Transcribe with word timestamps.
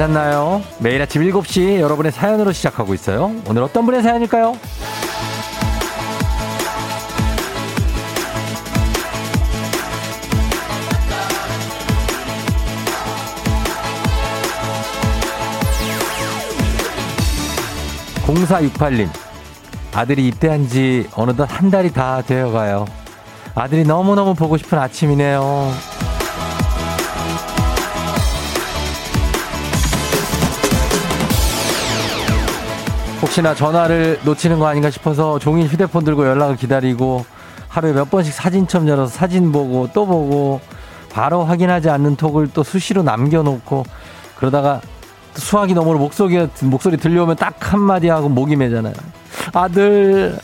잘 0.00 0.08
잤나요? 0.08 0.62
매일 0.78 1.02
아침 1.02 1.20
7시 1.20 1.78
여러분의 1.78 2.10
사연으로 2.10 2.52
시작하고 2.52 2.94
있어요. 2.94 3.34
오늘 3.46 3.62
어떤 3.62 3.84
분의 3.84 4.02
사연일까요? 4.02 4.56
0468님, 18.24 19.06
아들이 19.92 20.28
입대한 20.28 20.66
지 20.66 21.06
어느덧 21.14 21.44
한 21.44 21.70
달이 21.70 21.92
다 21.92 22.22
되어가요. 22.22 22.86
아들이 23.54 23.84
너무너무 23.84 24.34
보고 24.34 24.56
싶은 24.56 24.78
아침이네요. 24.78 26.00
혹시나 33.22 33.54
전화를 33.54 34.18
놓치는 34.24 34.58
거 34.58 34.66
아닌가 34.66 34.90
싶어서 34.90 35.38
종일 35.38 35.66
휴대폰 35.66 36.04
들고 36.04 36.26
연락을 36.26 36.56
기다리고 36.56 37.24
하루에 37.68 37.92
몇 37.92 38.10
번씩 38.10 38.32
사진첩 38.32 38.88
열어서 38.88 39.12
사진 39.12 39.52
보고 39.52 39.88
또 39.92 40.06
보고 40.06 40.60
바로 41.12 41.44
확인하지 41.44 41.90
않는 41.90 42.16
톡을 42.16 42.50
또 42.54 42.62
수시로 42.62 43.02
남겨놓고 43.02 43.84
그러다가 44.36 44.80
수화기 45.34 45.74
너머로 45.74 45.98
목소리, 45.98 46.48
목소리 46.62 46.96
들려오면 46.96 47.36
딱 47.36 47.72
한마디 47.72 48.08
하고 48.08 48.28
목이 48.28 48.56
메잖아요. 48.56 48.94
아들. 49.52 50.38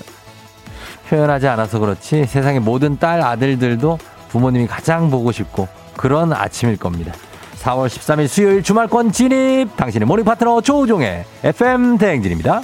표현하지 1.08 1.46
않아서 1.48 1.78
그렇지 1.78 2.27
세상의 2.27 2.61
모든 2.61 2.98
딸 2.98 3.22
아들들도 3.22 3.98
부모님이 4.28 4.66
가장 4.66 5.08
보고 5.08 5.30
싶고 5.30 5.68
그런 5.96 6.33
아침일 6.33 6.77
겁니다. 6.77 7.12
4월 7.67 7.89
13일 7.89 8.28
수요일 8.28 8.62
주말권 8.62 9.11
진입 9.11 9.77
당신의 9.77 10.06
morning 10.06 10.25
파트너 10.25 10.61
조우종의 10.61 11.25
FM 11.42 11.98
대행진입니다. 11.98 12.62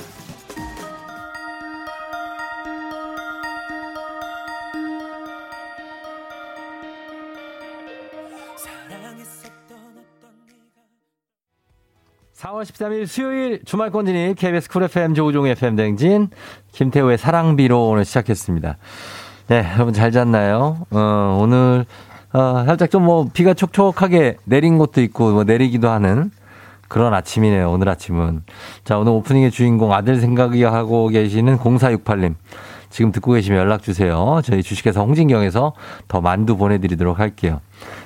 4월 12.36 12.62
13일 12.62 13.06
수요일 13.08 13.64
주말권 13.64 14.06
진입 14.06 14.38
KBS 14.38 14.68
쿨 14.68 14.84
FM 14.84 15.14
조우종의 15.14 15.52
FM 15.52 15.74
대행진 15.74 16.28
김태우의 16.70 17.18
사랑비로 17.18 17.88
오늘 17.88 18.04
시작했습니다. 18.04 18.76
네, 19.48 19.68
여러분 19.74 19.92
잘 19.94 20.12
잤나요? 20.12 20.86
어, 20.92 21.38
오늘 21.40 21.86
어, 22.32 22.64
살짝 22.66 22.90
좀 22.90 23.02
뭐 23.04 23.28
비가 23.32 23.52
촉촉하게 23.54 24.36
내린 24.44 24.78
곳도 24.78 25.00
있고 25.02 25.32
뭐 25.32 25.44
내리기도 25.44 25.88
하는 25.90 26.30
그런 26.88 27.14
아침이네요. 27.14 27.70
오늘 27.70 27.88
아침은. 27.88 28.44
자, 28.84 28.98
오늘 28.98 29.12
오프닝의 29.12 29.50
주인공 29.50 29.92
아들 29.92 30.20
생각이 30.20 30.62
하고 30.64 31.08
계시는 31.08 31.58
0468님. 31.58 32.34
지금 32.90 33.10
듣고 33.12 33.32
계시면 33.32 33.58
연락 33.58 33.82
주세요. 33.82 34.40
저희 34.44 34.62
주식회사 34.62 35.00
홍진경에서 35.00 35.72
더 36.08 36.20
만두 36.20 36.56
보내드리도록 36.58 37.18
할게요. 37.18 37.60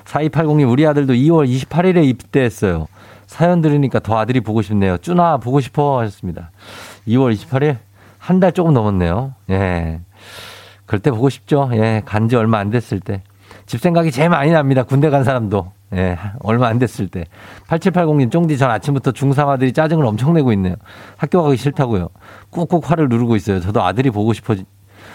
4280님, 0.04 0.70
우리 0.70 0.86
아들도 0.86 1.12
2월 1.14 1.48
28일에 1.48 2.04
입대했어요. 2.08 2.86
사연 3.26 3.60
들으니까 3.60 3.98
더 3.98 4.16
아들이 4.18 4.40
보고 4.40 4.62
싶네요. 4.62 4.98
쭈나 4.98 5.38
보고 5.38 5.60
싶어 5.60 5.98
하셨습니다. 5.98 6.52
2월 7.08 7.34
28일? 7.34 7.78
한 8.18 8.38
달 8.40 8.52
조금 8.52 8.72
넘었네요. 8.72 9.34
예. 9.50 10.00
그럴 10.86 11.00
때 11.00 11.10
보고 11.10 11.28
싶죠. 11.28 11.68
예. 11.72 12.02
간 12.06 12.28
지 12.28 12.36
얼마 12.36 12.58
안 12.58 12.70
됐을 12.70 13.00
때. 13.00 13.22
집 13.66 13.80
생각이 13.80 14.10
제일 14.12 14.28
많이 14.28 14.50
납니다. 14.52 14.84
군대 14.84 15.10
간 15.10 15.24
사람도. 15.24 15.72
예, 15.94 16.18
얼마 16.40 16.68
안 16.68 16.78
됐을 16.78 17.08
때. 17.08 17.24
8780님, 17.68 18.30
쫑디 18.30 18.58
전 18.58 18.70
아침부터 18.70 19.12
중3 19.12 19.48
아들이 19.48 19.72
짜증을 19.72 20.04
엄청 20.04 20.32
내고 20.34 20.52
있네요. 20.52 20.74
학교 21.16 21.42
가기 21.42 21.56
싫다고요. 21.56 22.08
꾹꾹 22.50 22.80
화를 22.84 23.08
누르고 23.08 23.36
있어요. 23.36 23.60
저도 23.60 23.82
아들이 23.84 24.10
보고 24.10 24.32
싶어지, 24.32 24.64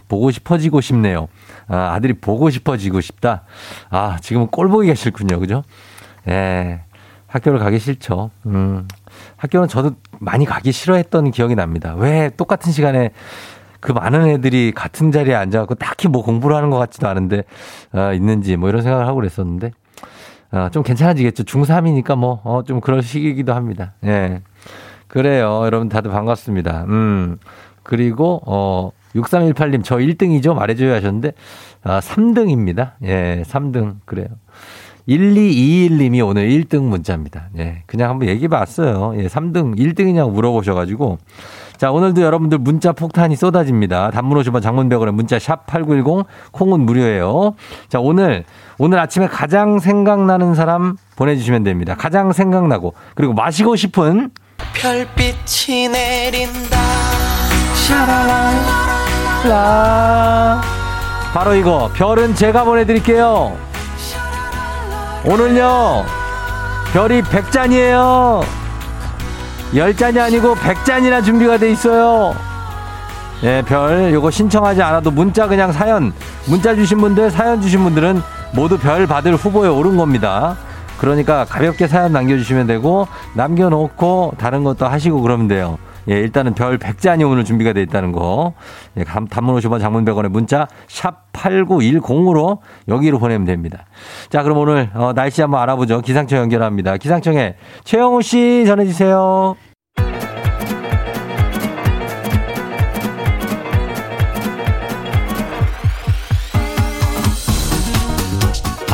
보고 0.07 0.31
싶어지고 0.31 0.81
싶네요. 0.81 1.27
아, 1.67 1.93
아들이 1.93 2.13
보고 2.13 2.49
싶어지고 2.49 3.01
싶다. 3.01 3.43
아, 3.89 4.17
지금은 4.21 4.47
꼴 4.47 4.69
보기가 4.69 4.95
싫군요. 4.95 5.39
그죠? 5.39 5.63
예. 6.27 6.81
학교를 7.27 7.59
가기 7.59 7.79
싫죠. 7.79 8.29
음. 8.45 8.87
학교는 9.37 9.69
저도 9.69 9.91
많이 10.19 10.45
가기 10.45 10.71
싫어했던 10.73 11.31
기억이 11.31 11.55
납니다. 11.55 11.95
왜 11.97 12.29
똑같은 12.35 12.71
시간에 12.73 13.11
그 13.81 13.91
많은 13.91 14.27
애들이 14.27 14.71
같은 14.73 15.11
자리에 15.11 15.35
앉아갖고 15.35 15.75
딱히 15.75 16.07
뭐 16.07 16.23
공부를 16.23 16.55
하는 16.55 16.69
것 16.69 16.77
같지도 16.77 17.09
않은데, 17.09 17.43
어, 17.93 18.13
있는지 18.13 18.55
뭐 18.55 18.69
이런 18.69 18.83
생각을 18.83 19.07
하고 19.07 19.15
그랬었는데, 19.15 19.71
어, 20.51 20.69
좀 20.71 20.83
괜찮아지겠죠. 20.83 21.43
중3이니까 21.43 22.15
뭐, 22.15 22.41
어, 22.43 22.63
좀 22.63 22.79
그럴 22.79 23.01
시기이기도 23.01 23.53
합니다. 23.53 23.93
예. 24.05 24.41
그래요. 25.07 25.61
여러분 25.65 25.89
다들 25.89 26.11
반갑습니다. 26.11 26.85
음. 26.87 27.37
그리고, 27.83 28.41
어, 28.45 28.91
6318님, 29.15 29.83
저 29.83 29.97
1등이죠? 29.97 30.53
말해줘야 30.53 30.95
하셨는데, 30.95 31.33
아, 31.83 31.99
3등입니다. 31.99 32.93
예, 33.03 33.43
3등. 33.45 33.95
그래요. 34.05 34.27
1221님이 35.09 36.25
오늘 36.25 36.47
1등 36.49 36.83
문자입니다. 36.83 37.49
예, 37.57 37.83
그냥 37.87 38.11
한번 38.11 38.29
얘기해 38.29 38.47
봤어요. 38.47 39.13
예, 39.17 39.27
3등, 39.27 39.77
1등이냐고 39.77 40.31
물어보셔가지고, 40.31 41.17
자, 41.81 41.89
오늘도 41.89 42.21
여러분들 42.21 42.59
문자 42.59 42.91
폭탄이 42.91 43.35
쏟아집니다. 43.35 44.11
단문 44.11 44.39
50원 44.39 44.61
장문백원에 44.61 45.11
문자 45.13 45.39
샵 45.39 45.65
8910 45.65 46.27
콩은 46.51 46.81
무료예요. 46.81 47.55
자, 47.89 47.99
오늘 47.99 48.43
오늘 48.77 48.99
아침에 48.99 49.25
가장 49.25 49.79
생각나는 49.79 50.53
사람 50.53 50.95
보내 51.15 51.35
주시면 51.35 51.63
됩니다. 51.63 51.95
가장 51.97 52.33
생각나고 52.33 52.93
그리고 53.15 53.33
마시고 53.33 53.75
싶은 53.75 54.29
별빛이 54.75 55.87
내린다. 55.89 56.77
샤라라 57.87 58.51
바로 61.33 61.55
이거 61.55 61.89
별은 61.95 62.35
제가 62.35 62.63
보내 62.63 62.85
드릴게요. 62.85 63.57
오늘요. 65.25 66.05
별이 66.93 67.23
100잔이에요. 67.23 68.60
10잔이 69.73 70.19
아니고 70.19 70.55
100잔이나 70.55 71.23
준비가 71.23 71.57
돼 71.57 71.71
있어요. 71.71 72.35
예, 73.43 73.63
별 73.65 74.13
요거 74.13 74.29
신청하지 74.29 74.81
않아도 74.81 75.09
문자 75.09 75.47
그냥 75.47 75.71
사연 75.71 76.13
문자 76.45 76.75
주신 76.75 76.99
분들 76.99 77.31
사연 77.31 77.61
주신 77.61 77.83
분들은 77.83 78.21
모두 78.53 78.77
별 78.77 79.07
받을 79.07 79.35
후보에 79.35 79.69
오른 79.69 79.97
겁니다. 79.97 80.55
그러니까 80.99 81.45
가볍게 81.45 81.87
사연 81.87 82.11
남겨주시면 82.11 82.67
되고 82.67 83.07
남겨놓고 83.33 84.33
다른 84.37 84.63
것도 84.63 84.85
하시고 84.85 85.21
그러면 85.21 85.47
돼요. 85.47 85.79
예, 86.09 86.15
일단은 86.19 86.53
별 86.53 86.77
100잔이 86.77 87.29
오늘 87.29 87.43
준비가 87.45 87.73
돼 87.73 87.81
있다는 87.81 88.11
거. 88.11 88.53
예, 88.97 89.03
단문 89.03 89.55
50원 89.57 89.79
장문 89.79 90.05
100원의 90.05 90.29
문자 90.29 90.67
샵 90.87 91.31
8910으로 91.33 92.59
여기로 92.87 93.19
보내면 93.19 93.45
됩니다. 93.45 93.85
자, 94.29 94.43
그럼 94.43 94.57
오늘 94.57 94.89
어, 94.93 95.13
날씨 95.13 95.41
한번 95.41 95.61
알아보죠. 95.61 96.01
기상청 96.01 96.39
연결합니다. 96.39 96.97
기상청에 96.97 97.55
최영우 97.83 98.21
씨 98.21 98.63
전해 98.65 98.85
주세요. 98.85 99.55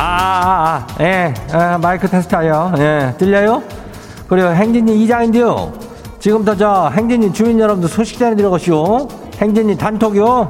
아, 0.00 0.86
아, 0.98 1.02
예, 1.02 1.34
아, 1.52 1.76
마이크 1.78 2.08
테스트하여, 2.08 2.74
예, 2.78 3.14
들려요? 3.18 3.62
그리고 4.28 4.48
행진이 4.48 5.02
이장인데요. 5.04 5.87
지금부터 6.18 6.56
저 6.56 6.90
행진이 6.94 7.32
주민 7.32 7.60
여러분들 7.60 7.88
소식 7.88 8.18
전해드려가시오. 8.18 9.06
행진이 9.36 9.78
단톡이요. 9.78 10.48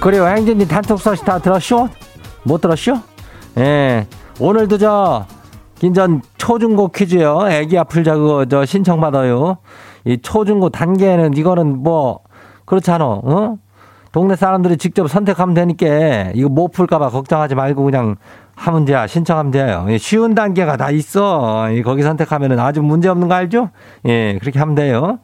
그리고 0.00 0.28
행진이 0.28 0.68
단톡 0.68 1.00
소식 1.00 1.24
다 1.24 1.38
들었쇼? 1.38 1.88
못 2.44 2.60
들었쇼? 2.60 3.00
예. 3.58 4.06
오늘도 4.38 4.78
저 4.78 5.26
긴전 5.80 6.22
초중고 6.36 6.88
퀴즈요. 6.88 7.48
애기 7.48 7.78
아플 7.78 8.04
자그 8.04 8.46
저 8.50 8.64
신청받아요. 8.64 9.56
이 10.04 10.18
초중고 10.22 10.68
단계는 10.68 11.36
이거는 11.36 11.82
뭐 11.82 12.20
그렇잖아. 12.66 13.04
어? 13.04 13.56
동네 14.12 14.34
사람들이 14.34 14.78
직접 14.78 15.08
선택하면 15.08 15.54
되니까 15.54 16.30
이거 16.34 16.48
못 16.48 16.68
풀까봐 16.68 17.10
걱정하지 17.10 17.54
말고 17.54 17.84
그냥 17.84 18.16
하면 18.54 18.86
돼야 18.86 19.06
신청하면 19.06 19.52
돼요. 19.52 19.86
쉬운 19.98 20.34
단계가 20.34 20.78
다 20.78 20.90
있어. 20.90 21.66
거기 21.84 22.02
선택하면은 22.02 22.58
아주 22.58 22.80
문제 22.80 23.08
없는 23.10 23.28
거 23.28 23.34
알죠? 23.34 23.68
예, 24.06 24.38
그렇게 24.40 24.58
하면 24.58 24.74
돼요. 24.74 25.18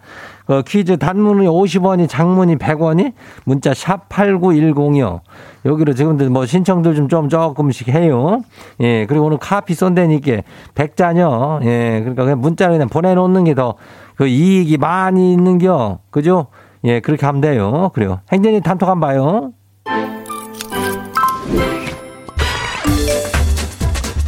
그 0.46 0.62
퀴즈 0.66 0.98
단문이 0.98 1.46
50원이 1.46 2.06
장문이 2.06 2.56
100원이 2.56 3.14
문자 3.44 3.72
샵 3.72 4.10
8910이요. 4.10 5.20
여기로 5.64 5.94
지금들 5.94 6.28
뭐 6.28 6.44
신청들 6.44 6.94
좀, 6.94 7.08
좀 7.08 7.30
조금씩 7.30 7.88
해요. 7.88 8.42
예, 8.80 9.06
그리고 9.06 9.24
오늘 9.24 9.38
카피 9.38 9.72
쏜다니까 9.72 10.42
100잔요. 10.74 11.64
예, 11.64 12.00
그러니까 12.00 12.24
그냥 12.24 12.40
문자로 12.42 12.74
그냥 12.74 12.88
보내놓는 12.90 13.44
게 13.44 13.54
더 13.54 13.76
그 14.16 14.26
이익이 14.26 14.76
많이 14.78 15.32
있는겨. 15.32 15.98
그죠? 16.10 16.46
예, 16.84 17.00
그렇게 17.00 17.26
하면 17.26 17.40
돼요. 17.40 17.90
그래요. 17.94 18.20
행진이 18.32 18.60
단톡 18.60 18.88
한번 18.88 19.08
봐요. 19.08 19.52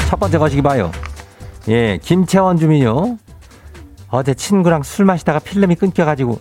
첫 0.08 0.20
번째 0.20 0.38
거시기 0.38 0.62
봐요. 0.62 0.92
예, 1.68 1.98
김채원 2.00 2.56
주민요. 2.58 3.18
어제 4.10 4.34
친구랑 4.34 4.84
술 4.84 5.04
마시다가 5.04 5.40
필름이 5.40 5.74
끊겨가지고 5.74 6.38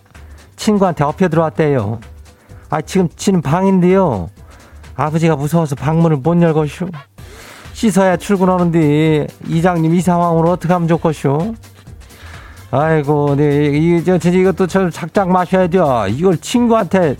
친구한테 0.56 1.04
엎여 1.04 1.30
들어왔대요. 1.30 2.00
아, 2.69 2.81
지금 2.81 3.10
지는 3.15 3.42
방인데요. 3.42 4.30
아버지가 4.95 5.36
무서워서 5.36 5.75
방문을 5.75 6.18
못 6.18 6.39
열것쇼. 6.39 6.88
씻어야 7.74 8.18
출근하는데 8.18 9.25
이장님 9.48 9.95
이 9.95 10.01
상황으로 10.01 10.51
어떻게 10.51 10.71
하면 10.74 10.88
좋겠쇼? 10.88 11.56
아이고, 12.75 13.36
네, 13.36 13.68
이, 13.68 14.04
저, 14.04 14.18
저, 14.18 14.31
이것도 14.31 14.66
저 14.66 14.90
작작 14.90 15.30
마셔야 15.30 15.68
돼. 15.68 15.78
이걸 16.10 16.40
친구한테 16.40 17.18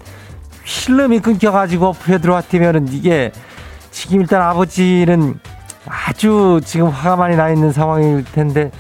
필름이 0.64 1.20
끊겨가지고 1.20 1.90
엎여 1.90 2.18
들어왔다면은 2.18 2.88
이게 2.88 3.32
지금 3.92 4.22
일단 4.22 4.42
아버지는 4.42 5.40
아주 5.88 6.60
지금 6.66 6.88
화가 6.88 7.18
많이 7.18 7.36
나 7.36 7.52
있는 7.52 7.72
상황일 7.72 8.26
텐데 8.26 8.72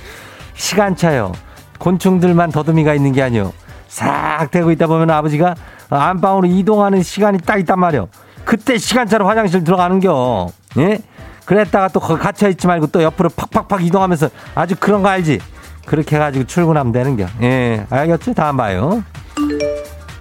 시간차요. 0.55 1.33
곤충들만 1.77 2.51
더듬이가 2.51 2.95
있는 2.95 3.11
게 3.11 3.21
아니요. 3.21 3.53
싹 3.87 4.49
되고 4.49 4.71
있다 4.71 4.87
보면 4.87 5.11
아버지가 5.11 5.53
안방으로 5.91 6.47
이동하는 6.47 7.03
시간이 7.03 7.37
딱 7.45 7.59
있단 7.59 7.79
말이요. 7.79 8.07
그때 8.45 8.79
시간차로 8.79 9.27
화장실 9.27 9.63
들어가는겨. 9.63 10.47
예? 10.79 10.97
그랬다가 11.45 11.89
또 11.89 11.99
거기 11.99 12.19
갇혀있지 12.19 12.65
말고 12.65 12.87
또 12.87 13.03
옆으로 13.03 13.29
팍팍팍 13.29 13.85
이동하면서 13.85 14.29
아주 14.55 14.75
그런 14.79 15.03
거 15.03 15.09
알지? 15.09 15.39
그렇게 15.85 16.15
해가지고 16.15 16.45
출근하면 16.45 16.91
되는 16.91 17.17
겨. 17.17 17.25
예, 17.41 17.85
알겠죠? 17.89 18.33
다음 18.33 18.57
봐요. 18.57 19.03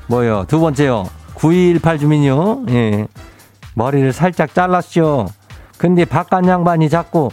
뭐요? 0.06 0.44
두 0.48 0.60
번째요. 0.60 1.08
9218 1.34 1.98
주민요. 1.98 2.64
예. 2.70 3.06
머리를 3.74 4.12
살짝 4.12 4.54
잘랐죠. 4.54 5.28
근데 5.78 6.04
바깥 6.04 6.46
양반이 6.46 6.88
자꾸 6.88 7.30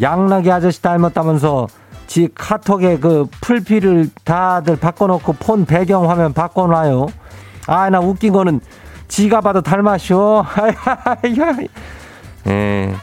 양락이 0.00 0.50
아저씨 0.50 0.80
닮았다면서 0.82 1.68
지 2.06 2.28
카톡에 2.34 2.98
그 2.98 3.26
풀피를 3.40 4.10
다들 4.24 4.76
바꿔놓고 4.76 5.34
폰 5.34 5.64
배경 5.64 6.10
화면 6.10 6.32
바꿔놔요. 6.32 7.06
아, 7.66 7.90
나 7.90 8.00
웃긴 8.00 8.32
거는 8.32 8.60
지가 9.08 9.40
봐도 9.40 9.60
닮았쇼. 9.60 10.44
예. 12.48 12.94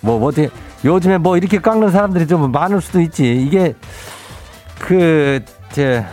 뭐, 0.00 0.18
뭐, 0.18 0.28
어떻게, 0.28 0.48
요즘에 0.84 1.18
뭐 1.18 1.36
이렇게 1.36 1.60
깎는 1.60 1.90
사람들이 1.90 2.26
좀 2.26 2.52
많을 2.52 2.80
수도 2.80 3.00
있지. 3.00 3.34
이게, 3.34 3.74
그, 4.78 5.40
제, 5.72 6.04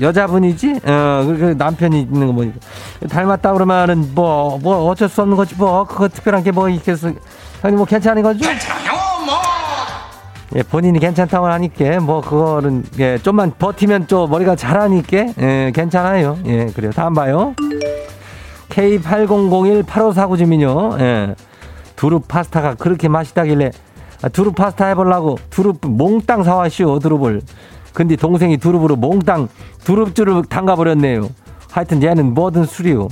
여자분이지? 0.00 0.80
어, 0.84 1.24
그, 1.26 1.36
그 1.38 1.54
남편이 1.56 2.00
있는 2.02 2.26
거 2.28 2.32
보니까. 2.32 2.58
닮았다 3.08 3.52
그러면은 3.52 4.14
뭐, 4.14 4.58
뭐 4.62 4.88
어쩔 4.90 5.08
수 5.08 5.22
없는 5.22 5.36
거지 5.36 5.54
뭐. 5.56 5.84
그거 5.84 6.08
특별한 6.08 6.42
게 6.42 6.50
뭐 6.50 6.68
있겠어. 6.68 7.12
형님 7.62 7.76
뭐 7.78 7.86
괜찮은 7.86 8.22
거죠? 8.22 8.46
괜찮아요, 8.46 8.92
뭐. 9.24 9.34
예, 10.54 10.62
본인이 10.62 10.98
괜찮다고 10.98 11.46
하니까 11.46 12.00
뭐 12.00 12.20
그거는 12.20 12.84
예, 12.98 13.18
좀만 13.18 13.52
버티면 13.58 14.06
또 14.06 14.26
머리가 14.26 14.54
자라니까 14.56 15.26
예, 15.40 15.72
괜찮아요. 15.74 16.38
예, 16.46 16.66
그래요. 16.66 16.92
다음 16.92 17.14
봐요. 17.14 17.54
K80018549 18.68 20.38
주민요. 20.38 20.96
예. 21.00 21.34
두릅 21.96 22.28
파스타가 22.28 22.74
그렇게 22.74 23.08
맛있다길래 23.08 23.70
아, 24.22 24.28
두릅 24.28 24.54
파스타 24.54 24.86
해보려고 24.88 25.38
두릅 25.50 25.78
몽땅 25.82 26.44
사왔시오 26.44 26.98
두릅을. 26.98 27.40
근데 27.96 28.14
동생이 28.14 28.58
두릅으로 28.58 28.94
몽땅 28.96 29.48
두릅주를 29.84 30.42
담가버렸네요. 30.44 31.30
하여튼 31.70 32.02
얘는 32.02 32.34
뭐든 32.34 32.66
술이요. 32.66 33.08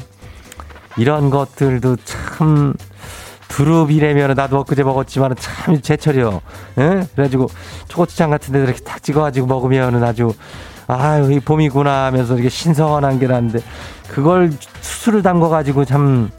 이런 0.99 1.31
것들도 1.31 1.97
참 2.05 2.75
두릅이래면 3.49 4.35
나도 4.35 4.59
엊그제 4.59 4.83
먹었지만 4.83 5.37
참 5.39 5.81
제철이요. 5.81 6.43
예? 6.81 7.07
그래가지고 7.15 7.49
초고추장 7.89 8.29
같은 8.29 8.53
데 8.53 8.63
이렇게 8.63 8.79
탁 8.85 9.03
찍어가지고 9.03 9.47
먹으면은 9.47 10.05
아주 10.05 10.35
아유 10.87 11.33
이 11.33 11.41
봄이구나 11.41 12.05
하면서 12.05 12.35
이렇게 12.35 12.51
신선한 12.51 13.19
게 13.19 13.27
나는데 13.27 13.61
그걸 14.09 14.53
수술을 14.83 15.23
담궈가지고 15.23 15.87
참 15.87 16.31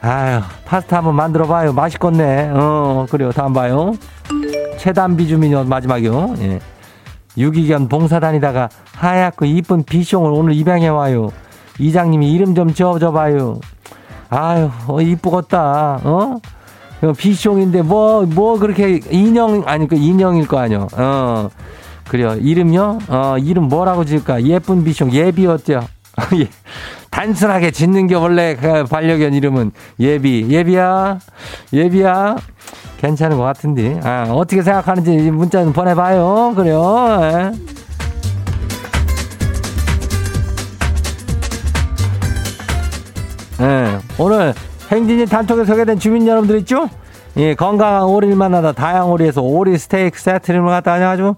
아유 0.00 0.40
파스타 0.64 0.96
한번 0.96 1.14
만들어봐요 1.14 1.74
맛있겠네. 1.74 2.50
어 2.54 3.06
그래요 3.08 3.30
다음 3.30 3.52
봐요. 3.52 3.92
최단비 4.78 5.28
주민요 5.28 5.62
마지막이요. 5.62 6.34
예. 6.40 6.60
유기견 7.38 7.88
봉사 7.88 8.20
다니다가 8.20 8.68
하얗고 8.94 9.46
이쁜 9.46 9.84
비숑을 9.84 10.36
오늘 10.36 10.54
입양해 10.54 10.88
와요. 10.88 11.30
이장님이 11.78 12.32
이름 12.32 12.54
좀 12.54 12.74
지어줘 12.74 13.12
봐요. 13.12 13.60
아유, 14.30 14.70
어, 14.88 15.00
이쁘겠다, 15.00 16.00
어? 16.04 16.36
비숑인데, 17.00 17.82
뭐, 17.82 18.26
뭐, 18.26 18.58
그렇게, 18.58 19.00
인형, 19.10 19.62
아니, 19.66 19.86
그 19.88 19.94
인형일 19.94 20.46
거 20.48 20.58
아니요. 20.58 20.88
어. 20.94 21.48
그래요. 22.08 22.34
이름요? 22.34 22.98
어, 23.08 23.36
이름 23.38 23.68
뭐라고 23.68 24.04
지을까? 24.04 24.42
예쁜 24.42 24.82
비숑, 24.84 25.12
예비 25.12 25.46
어때요? 25.46 25.86
예. 26.40 26.48
단순하게 27.10 27.70
짓는 27.70 28.06
게 28.06 28.14
원래 28.14 28.56
그 28.56 28.84
반려견 28.84 29.34
이름은 29.34 29.72
예비. 30.00 30.46
예비야? 30.48 31.18
예비야? 31.72 32.36
괜찮은 32.98 33.36
것 33.36 33.44
같은데. 33.44 34.00
아, 34.02 34.26
어떻게 34.30 34.60
생각하는지 34.62 35.30
문자 35.30 35.62
좀 35.62 35.72
보내봐요. 35.72 36.52
그래요. 36.54 37.18
예. 37.22 37.52
예, 43.60 43.98
오늘 44.18 44.54
행진이 44.90 45.26
단톡에 45.26 45.64
소개된 45.64 45.98
주민 45.98 46.26
여러분들 46.26 46.58
있죠? 46.58 46.88
예, 47.36 47.54
건강한 47.54 48.04
오리를 48.04 48.36
만나다 48.36 48.72
다양 48.72 49.10
오리에서 49.10 49.42
오리 49.42 49.76
스테이크 49.76 50.18
세트를 50.20 50.64
갖다 50.64 50.92
다녀가지고 50.92 51.36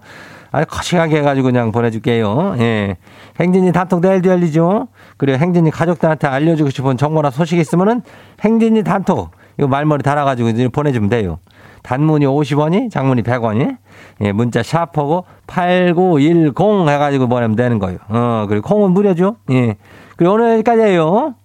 아주 0.51 0.65
거시하게 0.67 1.17
해가지고 1.17 1.45
그냥 1.45 1.71
보내줄게요. 1.71 2.55
예. 2.59 2.97
행진이 3.39 3.71
단톡 3.71 4.01
내일도 4.01 4.29
열리죠? 4.29 4.87
그리고 5.17 5.37
행진이 5.37 5.71
가족들한테 5.71 6.27
알려주고 6.27 6.69
싶은 6.69 6.97
정보나 6.97 7.31
소식이 7.31 7.61
있으면은 7.61 8.01
행진이 8.41 8.83
단톡 8.83 9.31
이거 9.57 9.67
말머리 9.67 10.03
달아가지고 10.03 10.49
이제 10.49 10.67
보내주면 10.67 11.09
돼요. 11.09 11.39
단문이 11.83 12.25
50원이, 12.25 12.91
장문이 12.91 13.23
100원이, 13.23 13.77
예, 14.21 14.31
문자 14.31 14.61
샤퍼고 14.63 15.25
8910 15.47 16.87
해가지고 16.87 17.27
보내면 17.27 17.55
되는 17.55 17.79
거예요. 17.79 17.97
어, 18.09 18.45
그리고 18.47 18.67
콩은 18.67 18.91
무료죠? 18.91 19.37
예. 19.51 19.75
그리고 20.15 20.33
오늘 20.33 20.53
여기까지예요. 20.53 21.35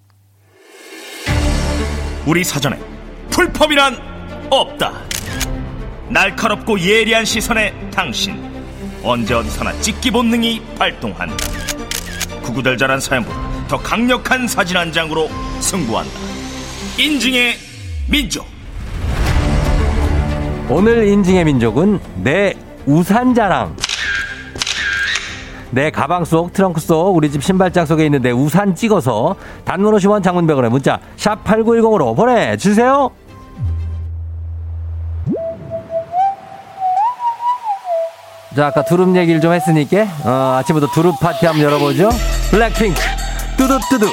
우리 2.27 2.45
사전에 2.45 2.79
풀펌이란 3.31 3.97
없다. 4.51 4.93
날카롭고 6.09 6.79
예리한 6.81 7.25
시선에 7.25 7.73
당신 7.91 8.37
언제 9.03 9.35
어디서나 9.35 9.73
찍기 9.81 10.11
본능이 10.11 10.63
발동한다. 10.79 11.37
구구절절한 12.43 13.01
사연보다 13.01 13.67
더 13.69 13.79
강력한 13.79 14.47
사진 14.47 14.77
한 14.77 14.93
장으로 14.93 15.29
승부한다. 15.61 16.13
인증의 16.99 17.55
민족. 18.09 18.56
오늘 20.69 21.07
인증의 21.07 21.45
민족은 21.45 22.01
내 22.17 22.55
우산 22.87 23.35
자랑. 23.35 23.77
내 25.71 25.91
가방 25.91 26.25
속, 26.25 26.53
트렁크 26.53 26.81
속, 26.81 27.15
우리 27.15 27.31
집 27.31 27.43
신발장 27.43 27.87
속에 27.87 28.05
있는 28.05 28.21
내 28.21 28.31
우산 28.33 28.75
찍어서 28.75 29.37
단문 29.65 29.95
50원 29.95 30.23
장문백원에 30.23 30.69
문자 30.69 30.99
샵 31.17 31.45
8910으로 31.45 32.17
보내주세요. 32.17 33.11
자, 38.57 38.69
아까 38.69 38.83
두릅 38.85 39.15
얘기를 39.17 39.41
좀 39.41 39.53
했으니까 39.53 40.07
어, 40.25 40.59
아침부터 40.59 40.91
두릅 40.93 41.21
파티 41.21 41.47
한번 41.47 41.65
열어보죠. 41.65 42.09
블랙핑크 42.51 43.01
뚜두뚜두 43.59 44.07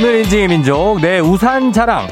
오늘 0.00 0.20
인증의 0.20 0.48
민족 0.48 0.98
내 1.02 1.18
우산 1.18 1.74
자랑. 1.74 2.08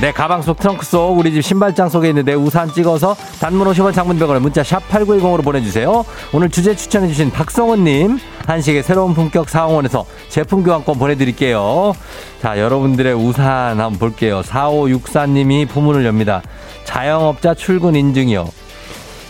내 0.00 0.12
가방 0.12 0.40
속 0.40 0.56
트렁크 0.60 0.86
속 0.86 1.18
우리 1.18 1.32
집 1.32 1.42
신발장 1.42 1.88
속에 1.88 2.10
있는 2.10 2.24
내 2.24 2.34
우산 2.34 2.72
찍어서 2.72 3.16
단문 3.40 3.66
50원 3.66 3.92
장문병원에 3.92 4.38
문자 4.38 4.62
샵 4.62 4.88
8910으로 4.88 5.42
보내주세요. 5.42 6.04
오늘 6.32 6.48
주제 6.48 6.76
추천해주신 6.76 7.32
박성훈님 7.32 8.20
한식의 8.46 8.84
새로운 8.84 9.14
품격 9.14 9.48
사홍원에서 9.48 10.06
제품 10.28 10.62
교환권 10.62 10.96
보내드릴게요. 10.96 11.92
자 12.40 12.56
여러분들의 12.56 13.14
우산 13.14 13.80
한번 13.80 13.98
볼게요. 13.98 14.40
4564님이 14.42 15.68
부문을 15.68 16.06
엽니다. 16.06 16.40
자영업자 16.84 17.54
출근 17.54 17.96
인증이요 17.96 18.46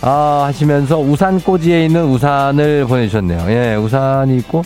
아, 0.03 0.45
하시면서 0.47 0.99
우산 0.99 1.39
꼬지에 1.41 1.85
있는 1.85 2.07
우산을 2.07 2.87
보내주셨네요. 2.87 3.51
예, 3.51 3.75
우산이 3.77 4.37
있고, 4.39 4.63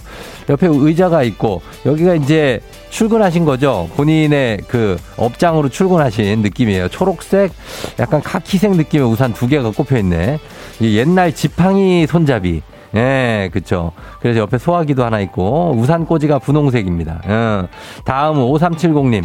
옆에 0.48 0.68
의자가 0.70 1.24
있고, 1.24 1.60
여기가 1.84 2.14
이제 2.14 2.60
출근하신 2.90 3.44
거죠. 3.44 3.88
본인의 3.96 4.58
그 4.68 4.96
업장으로 5.16 5.68
출근하신 5.68 6.42
느낌이에요. 6.42 6.88
초록색, 6.88 7.52
약간 7.98 8.22
카키색 8.22 8.76
느낌의 8.76 9.08
우산 9.08 9.34
두 9.34 9.48
개가 9.48 9.72
꼽혀 9.72 9.98
있네. 9.98 10.38
옛날 10.80 11.34
지팡이 11.34 12.06
손잡이. 12.06 12.62
예, 12.94 13.50
그쵸. 13.52 13.90
그래서 14.20 14.38
옆에 14.38 14.56
소화기도 14.56 15.04
하나 15.04 15.18
있고, 15.18 15.74
우산 15.76 16.06
꼬지가 16.06 16.38
분홍색입니다. 16.38 17.22
예. 17.26 17.66
다음은 18.04 18.40
5370님. 18.40 19.24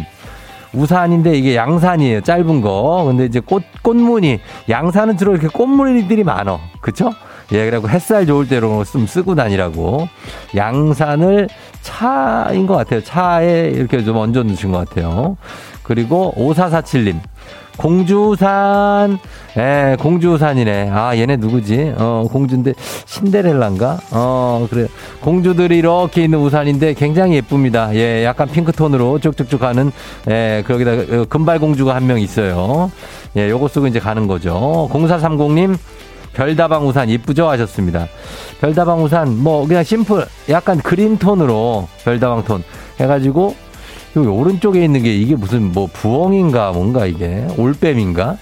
우산인데 0.72 1.34
이게 1.36 1.56
양산이에요. 1.56 2.20
짧은 2.22 2.60
거. 2.60 3.04
근데 3.06 3.24
이제 3.24 3.40
꽃, 3.40 3.62
꽃무늬. 3.82 4.40
양산은 4.68 5.16
주로 5.16 5.32
이렇게 5.32 5.48
꽃무늬들이 5.48 6.24
많어. 6.24 6.60
그쵸? 6.80 7.12
예, 7.52 7.68
그리고 7.68 7.88
햇살 7.88 8.26
좋을 8.26 8.46
때로 8.48 8.84
좀 8.84 9.06
쓰고 9.06 9.34
다니라고. 9.34 10.08
양산을 10.54 11.48
차인 11.82 12.66
것 12.66 12.76
같아요. 12.76 13.02
차에 13.02 13.70
이렇게 13.74 14.04
좀 14.04 14.16
얹어 14.16 14.42
놓으신 14.44 14.70
것 14.70 14.88
같아요. 14.88 15.36
그리고 15.82 16.32
5447님. 16.36 17.18
공주산, 17.80 19.18
예, 19.56 19.96
공주산이네. 19.98 20.90
아, 20.92 21.16
얘네 21.16 21.36
누구지? 21.36 21.94
어, 21.96 22.26
공주인데, 22.30 22.74
신데렐라인가? 23.06 23.98
어, 24.10 24.66
그래. 24.68 24.86
공주들이 25.22 25.78
이렇게 25.78 26.24
있는 26.24 26.40
우산인데 26.40 26.92
굉장히 26.92 27.36
예쁩니다. 27.36 27.88
예, 27.94 28.22
약간 28.22 28.48
핑크톤으로 28.48 29.18
쭉쭉쭉 29.20 29.60
가는, 29.60 29.90
예, 30.28 30.62
거기다 30.66 30.90
어, 30.92 31.24
금발 31.30 31.58
공주가 31.58 31.94
한 31.94 32.04
명 32.06 32.20
있어요. 32.20 32.90
예, 33.36 33.48
요거 33.48 33.68
쓰고 33.68 33.86
이제 33.86 33.98
가는 33.98 34.26
거죠. 34.26 34.86
0430님, 34.92 35.78
별다방 36.34 36.86
우산 36.86 37.08
이쁘죠? 37.08 37.48
하셨습니다. 37.48 38.08
별다방 38.60 39.02
우산, 39.02 39.38
뭐, 39.38 39.66
그냥 39.66 39.82
심플, 39.84 40.26
약간 40.50 40.78
그린 40.82 41.16
톤으로, 41.16 41.88
별다방 42.04 42.44
톤 42.44 42.62
해가지고, 43.00 43.54
여기 44.16 44.26
오른쪽에 44.26 44.84
있는 44.84 45.02
게 45.02 45.14
이게 45.14 45.36
무슨 45.36 45.72
뭐 45.72 45.88
부엉인가 45.92 46.72
뭔가 46.72 47.06
이게 47.06 47.46
올빼미인가? 47.56 48.36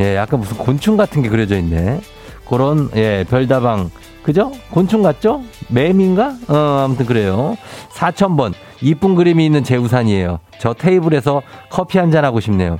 예, 0.00 0.16
약간 0.16 0.40
무슨 0.40 0.56
곤충 0.56 0.96
같은 0.96 1.22
게 1.22 1.28
그려져 1.28 1.56
있네. 1.58 2.00
그런 2.48 2.90
예, 2.96 3.24
별다방 3.28 3.90
그죠? 4.22 4.52
곤충 4.70 5.02
같죠? 5.02 5.42
매미인가? 5.68 6.34
어, 6.48 6.82
아무튼 6.84 7.06
그래요. 7.06 7.56
4천번 7.92 8.54
이쁜 8.80 9.14
그림이 9.14 9.44
있는 9.46 9.62
제 9.62 9.76
우산이에요. 9.76 10.40
저 10.58 10.72
테이블에서 10.74 11.42
커피 11.70 11.98
한 11.98 12.10
잔 12.10 12.24
하고 12.24 12.40
싶네요. 12.40 12.78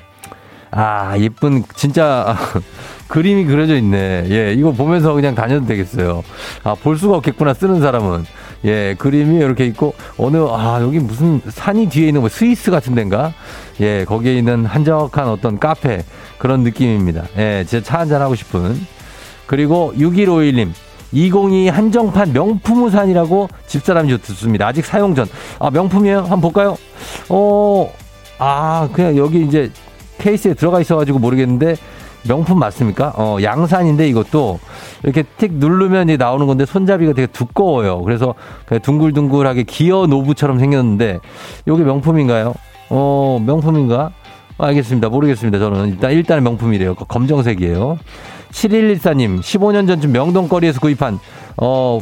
아, 0.71 1.17
예쁜 1.19 1.63
진짜 1.77 2.37
그림이 3.09 3.45
그려져 3.45 3.77
있네. 3.77 4.27
예, 4.31 4.53
이거 4.55 4.73
보면서 4.73 5.13
그냥 5.15 5.35
다녀도 5.37 5.67
되겠어요. 5.67 6.25
아, 6.65 6.75
볼 6.75 6.99
수가 6.99 7.17
없겠구나, 7.19 7.55
쓰는 7.55 7.81
사람은. 7.81 8.25
예, 8.65 8.95
그림이 8.99 9.37
이렇게 9.37 9.67
있고, 9.67 9.95
어느, 10.17 10.39
아, 10.51 10.79
여기 10.81 10.99
무슨 10.99 11.41
산이 11.47 11.89
뒤에 11.89 12.09
있는 12.09 12.21
뭐 12.21 12.29
스위스 12.29 12.71
같은 12.71 12.95
데인가? 12.95 13.33
예, 13.81 14.05
거기에 14.05 14.39
있는 14.39 14.65
한적한 14.65 15.29
어떤 15.29 15.59
카페, 15.59 16.03
그런 16.39 16.61
느낌입니다. 16.63 17.25
예, 17.37 17.65
제차 17.67 17.99
한잔 18.01 18.23
하고 18.23 18.35
싶은. 18.35 18.79
그리고 19.47 19.93
6151님. 19.97 20.71
202 21.13 21.69
한정판 21.69 22.33
명품 22.33 22.83
우산이라고 22.85 23.49
집사람이 23.69 24.19
듣습니다. 24.19 24.67
아직 24.67 24.85
사용 24.85 25.15
전. 25.15 25.29
아, 25.61 25.71
명품이에요? 25.71 26.21
한번 26.21 26.41
볼까요? 26.41 26.77
어, 27.29 27.93
아, 28.39 28.89
그냥 28.93 29.17
여기 29.17 29.45
이제 29.45 29.71
케이스에 30.19 30.55
들어가 30.55 30.81
있어가지고 30.81 31.19
모르겠는데, 31.21 31.77
명품 32.27 32.59
맞습니까? 32.59 33.13
어, 33.17 33.37
양산인데 33.43 34.09
이것도 34.09 34.59
이렇게 35.03 35.23
틱 35.37 35.55
누르면 35.55 36.09
이 36.09 36.17
나오는 36.17 36.47
건데 36.47 36.65
손잡이가 36.65 37.13
되게 37.13 37.27
두꺼워요. 37.27 38.03
그래서 38.03 38.35
둥글둥글하게 38.83 39.65
기어 39.65 40.07
knob처럼 40.07 40.59
생겼는데 40.59 41.21
이게 41.67 41.77
명품인가요? 41.77 42.55
어, 42.91 43.43
명품인가? 43.45 44.13
알겠습니다. 44.57 45.09
모르겠습니다. 45.09 45.59
저는 45.59 45.89
일단 45.89 46.13
일단 46.13 46.43
명품이래요. 46.43 46.95
검정색이에요. 46.95 47.99
7114님, 48.53 49.41
15년 49.41 49.89
전쯤 49.89 50.13
명동거리에서 50.13 50.79
구입한 50.81 51.19
어 51.57 52.01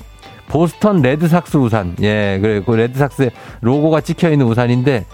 보스턴 0.48 1.00
레드삭스 1.00 1.56
우산. 1.56 1.96
예, 2.02 2.38
그래 2.42 2.62
그 2.64 2.72
레드삭스 2.72 3.30
로고가 3.62 4.02
찍혀 4.02 4.30
있는 4.30 4.46
우산인데 4.46 5.06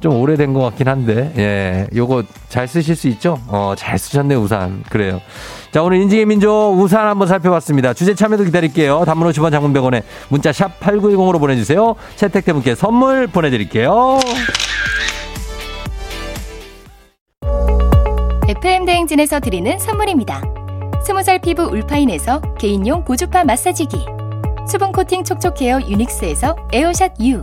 좀 0.00 0.16
오래된 0.16 0.54
것 0.54 0.60
같긴 0.60 0.88
한데, 0.88 1.32
예, 1.36 1.86
요거 1.94 2.24
잘 2.48 2.66
쓰실 2.66 2.96
수 2.96 3.06
있죠? 3.08 3.38
어, 3.48 3.74
잘 3.76 3.98
쓰셨네, 3.98 4.34
우산. 4.34 4.82
그래요. 4.88 5.20
자, 5.70 5.82
오늘 5.82 5.98
인증의 5.98 6.26
민족 6.26 6.72
우산 6.78 7.06
한번 7.06 7.28
살펴봤습니다. 7.28 7.92
주제 7.94 8.14
참여도 8.14 8.44
기다릴게요. 8.44 9.04
단문 9.04 9.30
50원 9.30 9.50
장문병원에 9.50 10.02
문자 10.28 10.52
샵 10.52 10.80
8910으로 10.80 11.38
보내주세요. 11.38 11.94
채택된 12.16 12.54
분께 12.54 12.74
선물 12.74 13.26
보내드릴게요. 13.26 14.18
FM 18.48 18.84
대행진에서 18.84 19.38
드리는 19.38 19.78
선물입니다. 19.78 20.42
스무살 21.06 21.38
피부 21.40 21.62
울파인에서 21.62 22.40
개인용 22.58 23.04
고주파 23.04 23.44
마사지기. 23.44 24.04
수분 24.68 24.92
코팅 24.92 25.24
촉촉 25.24 25.60
헤어 25.60 25.80
유닉스에서 25.80 26.56
에어샷 26.72 27.12
U. 27.20 27.42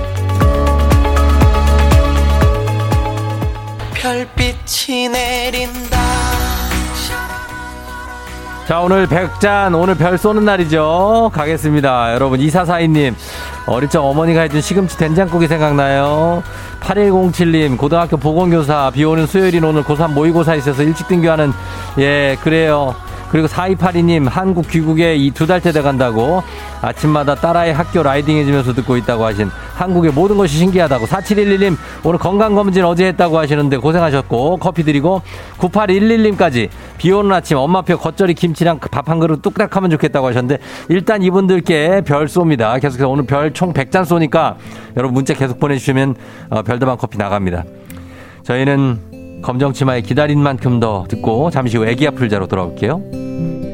별빛이 4.01 5.09
내린다. 5.09 5.99
자, 8.67 8.79
오늘 8.79 9.05
백잔, 9.05 9.75
오늘 9.75 9.93
별 9.95 10.17
쏘는 10.17 10.43
날이죠. 10.43 11.29
가겠습니다. 11.31 12.13
여러분, 12.15 12.39
이사사이님, 12.39 13.15
어릴 13.67 13.89
적 13.89 14.03
어머니가 14.03 14.41
해준 14.41 14.59
시금치 14.59 14.97
된장국이 14.97 15.47
생각나요. 15.47 16.41
8107님, 16.79 17.77
고등학교 17.77 18.17
보건교사, 18.17 18.89
비 18.91 19.03
오는 19.03 19.27
수요일인 19.27 19.63
오늘 19.63 19.83
고3 19.83 20.13
모의고사 20.13 20.55
있어서 20.55 20.81
일찍 20.81 21.07
등교하는, 21.07 21.53
예, 21.99 22.37
그래요. 22.41 22.95
그리고 23.31 23.47
4282님, 23.47 24.27
한국 24.29 24.67
귀국에 24.67 25.15
이 25.15 25.31
두 25.31 25.47
달째 25.47 25.71
돼 25.71 25.81
간다고 25.81 26.43
아침마다 26.81 27.33
딸아이 27.35 27.71
학교 27.71 28.03
라이딩 28.03 28.35
해주면서 28.37 28.73
듣고 28.73 28.97
있다고 28.97 29.23
하신 29.25 29.49
한국의 29.75 30.11
모든 30.11 30.37
것이 30.37 30.57
신기하다고 30.57 31.05
4711님, 31.05 31.77
오늘 32.03 32.19
건강검진 32.19 32.83
어제 32.83 33.05
했다고 33.07 33.37
하시는데 33.37 33.77
고생하셨고 33.77 34.57
커피 34.57 34.83
드리고 34.83 35.21
9811님까지 35.59 36.67
비 36.97 37.11
오는 37.11 37.31
아침 37.31 37.57
엄마표 37.57 37.97
겉절이 37.97 38.33
김치랑 38.33 38.79
밥 38.79 39.07
한 39.09 39.19
그릇 39.19 39.41
뚝딱 39.41 39.75
하면 39.75 39.89
좋겠다고 39.89 40.27
하셨는데 40.27 40.61
일단 40.89 41.23
이분들께 41.23 42.01
별 42.05 42.27
쏩니다. 42.27 42.79
계속해서 42.81 43.09
오늘 43.09 43.25
별 43.25 43.51
총 43.53 43.73
100잔 43.73 44.05
쏘니까 44.05 44.57
여러분 44.97 45.13
문자 45.15 45.33
계속 45.33 45.59
보내주시면 45.59 46.15
어, 46.49 46.61
별다방 46.63 46.97
커피 46.97 47.17
나갑니다. 47.17 47.63
저희는 48.43 49.41
검정치마에 49.43 50.01
기다린 50.01 50.39
만큼 50.39 50.79
더 50.79 51.05
듣고 51.09 51.49
잠시 51.49 51.77
후 51.77 51.85
애기 51.85 52.07
아플 52.07 52.29
자로 52.29 52.47
돌아올게요. 52.47 53.20
왜 53.41 53.70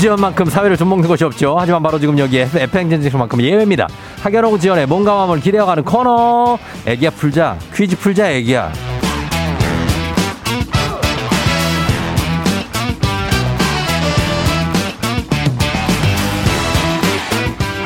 지원만큼 0.00 0.46
사회를 0.46 0.78
좀 0.78 0.88
먹는 0.88 1.06
것이 1.06 1.24
없죠. 1.24 1.56
하지만 1.58 1.82
바로 1.82 1.98
지금 1.98 2.18
여기에 2.18 2.48
FM젠지만큼 2.54 3.42
예외입니다. 3.42 3.86
학연하고 4.22 4.58
지원의 4.58 4.86
몸과 4.86 5.14
마음을 5.14 5.40
기대어가는 5.40 5.84
코너. 5.84 6.58
애기야 6.86 7.10
풀자. 7.10 7.58
퀴즈 7.74 7.98
풀자 7.98 8.30
애기야. 8.30 8.89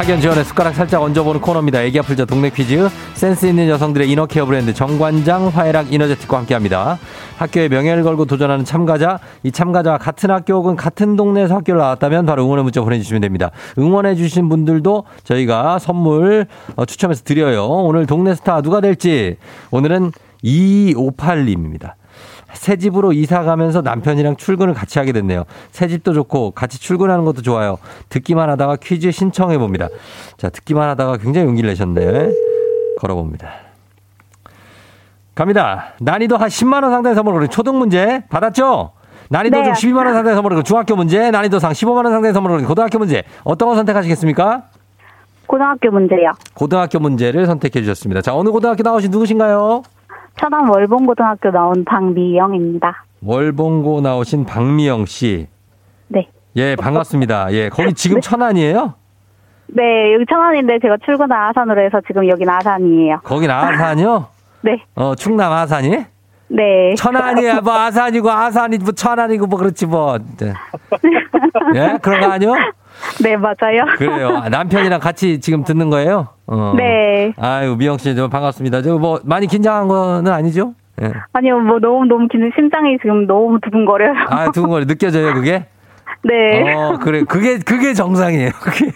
학연 0.04 0.20
지원의 0.20 0.44
숟가락 0.44 0.74
살짝 0.74 1.00
얹어보는 1.00 1.40
코너입니다. 1.40 1.82
애기 1.82 1.98
아플 1.98 2.14
자 2.14 2.26
동네 2.26 2.50
퀴즈. 2.50 2.90
센스 3.14 3.46
있는 3.46 3.70
여성들의 3.70 4.10
이너케어 4.10 4.44
브랜드 4.44 4.74
정관장 4.74 5.48
화해락 5.48 5.94
이너제틱과 5.94 6.36
함께합니다. 6.36 6.98
학교의 7.38 7.70
명예를 7.70 8.02
걸고 8.02 8.26
도전하는 8.26 8.66
참가자. 8.66 9.18
이 9.44 9.50
참가자와 9.50 9.96
같은 9.96 10.30
학교 10.30 10.56
혹은 10.56 10.76
같은 10.76 11.16
동네에서 11.16 11.54
학교를 11.54 11.80
나왔다면 11.80 12.26
바로 12.26 12.44
응원의 12.44 12.64
문자 12.64 12.82
보내주시면 12.82 13.22
됩니다. 13.22 13.50
응원해주신 13.78 14.50
분들도 14.50 15.04
저희가 15.22 15.78
선물 15.78 16.48
어, 16.76 16.84
추첨해서 16.84 17.22
드려요. 17.24 17.64
오늘 17.64 18.04
동네 18.04 18.34
스타 18.34 18.60
누가 18.60 18.82
될지. 18.82 19.38
오늘은 19.70 20.12
2258님입니다. 20.44 21.94
새 22.54 22.76
집으로 22.76 23.12
이사 23.12 23.42
가면서 23.42 23.82
남편이랑 23.82 24.36
출근을 24.36 24.74
같이 24.74 24.98
하게 24.98 25.12
됐네요. 25.12 25.44
새 25.70 25.88
집도 25.88 26.12
좋고 26.12 26.52
같이 26.52 26.80
출근하는 26.80 27.24
것도 27.24 27.42
좋아요. 27.42 27.78
듣기만 28.08 28.48
하다가 28.50 28.76
퀴즈 28.76 29.10
신청해 29.10 29.58
봅니다. 29.58 29.88
자, 30.36 30.48
듣기만 30.48 30.88
하다가 30.90 31.18
굉장히 31.18 31.46
용기를 31.48 31.70
내셨네. 31.70 32.30
걸어봅니다. 32.98 33.50
갑니다. 35.34 35.94
난이도 36.00 36.36
한 36.36 36.48
10만 36.48 36.82
원 36.82 36.92
상당의 36.92 37.16
선물 37.16 37.34
그리고 37.34 37.50
초등 37.50 37.78
문제 37.78 38.22
받았죠? 38.28 38.92
난이도 39.30 39.58
네. 39.58 39.64
좀 39.64 39.72
12만 39.72 40.04
원 40.04 40.14
상당의 40.14 40.34
선물 40.34 40.50
그리고 40.50 40.62
중학교 40.62 40.94
문제, 40.94 41.30
난이도 41.30 41.58
상 41.58 41.72
15만 41.72 41.96
원 41.96 42.12
상당의 42.12 42.32
선물 42.32 42.52
그리고 42.52 42.68
고등학교 42.68 42.98
문제. 42.98 43.24
어떤 43.42 43.68
거 43.68 43.74
선택하시겠습니까? 43.74 44.62
고등학교 45.46 45.90
문제요. 45.90 46.32
고등학교 46.54 46.98
문제를 47.00 47.46
선택해 47.46 47.80
주셨습니다. 47.80 48.22
자, 48.22 48.34
어느 48.34 48.50
고등학교 48.50 48.82
나오신 48.82 49.10
누구신가요? 49.10 49.82
천안 50.38 50.68
월봉고등학교 50.68 51.50
나온 51.50 51.84
박미영입니다. 51.84 53.04
월봉고 53.24 54.00
나오신 54.00 54.44
박미영 54.46 55.06
씨. 55.06 55.46
네. 56.08 56.28
예, 56.56 56.76
반갑습니다. 56.76 57.52
예, 57.52 57.68
거기 57.68 57.92
지금 57.94 58.20
천안이에요? 58.22 58.94
네, 59.68 60.14
여기 60.14 60.24
천안인데 60.28 60.78
제가 60.80 60.96
출근한 61.04 61.48
아산으로 61.48 61.80
해서 61.82 62.00
지금 62.06 62.28
여긴 62.28 62.48
아산이에요. 62.48 63.20
거긴 63.24 63.50
아산이요? 63.50 64.26
네. 64.62 64.82
어, 64.94 65.14
충남 65.14 65.52
아산이? 65.52 66.04
네. 66.48 66.94
천안이야, 66.96 67.60
뭐 67.62 67.72
아산이고 67.72 68.30
아산이 68.30 68.78
뭐 68.78 68.92
천안이고 68.92 69.46
뭐 69.46 69.58
그렇지 69.58 69.86
뭐. 69.86 70.18
네. 70.38 70.52
예, 71.74 71.98
그런 72.02 72.20
거 72.20 72.26
아니요? 72.26 72.54
네, 73.22 73.36
맞아요. 73.36 73.84
그래요. 73.96 74.40
아, 74.44 74.48
남편이랑 74.48 75.00
같이 75.00 75.40
지금 75.40 75.64
듣는 75.64 75.90
거예요? 75.90 76.28
어. 76.46 76.74
네. 76.76 77.32
아유, 77.38 77.76
미영 77.76 77.98
씨, 77.98 78.14
좀 78.16 78.30
반갑습니다. 78.30 78.82
저 78.82 78.98
뭐 78.98 79.20
많이 79.24 79.46
긴장한 79.46 79.88
거는 79.88 80.32
아니죠? 80.32 80.74
예. 81.02 81.12
아니요, 81.32 81.58
뭐 81.60 81.78
너무 81.80 82.04
너무 82.06 82.28
긴 82.28 82.50
심장이 82.54 82.96
지금 83.02 83.26
너무 83.26 83.58
두근거려요. 83.60 84.12
아, 84.28 84.50
두근 84.52 84.70
거리 84.70 84.86
느껴져요, 84.86 85.34
그게? 85.34 85.66
네. 86.22 86.72
어, 86.74 86.98
그래. 87.02 87.22
그게, 87.28 87.58
그게 87.58 87.92
정상이에요. 87.94 88.50
그게. 88.60 88.92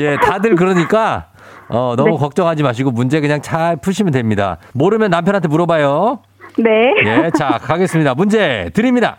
예, 0.00 0.16
다들 0.16 0.54
그러니까, 0.56 1.26
어, 1.68 1.94
너무 1.96 2.10
네. 2.10 2.16
걱정하지 2.18 2.62
마시고 2.62 2.90
문제 2.90 3.20
그냥 3.20 3.40
잘 3.40 3.76
푸시면 3.76 4.12
됩니다. 4.12 4.58
모르면 4.74 5.10
남편한테 5.10 5.48
물어봐요. 5.48 6.20
네. 6.58 6.94
예, 7.04 7.30
자, 7.36 7.58
가겠습니다. 7.62 8.14
문제 8.14 8.70
드립니다. 8.74 9.18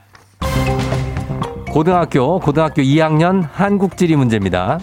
고등학교, 1.71 2.37
고등학교 2.39 2.81
2학년 2.81 3.47
한국지리 3.53 4.17
문제입니다. 4.17 4.79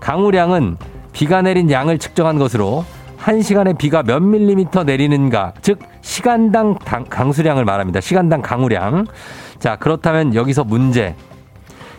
강우량은 0.00 0.76
비가 1.12 1.40
내린 1.40 1.70
양을 1.70 1.98
측정한 1.98 2.36
것으로 2.38 2.84
한 3.16 3.42
시간에 3.42 3.74
비가 3.74 4.02
몇 4.02 4.20
밀리미터 4.20 4.82
내리는가, 4.82 5.52
즉, 5.62 5.78
시간당 6.00 6.78
당- 6.78 7.04
강수량을 7.08 7.64
말합니다. 7.64 8.00
시간당 8.00 8.42
강우량. 8.42 9.06
자, 9.60 9.76
그렇다면 9.76 10.34
여기서 10.34 10.64
문제. 10.64 11.14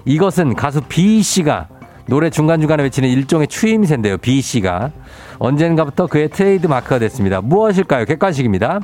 이것은 0.04 0.56
가수 0.56 0.82
B 0.82 1.22
씨가 1.22 1.68
노래 2.08 2.30
중간중간에 2.30 2.84
외치는 2.84 3.08
일종의 3.08 3.48
추임새인데요. 3.48 4.18
B 4.18 4.42
씨가 4.42 4.92
언젠가부터 5.40 6.08
그의 6.08 6.30
트레이드 6.30 6.68
마크가 6.68 7.00
됐습니다. 7.00 7.40
무엇일까요? 7.40 8.04
객관식입니다. 8.06 8.80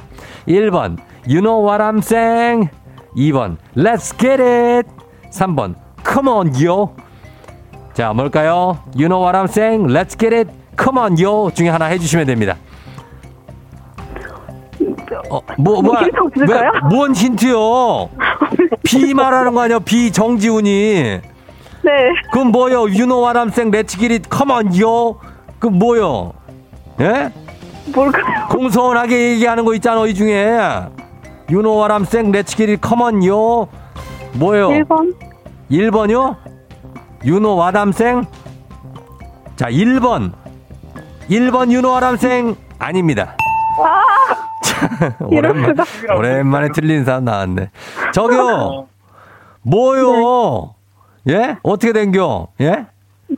1번 0.48 0.98
You 1.28 1.42
know 1.42 1.68
what 1.68 1.84
I'm 1.84 1.98
saying 1.98 2.70
2번 3.18 3.58
Let's 3.76 4.18
get 4.18 4.42
it 4.42 4.88
3번 5.32 5.76
Come 6.06 6.30
on 6.30 6.52
yo 6.64 6.94
자 7.94 8.14
뭘까요? 8.14 8.80
You 8.96 9.08
know 9.08 9.20
what 9.20 9.36
I'm 9.36 9.48
saying 9.48 9.88
Let's 9.88 10.18
get 10.18 10.36
it 10.36 10.52
Come 10.78 11.00
on 11.00 11.18
yo 11.18 11.52
중에 11.52 11.70
하나 11.70 11.86
해주시면 11.86 12.28
됩니다. 12.28 12.56
어, 15.30 15.42
뭐, 15.58 15.82
뭐? 15.82 15.96
왜, 16.00 16.70
뭔 16.90 17.14
힌트요? 17.14 18.10
B 18.84 19.14
말하는 19.14 19.54
거 19.54 19.62
아니야? 19.62 19.80
B 19.80 20.12
정지훈이. 20.12 21.20
네. 21.84 21.92
그럼 22.32 22.52
뭐요? 22.52 22.82
You 22.82 23.06
know 23.06 23.22
what 23.22 23.38
I'm 23.38 23.52
saying? 23.52 23.72
Let's 23.72 23.98
get 23.98 24.14
it. 24.14 24.30
Come 24.30 24.52
on, 24.54 24.74
yo. 24.74 25.20
그 25.60 25.68
뭐요? 25.68 26.34
예? 27.00 27.32
뭘까요? 27.94 28.48
공손하게 28.50 29.32
얘기하는 29.32 29.66
거 29.66 29.74
있잖아, 29.74 30.06
이 30.06 30.14
중에. 30.14 30.58
You 31.50 31.62
know 31.62 31.78
what 31.78 31.92
I'm 31.94 32.06
saying? 32.06 32.32
Let's 32.32 32.56
get 32.56 32.70
it. 32.70 32.82
Come 32.86 33.02
on, 33.02 33.22
yo. 33.24 33.68
뭐요? 34.40 34.70
1번. 34.70 35.16
1번이요? 35.72 36.36
You 37.24 37.40
know 37.40 37.56
what 37.58 37.78
I'm 37.78 37.90
saying? 37.94 38.28
자, 39.56 39.70
1번. 39.70 40.32
1번 41.30 41.70
you 41.70 41.82
know 41.82 41.92
what 41.92 42.06
I'm 42.06 42.16
saying? 42.18 42.58
아닙니다. 42.80 43.36
자, 44.64 45.18
오랜만, 45.26 45.76
오랜만에 46.16 46.70
틀린 46.74 47.04
사람 47.04 47.26
나왔네. 47.26 47.70
저기요! 48.14 48.88
뭐요? 49.64 50.74
예? 51.28 51.58
어떻게 51.64 51.92
된겨? 51.92 52.48
예? 52.62 52.86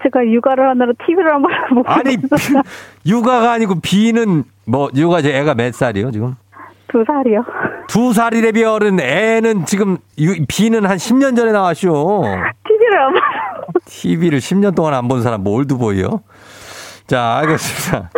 제가 0.03 0.23
육아를 0.23 0.69
하느라 0.69 0.91
TV를 1.05 1.33
한 1.33 1.41
번 1.41 1.51
보고 1.83 1.89
아니, 1.89 2.13
있어요. 2.13 2.61
육아가 3.05 3.53
아니고 3.53 3.79
비는, 3.81 4.43
뭐, 4.65 4.89
육아 4.95 5.21
제 5.23 5.35
애가 5.35 5.55
몇 5.55 5.73
살이요, 5.73 6.11
지금? 6.11 6.35
두 6.91 7.03
살이요. 7.05 7.43
두 7.87 8.13
살이래 8.13 8.51
별은 8.51 8.99
애는 8.99 9.65
지금 9.65 9.97
유- 10.19 10.45
비는 10.47 10.85
한 10.85 10.97
10년 10.97 11.35
전에 11.35 11.51
나왔쇼. 11.51 12.23
TV를 12.67 12.99
안 12.99 13.13
봐서. 13.13 13.79
TV를 13.85 14.39
10년 14.39 14.75
동안 14.75 14.93
안 14.93 15.07
본 15.07 15.21
사람 15.21 15.43
뭐 15.43 15.53
올드보이요? 15.57 16.21
자, 17.07 17.37
알겠습니다. 17.37 18.09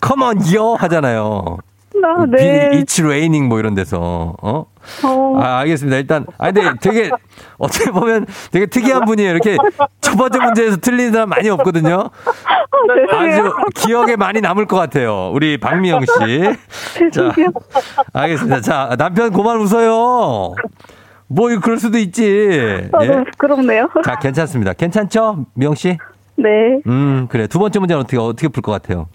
컴온 0.00 0.38
요 0.54 0.74
하잖아요. 0.74 1.58
나, 2.02 2.26
네. 2.26 2.70
비, 2.70 2.82
It's 2.82 3.00
raining 3.02 3.48
뭐 3.48 3.58
이런 3.60 3.74
데서. 3.74 4.34
어? 4.42 4.66
어, 5.04 5.40
아, 5.40 5.58
알겠습니다. 5.60 5.96
일단 5.98 6.26
아 6.38 6.50
근데 6.50 6.68
되게 6.80 7.10
어떻게 7.56 7.90
보면 7.92 8.26
되게 8.50 8.66
특이한 8.66 9.04
분이에요. 9.04 9.30
이렇게 9.30 9.56
첫 10.00 10.16
번째 10.16 10.40
문제에서 10.40 10.76
틀린 10.78 11.12
사람 11.12 11.28
많이 11.28 11.48
없거든요. 11.50 12.10
죄송해요. 13.10 13.44
아주 13.46 13.52
기억에 13.76 14.16
많이 14.16 14.40
남을 14.40 14.66
것 14.66 14.76
같아요. 14.76 15.30
우리 15.32 15.58
박미영 15.58 16.00
씨. 16.00 17.10
자. 17.12 17.32
알겠습니다. 18.12 18.60
자, 18.60 18.96
남편 18.98 19.30
그만 19.32 19.58
웃어요. 19.60 20.54
뭐 21.28 21.48
그럴 21.62 21.78
수도 21.78 21.96
있지. 21.98 22.88
아, 22.92 23.04
예? 23.04 23.24
부끄럽네요. 23.30 23.88
자, 24.04 24.16
괜찮습니다. 24.18 24.72
괜찮죠? 24.72 25.46
미영 25.54 25.74
씨? 25.76 25.96
네. 26.36 26.80
음, 26.88 27.26
그래. 27.30 27.46
두 27.46 27.58
번째 27.58 27.78
문제는 27.78 28.00
어떻게, 28.02 28.18
어떻게 28.18 28.48
풀 28.48 28.62
것 28.62 28.72
같아요? 28.72 29.06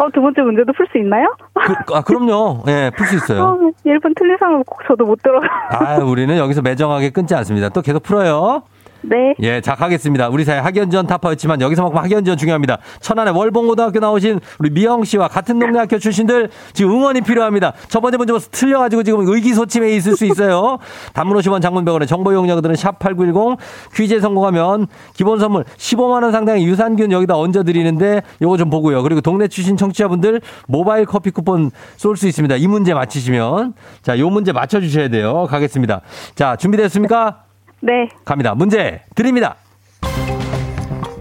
어, 0.00 0.08
두 0.10 0.22
번째 0.22 0.40
문제도 0.40 0.72
풀 0.72 0.86
수 0.90 0.96
있나요? 0.98 1.26
그, 1.52 1.94
아, 1.94 2.00
그럼요. 2.00 2.62
예, 2.68 2.90
풀수 2.96 3.14
어, 3.14 3.18
있어요. 3.18 3.58
1분 3.84 4.16
틀린 4.16 4.36
꼭 4.64 4.80
저도 4.88 5.04
못 5.04 5.22
들어가. 5.22 5.46
아, 5.70 5.98
우리는 5.98 6.34
여기서 6.38 6.62
매정하게 6.62 7.10
끊지 7.10 7.34
않습니다. 7.34 7.68
또 7.68 7.82
계속 7.82 8.02
풀어요. 8.02 8.62
네. 9.02 9.34
예, 9.40 9.60
자, 9.60 9.74
가겠습니다. 9.74 10.28
우리 10.28 10.44
사회 10.44 10.58
학연지연 10.58 11.06
타파였지만 11.06 11.60
여기서만큼 11.60 11.98
학연지연 11.98 12.36
중요합니다. 12.36 12.78
천안의 13.00 13.34
월봉고등학교 13.34 13.98
나오신 13.98 14.40
우리 14.58 14.70
미영 14.70 15.04
씨와 15.04 15.28
같은 15.28 15.58
동네 15.58 15.78
학교 15.78 15.98
출신들 15.98 16.50
지금 16.72 16.92
응원이 16.92 17.22
필요합니다. 17.22 17.72
첫 17.88 18.00
번째 18.00 18.18
문제 18.18 18.32
틀려가지고 18.50 19.02
지금 19.02 19.26
의기소침해 19.26 19.90
있을 19.96 20.16
수 20.16 20.26
있어요. 20.26 20.78
단문 21.14 21.36
50원 21.38 21.62
장문병원의 21.62 22.06
정보 22.06 22.32
이용료들은 22.32 22.74
샵8910 22.74 23.58
퀴즈에 23.94 24.20
성공하면 24.20 24.86
기본 25.14 25.38
선물 25.38 25.64
15만원 25.76 26.32
상당의 26.32 26.64
유산균 26.66 27.12
여기다 27.12 27.36
얹어드리는데 27.36 28.22
요거 28.42 28.56
좀 28.58 28.70
보고요. 28.70 29.02
그리고 29.02 29.20
동네 29.20 29.48
출신 29.48 29.76
청취자분들 29.76 30.40
모바일 30.68 31.06
커피 31.06 31.30
쿠폰 31.30 31.70
쏠 31.96 32.16
수 32.16 32.28
있습니다. 32.28 32.56
이 32.56 32.66
문제 32.66 32.92
맞히시면. 32.92 33.72
자, 34.02 34.18
요 34.18 34.28
문제 34.28 34.52
맞춰주셔야 34.52 35.08
돼요. 35.08 35.46
가겠습니다. 35.48 36.02
자, 36.34 36.56
준비됐습니까? 36.56 37.49
네. 37.80 38.08
갑니다. 38.24 38.54
문제 38.54 39.02
드립니다. 39.14 39.56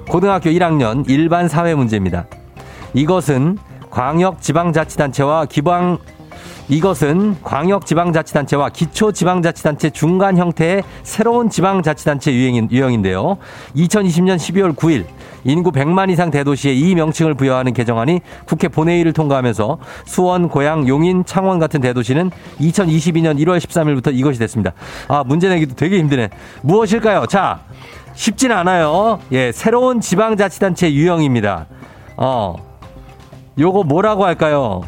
고등학교 0.10 0.50
1학년 0.50 1.08
일반 1.10 1.48
사회 1.48 1.76
문제입니다. 1.76 2.26
이것은 2.94 3.58
광역 3.90 4.42
지방자치단체와 4.42 5.46
기방 5.46 6.00
이것은 6.68 7.42
광역 7.44 7.86
지방자치단체와 7.86 8.70
기초 8.70 9.12
지방자치단체 9.12 9.90
중간 9.90 10.38
형태의 10.38 10.84
새로운 11.04 11.50
지방자치단체 11.50 12.32
유행인, 12.32 12.70
유형인데요. 12.72 13.38
2020년 13.76 14.38
12월 14.38 14.76
9일 14.76 15.06
인구 15.44 15.72
100만 15.72 16.10
이상 16.10 16.32
대도시에 16.32 16.74
이 16.74 16.96
명칭을 16.96 17.34
부여하는 17.34 17.74
개정안이 17.74 18.22
국회 18.46 18.68
본회의를 18.68 19.14
통과하면서 19.14 19.78
수원, 20.06 20.50
고양, 20.50 20.88
용인, 20.88 21.26
창원 21.26 21.60
같은 21.60 21.82
대도시는 21.82 22.32
2022년 22.60 23.40
1월 23.40 23.58
13일부터 23.60 24.14
이것이 24.14 24.40
됐습니다. 24.40 24.74
아, 25.08 25.24
문제 25.26 25.50
내기도 25.50 25.76
되게 25.76 25.98
힘드네. 26.00 26.30
무엇일까요? 26.62 27.26
자, 27.28 27.62
쉽진 28.14 28.52
않아요. 28.52 29.20
예, 29.32 29.52
새로운 29.52 30.02
지방자치단체 30.02 30.94
유형입니다. 30.94 31.68
어, 32.18 32.56
요거 33.58 33.84
뭐라고 33.84 34.26
할까요? 34.26 34.82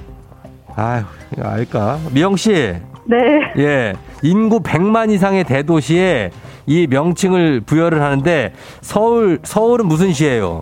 아유, 0.76 1.04
이거 1.34 1.48
알까? 1.48 2.00
미영 2.12 2.36
씨, 2.36 2.74
네. 3.06 3.18
예, 3.58 3.94
인구 4.22 4.62
100만 4.62 5.12
이상의 5.12 5.44
대도시에 5.44 6.32
이 6.66 6.88
명칭을 6.88 7.62
부여를 7.62 8.02
하는데 8.02 8.54
서울 8.82 9.40
서울은 9.44 9.88
무슨 9.88 10.14
시예요? 10.14 10.62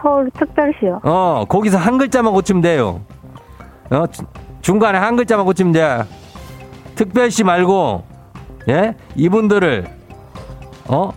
서울 0.00 0.30
특별시요. 0.38 1.00
어, 1.04 1.44
거기서 1.48 1.78
한 1.78 1.98
글자만 1.98 2.32
고치면 2.32 2.62
돼요. 2.62 3.00
어, 3.90 4.06
주- 4.06 4.24
중간에 4.60 4.98
한 4.98 5.16
글자만 5.16 5.44
고치면 5.46 5.72
돼. 5.72 6.02
특별시 6.94 7.44
말고 7.44 8.04
예? 8.68 8.94
이분들을 9.16 9.86
어? 10.88 11.10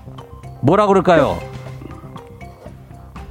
뭐라 0.62 0.88
그럴까요? 0.88 1.38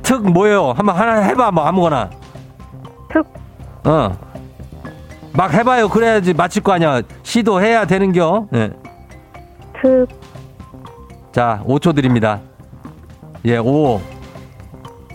특 0.03 0.23
뭐예요? 0.31 0.73
한번 0.77 0.95
하나 0.97 1.21
해봐 1.21 1.51
뭐 1.51 1.65
아무거나. 1.65 2.11
특, 3.11 3.27
어. 3.85 4.11
막 5.33 5.53
해봐요. 5.53 5.89
그래야지 5.89 6.35
맞힐 6.35 6.63
거 6.63 6.73
아니야. 6.73 7.01
시도해야 7.23 7.87
되는겨. 7.87 8.49
예. 8.55 8.71
특, 9.83 10.07
자, 11.35 11.61
5초 11.67 11.97
드립니다. 11.97 12.41
예, 13.45 13.59
5. 13.59 14.01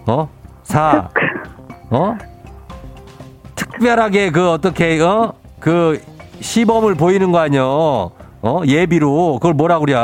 어? 0.06 0.30
4. 0.64 1.10
어? 1.92 2.18
특별하게 3.56 4.30
그 4.30 4.50
어떻게 4.52 5.00
어? 5.00 5.34
그 5.62 6.02
시범을 6.42 6.96
보이는 6.96 7.32
거 7.32 7.40
아니요. 7.40 8.12
어? 8.42 8.62
예비로 8.68 9.36
그걸 9.36 9.54
뭐라 9.54 9.80
그래? 9.80 9.96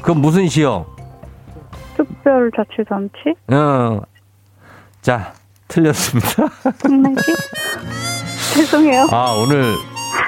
그건 0.00 0.20
무슨 0.20 0.48
시요? 0.48 0.86
특별자치단체? 1.96 3.34
어. 3.52 4.00
자, 5.02 5.34
틀렸습니다. 5.68 6.48
특례시? 6.78 7.32
죄송해요. 8.56 9.06
아, 9.12 9.36
오늘 9.40 9.72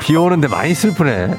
비 0.03 0.15
오는데 0.15 0.47
많이 0.47 0.73
슬프네. 0.73 1.35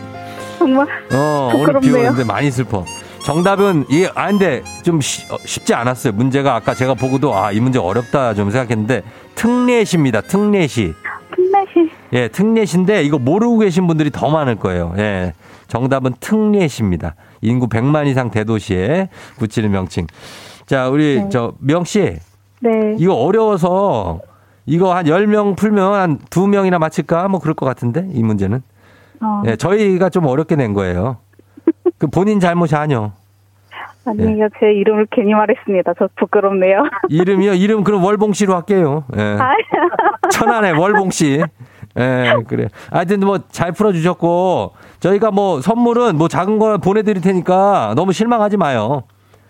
정말. 0.58 0.88
어, 1.14 1.52
오늘 1.56 1.80
비 1.80 1.88
부끄럽네요. 1.88 2.10
오는데 2.10 2.26
많이 2.26 2.52
슬퍼. 2.52 2.84
정답은 3.26 3.86
이 3.90 4.08
아, 4.14 4.28
근데 4.28 4.62
좀 4.84 5.02
쉬- 5.02 5.26
어, 5.34 5.38
쉽지 5.46 5.74
않았어요. 5.74 6.14
문제가 6.14 6.54
아까 6.54 6.76
제가 6.76 6.94
보고도 6.94 7.34
아, 7.36 7.52
이 7.52 7.60
문제 7.60 7.80
어렵다 7.80 8.36
좀 8.36 8.52
생각했는데 8.52 9.02
특례시입니다. 9.34 10.22
특례시. 10.22 10.94
특례시. 11.36 11.92
예, 12.14 12.28
특례시인데 12.28 13.02
이거 13.02 13.18
모르고 13.18 13.58
계신 13.58 13.88
분들이 13.88 14.12
더 14.12 14.30
많을 14.30 14.58
거예요. 14.58 14.94
예. 15.00 15.34
정답은 15.68 16.14
특례시입니다. 16.20 17.16
인구 17.42 17.68
100만 17.68 18.06
이상 18.06 18.30
대도시에 18.30 19.10
붙이는 19.40 19.72
명칭. 19.72 20.06
자, 20.68 20.88
우리 20.90 21.22
네. 21.24 21.30
저 21.30 21.54
명 21.60 21.84
씨. 21.84 22.18
네. 22.62 22.96
이거 23.00 23.16
어려워서 23.16 24.20
이거 24.68 24.96
한 24.96 25.06
10명 25.08 25.56
풀면 25.58 25.94
한 25.96 26.20
2명이나 26.30 26.78
맞힐까? 26.78 27.28
뭐 27.30 27.40
그럴 27.40 27.56
것 27.56 27.66
같은데 27.66 28.08
이 28.14 28.22
문제는. 28.22 28.62
어, 29.22 29.42
예, 29.48 29.56
저희가 29.56 30.10
좀 30.12 30.28
어렵게 30.28 30.56
낸 30.56 30.74
거예요. 30.74 31.18
그 31.98 32.08
본인 32.08 32.40
잘못이 32.40 32.76
아니요. 32.76 33.14
아니요, 34.08 34.48
제 34.60 34.72
이름을 34.72 35.08
괜히 35.12 35.34
말했습니다. 35.34 35.94
저 35.98 36.08
부끄럽네요. 36.16 36.84
이름이요? 37.10 37.54
이름 37.54 37.84
그럼 37.84 38.04
월봉 38.04 38.34
씨로 38.34 38.54
할게요. 38.54 39.04
예. 39.18 39.38
아, 39.40 39.50
천안의 40.32 40.74
월봉 40.74 41.10
씨. 41.10 41.42
예, 41.98 42.34
그래. 42.48 42.68
하여튼 42.92 43.22
뭐 43.22 43.40
잘 43.50 43.72
풀어주셨고, 43.72 44.74
저희가 45.00 45.32
뭐 45.32 45.60
선물은 45.62 46.18
뭐 46.18 46.28
작은 46.28 46.60
거 46.60 46.78
보내드릴 46.78 47.22
테니까 47.22 47.94
너무 47.96 48.14
실망하지 48.14 48.58
마요. 48.58 49.04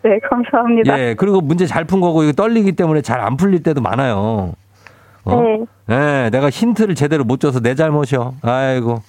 네, 0.03 0.19
감사합니다. 0.29 0.99
예, 0.99 1.15
그리고 1.15 1.41
문제 1.41 1.65
잘 1.65 1.83
푼 1.85 1.99
거고, 1.99 2.23
이거 2.23 2.31
떨리기 2.31 2.73
때문에 2.73 3.01
잘 3.01 3.19
안 3.19 3.35
풀릴 3.35 3.61
때도 3.63 3.81
많아요. 3.81 4.53
어? 5.25 5.41
네. 5.41 5.65
예, 5.89 6.29
내가 6.29 6.49
힌트를 6.49 6.95
제대로 6.95 7.23
못 7.25 7.39
줘서 7.39 7.59
내 7.59 7.75
잘못이요. 7.75 8.35
아이고. 8.41 8.99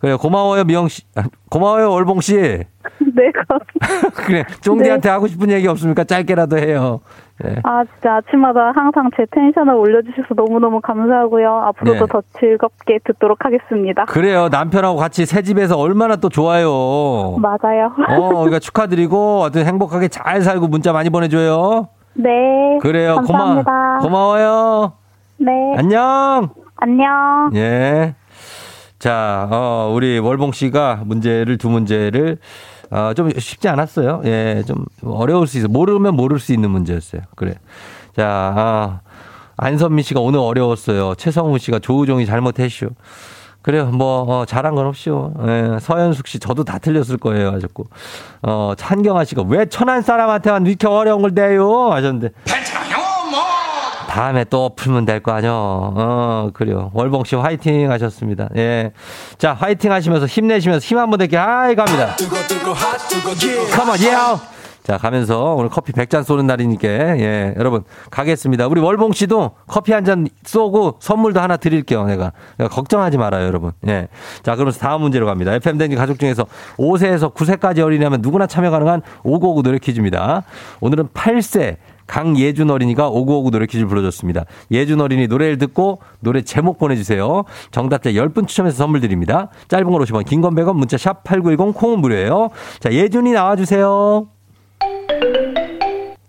그래, 0.00 0.16
고마워요, 0.16 0.64
미영 0.64 0.88
씨. 0.88 1.02
아, 1.14 1.22
고마워요, 1.50 1.90
월봉 1.90 2.20
씨. 2.22 2.34
네, 3.14 3.30
감- 3.48 3.58
그래, 4.14 4.44
쫑디한테 4.62 5.08
하고 5.10 5.26
싶은 5.26 5.50
얘기 5.50 5.68
없습니까? 5.68 6.04
짧게라도 6.04 6.56
해요. 6.58 7.00
예. 7.44 7.56
아, 7.64 7.84
진짜 7.84 8.16
아침마다 8.16 8.72
항상 8.74 9.10
제 9.16 9.26
텐션을 9.30 9.74
올려주셔서 9.74 10.34
너무너무 10.36 10.80
감사하고요. 10.80 11.50
앞으로도 11.66 12.06
네. 12.06 12.12
더 12.12 12.22
즐겁게 12.38 12.98
듣도록 13.04 13.44
하겠습니다. 13.44 14.04
그래요. 14.06 14.48
남편하고 14.50 14.96
같이 14.96 15.24
새 15.26 15.42
집에서 15.42 15.76
얼마나 15.78 16.16
또 16.16 16.28
좋아요. 16.28 17.36
맞아요. 17.38 17.92
어, 18.08 18.28
그러니까 18.36 18.58
축하드리고, 18.60 19.42
하여튼 19.42 19.66
행복하게 19.66 20.08
잘 20.08 20.40
살고 20.42 20.68
문자 20.68 20.92
많이 20.92 21.10
보내줘요. 21.10 21.88
네. 22.14 22.30
그래요. 22.80 23.16
감사합니다. 23.16 23.70
고마, 23.70 23.98
고마워요. 24.00 24.92
네. 25.38 25.52
안녕. 25.78 26.50
안녕. 26.76 27.50
예. 27.54 28.14
자, 29.00 29.48
어, 29.50 29.90
우리 29.94 30.18
월봉 30.18 30.52
씨가 30.52 31.00
문제를, 31.06 31.56
두 31.56 31.70
문제를, 31.70 32.36
어, 32.90 33.12
좀 33.16 33.30
쉽지 33.36 33.66
않았어요. 33.66 34.20
예, 34.26 34.62
좀 34.66 34.84
어려울 35.02 35.46
수 35.46 35.56
있어. 35.56 35.68
모르면 35.68 36.14
모를 36.14 36.38
수 36.38 36.52
있는 36.52 36.70
문제였어요. 36.70 37.22
그래. 37.34 37.54
자, 38.14 38.26
아, 38.54 39.00
안선미 39.56 40.02
씨가 40.02 40.20
오늘 40.20 40.40
어려웠어요. 40.40 41.14
최성우 41.14 41.58
씨가 41.58 41.78
조우종이 41.78 42.26
잘못했슈. 42.26 42.90
그래요. 43.62 43.86
뭐, 43.86 44.22
어, 44.22 44.44
잘한 44.44 44.74
건 44.74 44.86
없죠. 44.86 45.32
예, 45.46 45.78
서현숙 45.80 46.26
씨, 46.26 46.38
저도 46.38 46.64
다 46.64 46.78
틀렸을 46.78 47.16
거예요. 47.16 47.52
하셨고. 47.52 47.86
어, 48.42 48.74
한경아 48.78 49.24
씨가 49.24 49.44
왜 49.48 49.64
천안 49.64 50.02
사람한테만 50.02 50.66
이렇게 50.66 50.86
어려운 50.86 51.22
걸 51.22 51.32
내요? 51.32 51.90
하셨는데. 51.90 52.32
다음에 54.10 54.44
또 54.44 54.70
풀면 54.74 55.04
될 55.04 55.20
거 55.20 55.30
아니요. 55.32 55.52
어, 55.52 56.50
그래요. 56.52 56.90
월봉 56.94 57.22
씨 57.24 57.36
화이팅 57.36 57.90
하셨습니다. 57.92 58.48
예. 58.56 58.90
자, 59.38 59.52
화이팅 59.54 59.92
하시면서 59.92 60.26
힘내시면서 60.26 60.82
힘 60.84 60.98
한번 60.98 61.18
내게 61.18 61.36
아이 61.38 61.76
갑니다. 61.76 62.16
컴온, 63.76 63.96
예. 64.00 64.10
자, 64.82 64.96
가면서 64.96 65.54
오늘 65.54 65.68
커피 65.68 65.92
100잔 65.92 66.24
쏘는 66.24 66.46
날이니까, 66.46 66.88
예, 66.88 67.54
여러분, 67.58 67.84
가겠습니다. 68.10 68.66
우리 68.66 68.80
월봉 68.80 69.12
씨도 69.12 69.52
커피 69.68 69.92
한 69.92 70.04
잔 70.04 70.26
쏘고 70.42 70.96
선물도 71.00 71.38
하나 71.38 71.56
드릴게요, 71.58 72.04
내가. 72.06 72.32
내가 72.56 72.68
걱정하지 72.70 73.18
말아요, 73.18 73.46
여러분. 73.46 73.72
예. 73.86 74.08
자, 74.42 74.54
그러면서 74.56 74.80
다음 74.80 75.02
문제로 75.02 75.26
갑니다. 75.26 75.52
FM댕지 75.54 75.94
가족 75.96 76.18
중에서 76.18 76.46
5세에서 76.78 77.32
9세까지 77.34 77.80
어린이라면 77.80 78.22
누구나 78.22 78.46
참여 78.48 78.70
가능한 78.70 79.02
5959 79.22 79.62
노래 79.62 79.78
퀴즈입니다. 79.78 80.42
오늘은 80.80 81.08
8세. 81.08 81.76
강예준 82.10 82.68
어린이가 82.70 83.08
오구오구 83.08 83.52
노래 83.52 83.66
퀴즈 83.66 83.86
불러줬습니다. 83.86 84.44
예준 84.72 85.00
어린이 85.00 85.28
노래를 85.28 85.58
듣고 85.58 86.00
노래 86.18 86.42
제목 86.42 86.76
보내주세요. 86.78 87.44
정답자 87.70 88.10
10분 88.10 88.48
추첨해서 88.48 88.78
선물 88.78 89.00
드립니다. 89.00 89.48
짧은 89.68 89.88
걸 89.88 90.02
50원, 90.02 90.24
긴 90.26 90.40
건 90.40 90.56
100원, 90.56 90.74
문자 90.74 90.96
샵 90.98 91.22
8910, 91.22 91.72
콩은 91.78 92.00
무료예요. 92.00 92.48
자, 92.80 92.90
예준이 92.90 93.30
나와주세요. 93.32 94.26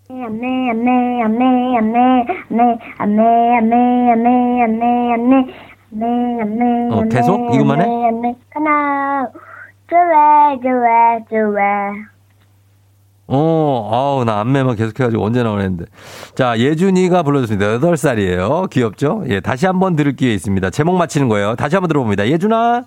안내 0.09 0.69
안내 0.69 1.21
안내 1.23 1.45
안내 1.77 1.97
안내 2.37 2.77
안내 2.99 3.23
안내 3.57 3.75
안내 4.11 4.61
안내 4.61 5.13
안내 5.13 5.53
안내 5.91 6.41
안내 6.41 6.95
어, 6.95 7.03
계속? 7.09 7.53
이것만 7.55 7.81
해? 7.81 7.85
하나 8.51 9.27
좋아 9.89 10.55
좋아 10.61 11.19
좋아 11.29 12.10
어, 13.33 13.89
아우, 13.91 14.25
나 14.25 14.41
안매만 14.41 14.75
계속 14.75 14.99
해가지고 14.99 15.23
언제 15.23 15.41
나오는데. 15.41 15.85
자, 16.35 16.59
예준이가 16.59 17.23
불러줬습니다. 17.23 17.79
8살이에요. 17.79 18.69
귀엽죠? 18.69 19.23
예, 19.29 19.39
다시 19.39 19.65
한번 19.65 19.95
들을 19.95 20.15
기회 20.17 20.33
있습니다. 20.33 20.69
제목 20.71 20.97
맞히는 20.97 21.29
거예요. 21.29 21.55
다시 21.55 21.77
한번 21.77 21.87
들어봅니다. 21.87 22.27
예준아. 22.27 22.83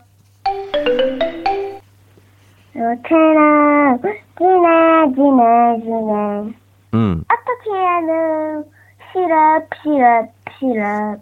너처럼 2.74 4.00
지나 4.37 5.07
지나 5.14 5.76
지나 5.78 6.44
음. 6.92 7.24
어떻게 7.28 7.70
하는 7.70 8.64
시럽 9.12 9.66
시럽 9.83 10.28
시럽 10.59 11.20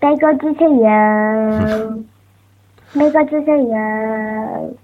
먹어주세요 0.00 0.90
먹어주세요 2.94 4.74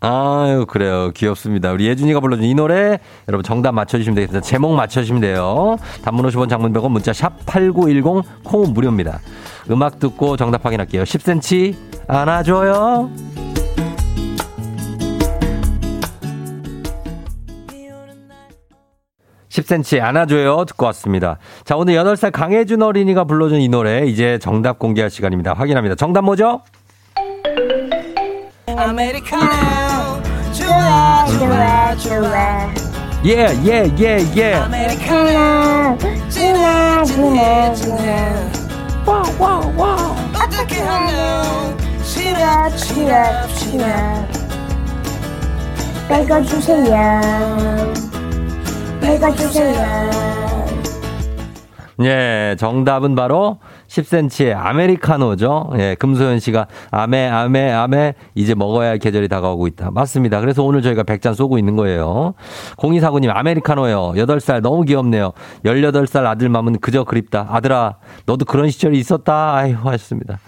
아유, 0.00 0.66
그래요. 0.68 1.10
귀엽습니다. 1.14 1.72
우리 1.72 1.86
예준이가 1.86 2.20
불러준 2.20 2.44
이 2.44 2.54
노래, 2.54 2.98
여러분 3.28 3.42
정답 3.42 3.72
맞춰주시면 3.72 4.14
되겠습니다. 4.14 4.46
제목 4.46 4.74
맞춰주시면 4.74 5.22
돼요. 5.22 5.76
단문 6.02 6.26
50원 6.26 6.48
장문 6.48 6.72
100원 6.72 6.90
문자 6.90 7.12
샵8910 7.12 8.24
콩은 8.44 8.74
무료입니다. 8.74 9.20
음악 9.70 9.98
듣고 9.98 10.36
정답 10.36 10.64
확인할게요. 10.64 11.02
10cm 11.04 11.74
안아줘요. 12.08 13.10
십 19.48 19.64
c 19.66 19.96
m 19.96 20.04
안아줘요. 20.04 20.66
듣고 20.66 20.84
왔습니다. 20.86 21.38
자, 21.64 21.76
오늘 21.76 21.94
8살 21.94 22.30
강혜준 22.30 22.82
어린이가 22.82 23.24
불러준 23.24 23.62
이 23.62 23.68
노래, 23.68 24.04
이제 24.06 24.38
정답 24.38 24.78
공개할 24.78 25.08
시간입니다. 25.08 25.54
확인합니다. 25.54 25.94
정답 25.94 26.24
뭐죠? 26.24 26.60
아메리카노 28.68 30.22
좋아 30.52 31.24
좋아 31.26 31.94
좋아 31.96 32.68
예예예예 33.24 34.54
아메리카노 34.54 35.98
좋아 36.28 37.04
좋아 37.04 37.74
좋아 37.74 37.96
와와와 39.06 40.16
어떻게 40.34 40.80
하노 40.80 41.76
시럽 42.02 42.76
시럽 42.76 43.48
시럽 43.50 43.86
밝아주세요 46.08 47.20
밝아주세요 49.00 50.26
예 52.02 52.56
정답은 52.58 53.14
바로 53.14 53.58
10cm의 54.02 54.56
아메리카노죠. 54.56 55.70
예, 55.78 55.96
금소연 55.98 56.40
씨가 56.40 56.66
아메, 56.90 57.28
아메, 57.28 57.72
아메, 57.72 58.14
이제 58.34 58.54
먹어야 58.54 58.90
할 58.90 58.98
계절이 58.98 59.28
다가오고 59.28 59.66
있다. 59.68 59.90
맞습니다. 59.90 60.40
그래서 60.40 60.62
오늘 60.62 60.82
저희가 60.82 61.02
100잔 61.02 61.34
쏘고 61.34 61.58
있는 61.58 61.76
거예요. 61.76 62.34
0249님, 62.76 63.34
아메리카노요. 63.34 64.12
8살 64.16 64.60
너무 64.60 64.84
귀엽네요. 64.84 65.32
18살 65.64 66.26
아들 66.26 66.48
맘은 66.48 66.78
그저 66.80 67.04
그립다. 67.04 67.48
아들아, 67.50 67.96
너도 68.26 68.44
그런 68.44 68.68
시절이 68.70 68.98
있었다. 68.98 69.54
아유, 69.56 69.76
하셨습니다. 69.82 70.38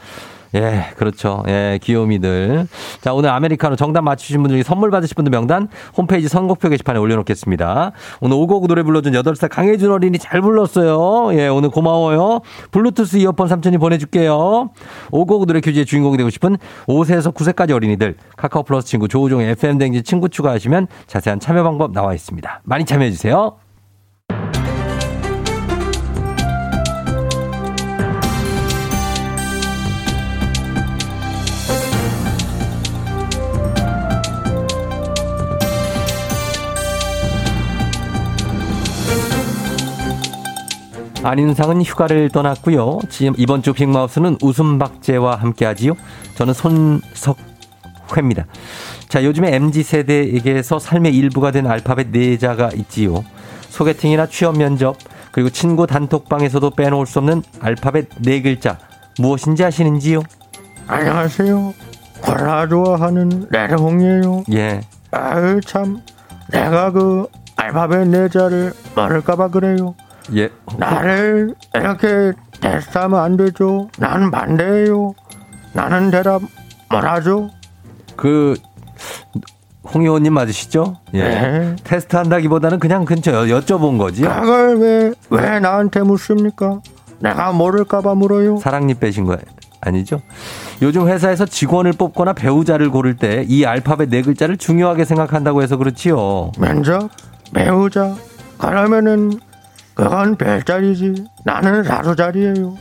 예, 0.55 0.87
그렇죠. 0.97 1.43
예, 1.49 1.79
귀요미들. 1.83 2.67
자, 3.01 3.13
오늘 3.13 3.31
아메리카노 3.31 3.77
정답 3.77 4.03
맞추신 4.03 4.43
분들 4.43 4.57
중에 4.57 4.63
선물 4.63 4.91
받으실 4.91 5.15
분들 5.15 5.31
명단 5.31 5.69
홈페이지 5.97 6.29
선곡표 6.29 6.69
게시판에 6.71 6.99
올려놓겠습니다. 6.99 7.93
오늘 8.21 8.37
오곡 8.37 8.67
노래 8.67 8.83
불러준 8.83 9.13
8살 9.13 9.51
강혜준 9.51 9.91
어린이 9.91 10.19
잘 10.19 10.41
불렀어요. 10.41 11.39
예, 11.39 11.49
오늘 11.49 11.71
고마워요. 11.71 12.41
블루투스 12.71 13.19
이어폰 13.19 13.49
삼촌이 13.49 13.79
보내줄게요. 13.79 14.71
오곡 15.11 15.47
노래 15.47 15.61
퀴즈의 15.61 15.85
주인공이 15.85 16.17
되고 16.17 16.31
싶은 16.31 16.57
5세에서 16.87 17.35
9세까지 17.35 17.73
어린이들 17.73 18.17
카카오 18.37 18.63
플러스 18.63 18.89
친구 18.89 19.09
조우종의 19.09 19.51
FM댕지 19.51 20.03
친구 20.03 20.29
추가하시면 20.29 20.87
자세한 21.07 21.41
참여 21.41 21.63
방법 21.63 21.93
나와 21.93 22.15
있습니다. 22.15 22.63
많이 22.65 22.85
참여해주세요. 22.85 23.68
안인상은 41.23 41.83
휴가를 41.83 42.29
떠났고요. 42.31 43.01
지금 43.09 43.35
이번 43.37 43.63
주 43.63 43.73
빅마우스는 43.73 44.39
웃음박제와 44.41 45.37
함께하지요. 45.37 45.95
저는 46.37 46.55
손석회입니다. 46.55 48.47
자, 49.09 49.25
요즘에 49.25 49.55
MZ 49.55 49.83
세대에게서 49.83 50.79
삶의 50.79 51.17
일부가 51.17 51.51
된 51.51 51.67
알파벳 51.67 52.09
네 52.13 52.39
자가 52.39 52.71
있지요. 52.75 53.25
소개팅이나 53.69 54.27
취업 54.27 54.57
면접 54.57 54.97
그리고 55.33 55.51
친구 55.51 55.87
단톡방에서도 55.87 56.71
빼놓을 56.71 57.07
수 57.07 57.19
없는 57.19 57.43
알파벳 57.61 58.09
네 58.23 58.41
글자 58.41 58.79
무엇인지 59.19 59.65
아시는지요? 59.65 60.23
안녕하세요. 60.87 61.75
콜라 62.23 62.67
좋아하는 62.69 63.47
레르홍이에요. 63.51 64.45
예. 64.53 64.81
아유 65.11 65.61
참 65.65 66.01
내가 66.51 66.91
그 66.93 67.27
알파벳 67.57 68.09
네자를 68.09 68.73
모를까봐 68.95 69.49
그래요. 69.49 69.95
예. 70.37 70.51
나를 70.77 71.55
이렇게 71.75 72.33
테스트하면 72.61 73.19
안 73.21 73.37
되죠. 73.37 73.89
나는 73.99 74.31
반대예요. 74.31 75.15
나는 75.73 76.11
대답 76.11 76.43
뭐라죠? 76.91 77.51
그 78.17 78.55
홍의원님 79.95 80.35
맞으시죠? 80.35 80.97
예. 81.15 81.23
네. 81.23 81.77
테스트 81.85 82.17
한다기보다는 82.17 82.79
그냥 82.79 83.05
근처 83.05 83.33
여- 83.49 83.61
여쭤본 83.61 83.99
거지. 83.99 84.23
그걸 84.23 84.79
왜, 84.79 85.13
왜 85.31 85.61
나한테 85.61 86.01
묻습니까? 86.03 86.81
내가 87.21 87.53
모를까봐 87.53 88.15
물어요. 88.15 88.59
사랑니 88.59 88.95
빼신 88.95 89.25
거 89.25 89.37
아니죠? 89.81 90.21
요즘 90.83 91.09
회사에서 91.09 91.47
직원을 91.47 91.93
뽑거나 91.93 92.33
배우자를 92.35 92.91
고를 92.91 93.17
때 93.17 93.45
이 93.49 93.65
알파벳 93.65 94.11
네 94.11 94.23
글자를 94.23 94.57
중요하게 94.57 95.05
생각한다고 95.05 95.63
해서 95.63 95.77
그렇지요. 95.77 96.53
면접, 96.59 97.09
배우자. 97.55 98.15
그러면은 98.59 99.33
그건 99.99 100.37
별자리지. 100.37 101.27
나는 101.45 101.83
사수자리예요. 101.83 102.79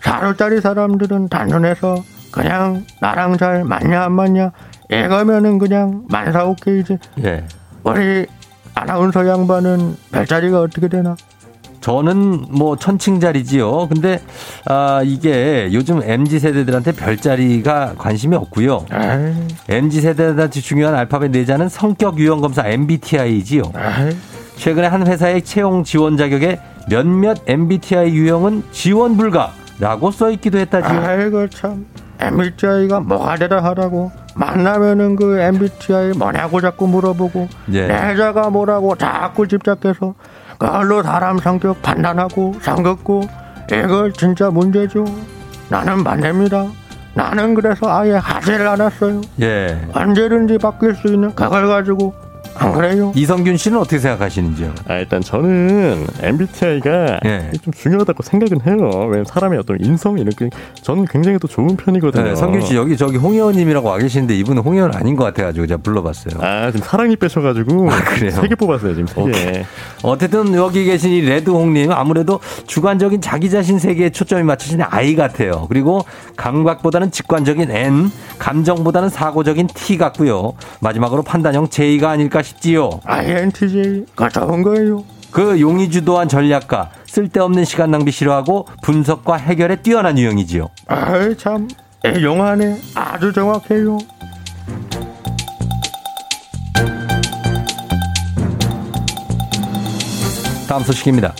사수자리 0.00 0.60
사람들은 0.60 1.28
단순해서 1.28 2.04
그냥 2.30 2.86
나랑 3.00 3.36
잘 3.36 3.64
맞냐 3.64 4.04
안 4.04 4.12
맞냐 4.12 4.52
이거면은 4.88 5.58
그냥 5.58 6.04
만사 6.08 6.44
오케이지. 6.44 6.98
예. 7.24 7.44
우리 7.82 8.26
아나운서 8.76 9.26
양반은 9.26 9.96
별자리가 10.12 10.60
어떻게 10.60 10.86
되나? 10.86 11.16
저는 11.80 12.46
뭐 12.50 12.76
천칭자리지요. 12.76 13.88
근데 13.88 14.20
아 14.66 15.02
이게 15.04 15.68
요즘 15.72 16.00
MZ 16.00 16.38
세대들한테 16.38 16.92
별자리가 16.92 17.94
관심이 17.98 18.36
없고요. 18.36 18.86
에이, 18.92 19.48
MZ 19.68 20.00
세대들한테 20.00 20.60
중요한 20.60 20.94
알파벳 20.94 21.32
네 21.32 21.44
자는 21.44 21.68
성격 21.68 22.20
유형 22.20 22.40
검사 22.40 22.64
MBTI지요. 22.68 23.62
에이, 23.74 24.16
최근에 24.62 24.86
한 24.86 25.04
회사의 25.04 25.42
채용 25.42 25.82
지원 25.82 26.16
자격에 26.16 26.60
몇몇 26.88 27.38
MBTI 27.48 28.10
유형은 28.12 28.62
지원 28.70 29.16
불가라고 29.16 30.12
써 30.12 30.30
있기도 30.30 30.58
했다지요. 30.58 31.00
아이고 31.00 31.48
참 31.48 31.84
MBTI가 32.20 33.00
뭐가 33.00 33.34
대단하다고 33.34 34.12
만나면은 34.36 35.16
그 35.16 35.36
MBTI 35.36 36.12
뭐냐고 36.12 36.60
자꾸 36.60 36.86
물어보고 36.86 37.48
예. 37.72 37.88
내자가 37.88 38.50
뭐라고 38.50 38.94
자꾸 38.94 39.48
집착해서 39.48 40.14
그걸로 40.58 41.02
사람 41.02 41.38
성격 41.38 41.82
판단하고 41.82 42.54
상긋고 42.60 43.22
이거 43.66 44.12
진짜 44.12 44.48
문제죠. 44.48 45.04
나는 45.70 46.04
반대입니다. 46.04 46.68
나는 47.14 47.54
그래서 47.54 47.92
아예 47.92 48.12
하지를 48.12 48.68
않았어요. 48.68 49.22
예. 49.40 49.88
언제든지 49.92 50.58
바뀔 50.58 50.94
수 50.94 51.08
있는 51.08 51.34
그걸 51.34 51.66
가지고 51.66 52.21
안 52.62 52.72
그래요? 52.72 53.12
이성균 53.14 53.56
씨는 53.56 53.78
어떻게 53.78 53.98
생각하시는지요? 53.98 54.74
아, 54.88 54.94
일단 54.96 55.20
저는 55.20 56.06
MBTI가 56.20 57.20
예. 57.24 57.50
좀 57.62 57.72
중요하다고 57.72 58.22
생각은 58.22 58.60
해요. 58.66 58.90
왜냐면 59.06 59.24
사람의 59.24 59.58
어떤 59.58 59.78
인성이 59.80 60.22
이렇게 60.22 60.48
저는 60.82 61.06
굉장히 61.06 61.38
또 61.38 61.48
좋은 61.48 61.76
편이거든요. 61.76 62.24
네, 62.24 62.34
성균 62.36 62.60
씨 62.62 62.74
여기 62.76 62.96
저기 62.96 63.16
홍의원님이라고 63.16 63.88
와 63.88 63.98
계시는데 63.98 64.34
이분은 64.36 64.62
홍의원 64.62 64.94
아닌 64.94 65.16
것 65.16 65.24
같아가지고 65.24 65.66
제가 65.66 65.80
불러봤어요. 65.82 66.40
아, 66.42 66.70
지금 66.70 66.86
사랑이 66.86 67.16
빼셔가지고 67.16 67.90
아, 67.90 67.96
그래요? 68.04 68.30
세 68.30 68.48
개 68.48 68.54
뽑았어요 68.54 68.94
지금 68.94 69.06
세. 69.06 69.30
개. 69.30 69.64
어쨌든 70.02 70.54
여기 70.54 70.84
계신 70.84 71.10
이 71.10 71.20
레드홍님 71.22 71.92
아무래도 71.92 72.40
주관적인 72.66 73.20
자기 73.20 73.50
자신 73.50 73.78
세계에 73.78 74.10
초점이 74.10 74.42
맞춰진 74.42 74.80
I 74.82 75.14
같아요. 75.16 75.66
그리고 75.68 76.04
감각보다는 76.36 77.10
직관적인 77.10 77.70
N, 77.70 78.10
감정보다는 78.38 79.08
사고적인 79.08 79.68
T 79.74 79.96
같고요. 79.96 80.52
마지막으로 80.80 81.22
판단형 81.22 81.68
J가 81.68 82.10
아닐까 82.10 82.42
싶 82.42 82.51
지요. 82.60 83.00
INTJ가 83.04 84.28
좋은 84.28 84.62
거예요. 84.62 85.04
그 85.30 85.60
용이 85.60 85.88
주도한 85.90 86.28
전략가, 86.28 86.90
쓸데없는 87.06 87.64
시간 87.64 87.90
낭비 87.90 88.10
싫어하고 88.10 88.66
분석과 88.82 89.36
해결에 89.36 89.76
뛰어난 89.76 90.18
유형이지요. 90.18 90.68
아이 90.88 91.36
참 91.36 91.68
용하네. 92.04 92.78
아주 92.94 93.32
정확해요. 93.32 93.98
다음 100.68 100.82
소식입니다. 100.82 101.34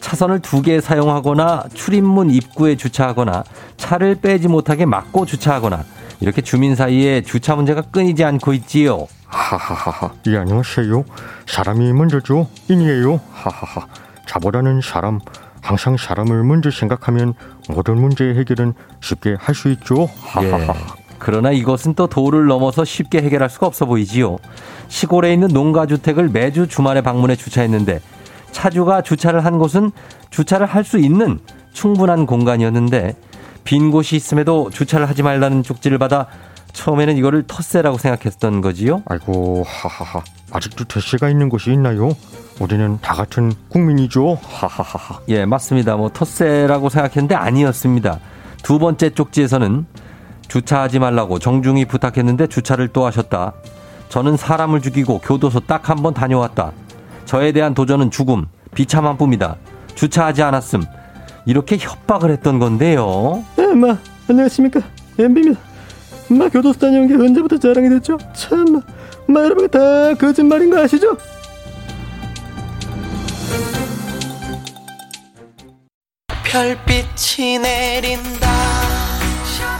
차선을 0.00 0.40
두 0.40 0.60
개 0.62 0.80
사용하거나 0.80 1.64
출입문 1.74 2.30
입구에 2.30 2.76
주차하거나 2.76 3.44
차를 3.78 4.16
빼지 4.16 4.48
못하게 4.48 4.84
막고 4.84 5.24
주차하거나 5.26 5.84
이렇게 6.20 6.42
주민 6.42 6.76
사이에 6.76 7.22
주차 7.22 7.56
문제가 7.56 7.80
끊이지 7.82 8.22
않고 8.22 8.52
있지요. 8.54 9.06
하하하하. 9.32 10.12
예 10.28 10.36
안녕하세요. 10.36 11.04
사람이 11.46 11.92
먼저죠. 11.94 12.48
인이에요. 12.68 13.20
하하하. 13.32 13.86
자보다는 14.26 14.80
사람. 14.82 15.18
항상 15.62 15.96
사람을 15.96 16.42
먼저 16.44 16.70
생각하면 16.70 17.34
모든 17.70 18.00
문제 18.00 18.24
의 18.24 18.36
해결은 18.36 18.74
쉽게 19.00 19.36
할 19.38 19.54
수 19.54 19.70
있죠. 19.70 20.08
예. 20.42 20.50
하하하. 20.50 20.74
그러나 21.18 21.50
이것은 21.52 21.94
또 21.94 22.08
도를 22.08 22.46
넘어서 22.46 22.84
쉽게 22.84 23.22
해결할 23.22 23.48
수가 23.48 23.66
없어 23.68 23.86
보이지요. 23.86 24.38
시골에 24.88 25.32
있는 25.32 25.48
농가주택을 25.48 26.28
매주 26.28 26.66
주말에 26.66 27.00
방문해 27.00 27.36
주차했는데 27.36 28.00
차주가 28.50 29.02
주차를 29.02 29.44
한 29.44 29.58
곳은 29.58 29.92
주차를 30.30 30.66
할 30.66 30.84
수 30.84 30.98
있는 30.98 31.38
충분한 31.72 32.26
공간이었는데 32.26 33.16
빈 33.64 33.90
곳이 33.92 34.16
있음에도 34.16 34.68
주차를 34.70 35.08
하지 35.08 35.22
말라는 35.22 35.62
쪽지를 35.62 35.96
받아 35.98 36.26
처음에는 36.72 37.16
이거를 37.16 37.44
텃세라고 37.46 37.98
생각했던 37.98 38.60
거지요. 38.60 39.02
아이고 39.06 39.64
하하하. 39.66 40.22
아직도 40.50 40.84
대시가 40.84 41.28
있는 41.28 41.48
곳이 41.48 41.72
있나요? 41.72 42.10
우리는 42.60 42.98
다 43.00 43.14
같은 43.14 43.52
국민이죠. 43.68 44.38
하하하하. 44.42 45.20
예, 45.28 45.44
맞습니다. 45.44 45.96
뭐 45.96 46.08
텃세라고 46.10 46.88
생각했는데 46.88 47.34
아니었습니다. 47.34 48.18
두 48.62 48.78
번째 48.78 49.10
쪽지에서는 49.10 49.86
주차하지 50.48 50.98
말라고 50.98 51.38
정중히 51.38 51.84
부탁했는데 51.84 52.46
주차를 52.48 52.88
또 52.88 53.06
하셨다. 53.06 53.52
저는 54.08 54.36
사람을 54.36 54.82
죽이고 54.82 55.20
교도소 55.20 55.60
딱 55.60 55.88
한 55.88 56.02
번 56.02 56.12
다녀왔다. 56.14 56.72
저에 57.24 57.52
대한 57.52 57.72
도전은 57.74 58.10
죽음, 58.10 58.46
비참한 58.74 59.16
뿐이다. 59.16 59.56
주차하지 59.94 60.42
않았음. 60.42 60.82
이렇게 61.46 61.76
협박을 61.78 62.30
했던 62.30 62.58
건데요. 62.58 63.42
아, 63.58 63.62
엄마 63.62 63.96
안녕하십니까 64.28 64.80
엠비입니다. 65.18 65.60
엄마 66.32 66.48
교도소 66.48 66.78
다녀온 66.78 67.08
게 67.08 67.14
언제부터 67.14 67.58
자랑이 67.58 67.90
됐죠? 67.90 68.16
참마 68.32 68.80
여러분 69.44 69.68
다 69.68 70.14
거짓말인 70.14 70.70
거 70.70 70.80
아시죠? 70.80 71.14
별빛이 76.42 77.58
내린다 77.58 78.61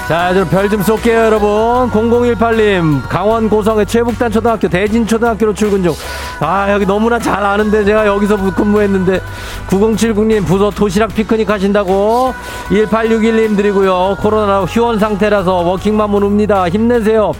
자, 0.08 0.30
그럼 0.32 0.48
별좀 0.48 0.82
쏠게요, 0.82 1.16
여러분. 1.16 1.48
0018님, 1.90 3.08
강원 3.08 3.48
고성의 3.48 3.86
최북단 3.86 4.30
초등학교, 4.32 4.68
대진 4.68 5.06
초등학교로 5.06 5.54
출근 5.54 5.82
중. 5.82 5.94
아, 6.40 6.70
여기 6.72 6.84
너무나 6.84 7.18
잘 7.18 7.42
아는데, 7.42 7.84
제가 7.84 8.06
여기서 8.06 8.36
근무했는데. 8.52 9.22
9079님, 9.68 10.44
부서 10.44 10.70
도시락 10.70 11.14
피크닉 11.14 11.48
하신다고. 11.48 12.34
1861님 12.70 13.56
드리고요. 13.56 14.16
코로나로 14.20 14.64
휴원 14.66 14.98
상태라서 14.98 15.54
워킹맘은 15.58 16.22
옵니다. 16.22 16.68
힘내세요. 16.68 17.32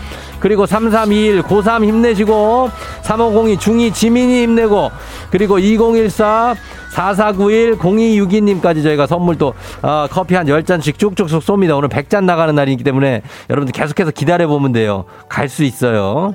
그리고 0.43 0.67
3321, 0.67 1.43
고3 1.43 1.85
힘내시고. 1.85 2.69
3502, 3.03 3.57
중2 3.59 3.95
지민이 3.95 4.43
힘내고. 4.43 4.91
그리고 5.31 5.61
2014, 5.61 6.57
4491 6.91 7.79
0262님까지 7.79 8.83
저희가 8.83 9.07
선물 9.07 9.39
또 9.39 9.55
어, 9.83 10.09
커피 10.11 10.35
한 10.35 10.47
10잔씩 10.47 10.99
쭉쭉쭉 10.99 11.41
쏩니다. 11.41 11.79
오늘 11.79 11.89
100잔 11.89 12.25
나가는 12.25 12.53
날이기 12.53 12.83
때문에 12.83 13.23
여러분들 13.51 13.73
계속해서 13.73 14.11
기다려 14.11 14.49
보면 14.49 14.73
돼요. 14.73 15.05
갈 15.29 15.49
수 15.49 15.63
있어요. 15.63 16.35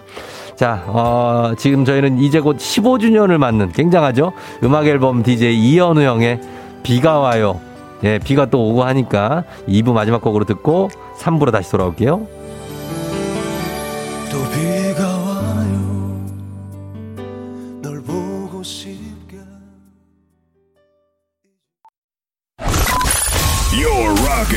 자, 0.55 0.83
어, 0.87 1.51
지금 1.57 1.83
저희는 1.83 2.19
이제 2.19 2.39
곧 2.39 2.57
15주년을 2.57 3.37
맞는 3.37 3.73
굉장하죠? 3.73 4.31
음악 4.63 4.87
앨범 4.87 5.21
DJ 5.21 5.53
이현우 5.57 6.01
형의 6.01 6.39
비가 6.81 7.19
와요. 7.19 7.59
예, 8.03 8.19
비가 8.19 8.45
또 8.45 8.69
오고 8.69 8.83
하니까 8.83 9.43
2부 9.67 9.91
마지막 9.91 10.21
곡으로 10.21 10.45
듣고 10.45 10.89
3부로 11.19 11.51
다시 11.51 11.71
돌아올게요. 11.71 12.36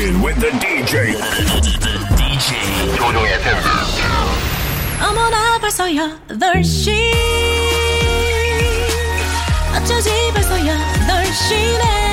rocking 0.00 0.22
with 0.22 0.40
the 0.40 0.50
DJ. 0.52 1.12
DJ 2.16 2.96
조종의 2.96 3.38
어머나 5.02 5.58
벌써 5.58 5.84
8시 5.84 7.12
어쩌지 9.76 10.10
벌써 10.32 10.56
8시네 10.56 12.09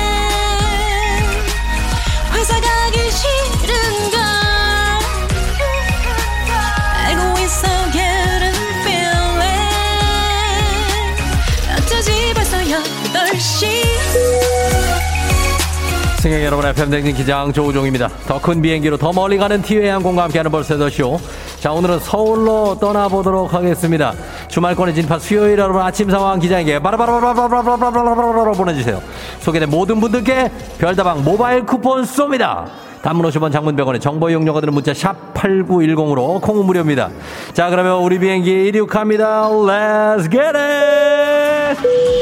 승객 16.19 16.43
여러분, 16.43 16.65
FM댕진 16.65 17.15
기장 17.15 17.53
조우종입니다. 17.53 18.09
더 18.27 18.39
큰 18.39 18.61
비행기로 18.61 18.97
더 18.97 19.13
멀리 19.13 19.37
가는 19.37 19.61
티웨이 19.61 19.87
항공과 19.87 20.23
함께하는 20.23 20.51
벌새더쇼. 20.51 21.17
자, 21.61 21.71
오늘은 21.71 21.99
서울로 21.99 22.77
떠나보도록 22.77 23.53
하겠습니다. 23.53 24.13
주말권에 24.49 24.91
진파 24.93 25.17
수요일 25.17 25.57
여러분 25.59 25.81
아침 25.81 26.09
상황 26.09 26.37
기장에게 26.39 26.79
바라바라바라바라바라바라바라 26.79 28.51
보내주세요. 28.51 29.01
소개된 29.39 29.69
모든 29.69 30.01
분들께 30.01 30.51
별다방 30.77 31.23
모바일 31.23 31.65
쿠폰 31.65 32.03
쏩니다. 32.03 32.65
단문 33.01 33.25
50원 33.29 33.53
장문병원의 33.53 34.01
정보 34.01 34.29
이용료가 34.29 34.59
드는 34.59 34.73
문자 34.73 34.93
샵 34.93 35.33
8910으로 35.33 36.41
콩은 36.41 36.65
무료입니다. 36.65 37.11
자, 37.53 37.69
그러면 37.69 37.99
우리 38.01 38.19
비행기 38.19 38.67
이륙합니다. 38.67 39.47
Let's 39.49 40.29
get 40.29 40.57
it! 40.57 42.18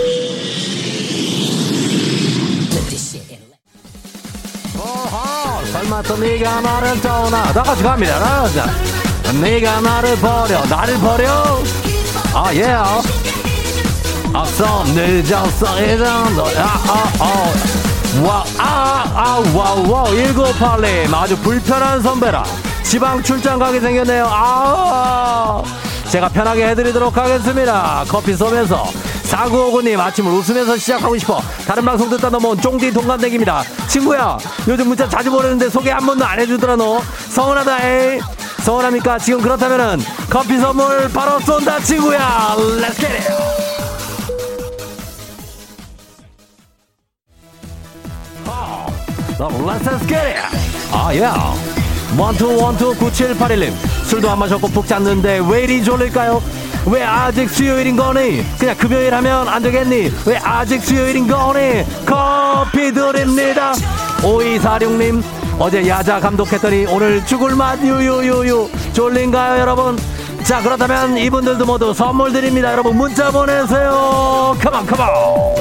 또 6.03 6.17
네가 6.17 6.61
나를 6.61 7.01
떠나. 7.01 7.43
다 7.53 7.63
같이 7.63 7.83
갑니다. 7.83 8.19
다 8.19 8.41
같이 8.43 9.37
네가 9.39 9.81
나를 9.81 10.15
버려. 10.17 10.65
나를 10.65 10.97
버려. 10.99 11.59
아 12.33 12.53
예. 12.53 12.77
앞서 14.33 14.83
늦었어 14.87 15.81
이런 15.81 16.35
너아아아 16.35 17.53
와아아와와 18.23 20.05
1982 20.09 21.15
아주 21.15 21.37
불편한 21.37 22.01
선배라. 22.01 22.43
지방 22.83 23.23
출장 23.23 23.57
가게 23.59 23.79
생겼네요. 23.79 24.27
아 24.29 25.61
제가 26.09 26.29
편하게 26.29 26.67
해드리도록 26.69 27.17
하겠습니다. 27.17 28.05
커피 28.07 28.33
쏘면서 28.35 28.85
사구오구님 29.27 29.99
아침을 29.99 30.31
웃으면서 30.31 30.77
시작하고 30.77 31.17
싶어. 31.17 31.41
다른 31.67 31.83
방송 31.83 32.09
듣다 32.09 32.29
넘어온 32.29 32.59
쫑디 32.61 32.93
동갑내기입니다. 32.93 33.61
친구야 33.89 34.37
요즘 34.69 34.87
문자 34.87 35.07
자주 35.07 35.29
보내는데 35.29 35.69
소개 35.69 35.91
한 35.91 36.05
번도 36.05 36.25
안 36.25 36.39
해주더라 36.39 36.77
너. 36.77 37.01
서운하다 37.29 37.85
에이. 37.87 38.19
서운합니까? 38.63 39.19
지금 39.19 39.41
그렇다면은 39.41 39.99
커피 40.29 40.57
선물 40.57 41.09
바로 41.11 41.39
쏜다 41.41 41.79
친구야. 41.81 42.55
Let's 42.57 42.95
get 42.95 43.07
it. 43.13 43.27
Let's 49.39 50.07
get 50.07 50.15
it. 50.15 50.39
아 50.91 51.13
예. 51.13 51.29
원투 52.17 52.57
원투 52.57 52.95
9781님. 52.95 53.73
술도 54.05 54.29
안 54.31 54.39
마셨고 54.39 54.69
푹 54.69 54.87
잤는데 54.87 55.41
왜 55.49 55.63
이리 55.63 55.83
졸릴까요? 55.83 56.41
왜 56.89 57.03
아직 57.03 57.49
수요일인 57.49 57.95
거니? 57.95 58.43
그냥 58.57 58.75
금요일 58.77 59.13
하면 59.13 59.47
안 59.47 59.61
되겠니? 59.61 60.11
왜 60.25 60.37
아직 60.37 60.81
수요일인 60.81 61.27
거니? 61.27 61.83
커피 62.05 62.93
드립니다. 62.93 63.73
5246님 64.21 65.21
어제 65.59 65.87
야자 65.87 66.19
감독했더니 66.19 66.85
오늘 66.87 67.25
죽을 67.25 67.55
맛 67.55 67.79
유유유유 67.81 68.69
졸린가요 68.93 69.59
여러분? 69.59 69.97
자 70.43 70.61
그렇다면 70.61 71.17
이분들도 71.17 71.65
모두 71.65 71.93
선물 71.93 72.31
드립니다 72.31 72.71
여러분 72.71 72.95
문자 72.95 73.31
보내세요 73.31 74.55
컴온 74.61 74.85
컴온 74.85 75.55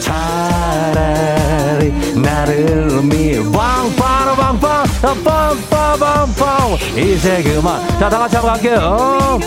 차라리 0.00 1.92
나를 2.20 3.02
미왕 3.02 3.94
빠라방빵 3.96 4.91
빵빠방빵 5.02 6.78
이제 6.96 7.42
그만. 7.42 7.86
자 7.98 8.08
다같이 8.08 8.36
한번 8.36 8.54
갈게요. 8.54 9.40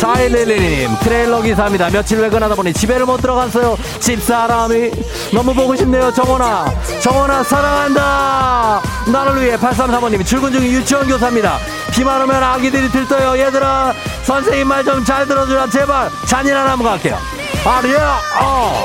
4111님 0.00 0.98
트레일러 1.00 1.42
기사입니다. 1.42 1.90
며칠 1.90 2.18
외근하다 2.20 2.54
보니 2.54 2.72
집에를 2.72 3.04
못 3.04 3.18
들어갔어요. 3.20 3.76
집사람이 3.98 4.90
너무 5.34 5.52
보고 5.52 5.76
싶네요 5.76 6.10
정원아. 6.14 6.72
정원아 7.02 7.42
사랑한다. 7.42 8.80
나를 9.12 9.42
위해 9.42 9.56
8335님 9.58 10.24
출근 10.24 10.52
중인 10.52 10.70
유치원 10.72 11.06
교사입니다. 11.06 11.58
비만 11.92 12.22
오면 12.22 12.42
아기들이 12.42 12.88
들떠요. 12.90 13.38
얘들아 13.44 13.92
선생님 14.24 14.66
말 14.68 14.84
좀 14.84 15.04
잘 15.04 15.26
들어주라. 15.26 15.68
제발 15.68 16.08
잔인한 16.26 16.66
한번 16.68 16.92
갈게요. 16.92 17.18
아리야 17.66 18.20
어. 18.40 18.84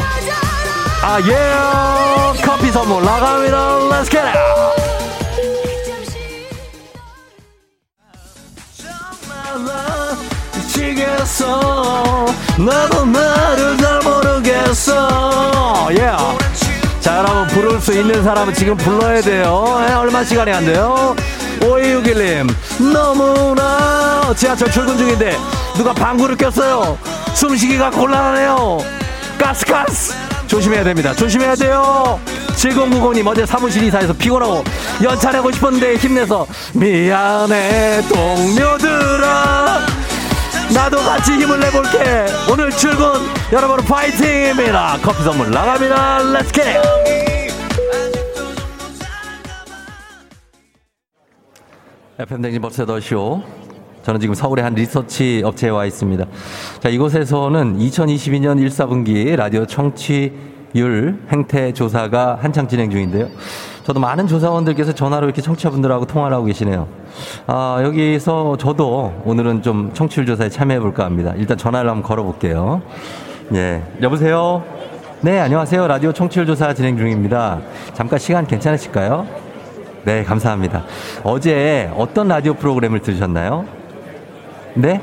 아, 1.02 1.20
예! 1.22 2.42
커피 2.44 2.72
선물 2.72 3.04
나갑니다. 3.06 4.04
Get 4.10 4.18
it! 4.18 4.85
미치겠어. 10.86 12.26
나도 12.58 13.06
나를 13.06 13.78
잘 13.78 14.00
모르겠어. 14.00 15.88
예. 15.92 16.12
자, 17.00 17.20
여러분, 17.20 17.48
부를 17.48 17.82
수 17.82 17.94
있는 17.94 18.24
사람은 18.24 18.54
지금 18.54 18.76
불러야 18.78 19.22
돼요. 19.22 19.84
예, 19.88 19.94
얼마 19.94 20.24
시간이 20.24 20.52
안 20.52 20.66
돼요? 20.66 21.16
5261님, 21.62 22.54
너무나 22.94 24.34
지하철 24.36 24.70
출근 24.72 24.98
중인데 24.98 25.38
누가 25.76 25.94
방구를 25.94 26.36
꼈어요. 26.36 26.98
숨쉬기가 27.34 27.92
곤란하네요. 27.92 28.80
가스가스! 29.40 30.14
조심해야 30.48 30.84
됩니다. 30.84 31.14
조심해야 31.14 31.56
돼요. 31.56 32.20
7090님 32.56 33.28
어제 33.28 33.46
사무실 33.46 33.84
이사해서 33.84 34.14
피곤하고 34.14 34.64
연차 35.04 35.32
내고 35.32 35.52
싶었는데 35.52 35.96
힘내서 35.96 36.48
미안해 36.74 38.02
동료들아 38.08 39.82
나도 40.74 40.98
같이 40.98 41.34
힘을 41.34 41.60
내볼게. 41.60 42.26
오늘 42.52 42.72
출근 42.72 43.06
여러분 43.52 43.78
파이팅입니다. 43.86 44.98
커피 45.02 45.24
선물 45.24 45.52
나갑니다. 45.52 46.20
Let's 46.20 46.52
get 46.52 46.82
FM 52.18 52.42
댕진 52.42 52.62
벌써 52.62 52.86
더쇼. 52.86 53.44
저는 54.04 54.20
지금 54.20 54.36
서울의 54.36 54.64
한 54.64 54.74
리서치 54.76 55.42
업체에 55.44 55.70
와 55.72 55.86
있습니다. 55.86 56.26
자, 56.80 56.90
이곳에서는 56.90 57.80
2022년 57.80 58.62
1, 58.62 58.70
4분기 58.70 59.36
라디오 59.36 59.66
청취율 59.66 61.26
행태 61.32 61.74
조사가 61.74 62.38
한창 62.40 62.68
진행 62.68 62.92
중인데요. 62.92 63.30
저도 63.86 64.00
많은 64.00 64.26
조사원들께서 64.26 64.94
전화로 64.94 65.28
이렇게 65.28 65.44
청취자분들하고 65.44 66.06
통화를 66.06 66.36
하고 66.36 66.46
계시네요. 66.48 66.88
아, 67.46 67.80
여기서 67.84 68.58
저도 68.58 69.14
오늘은 69.26 69.62
좀 69.62 69.92
청취율 69.94 70.26
조사에 70.26 70.50
참여해 70.50 70.80
볼까 70.80 71.06
합니다. 71.06 71.34
일단 71.38 71.56
전화를 71.56 71.88
한번 71.88 72.02
걸어 72.02 72.24
볼게요. 72.24 72.82
예. 73.54 73.84
여보세요? 74.02 74.64
네, 75.22 75.40
안녕하세요. 75.40 75.86
라디오 75.88 76.12
청취율 76.12 76.48
조사 76.48 76.74
진행 76.74 76.98
중입니다. 76.98 77.60
잠깐 77.94 78.18
시간 78.18 78.48
괜찮으실까요? 78.48 79.28
네, 80.04 80.24
감사합니다. 80.24 80.84
어제 81.24 81.92
어떤 81.96 82.28
라디오 82.28 82.56
프로그램을 82.56 83.02
들으셨나요? 83.02 83.66
네? 84.74 85.00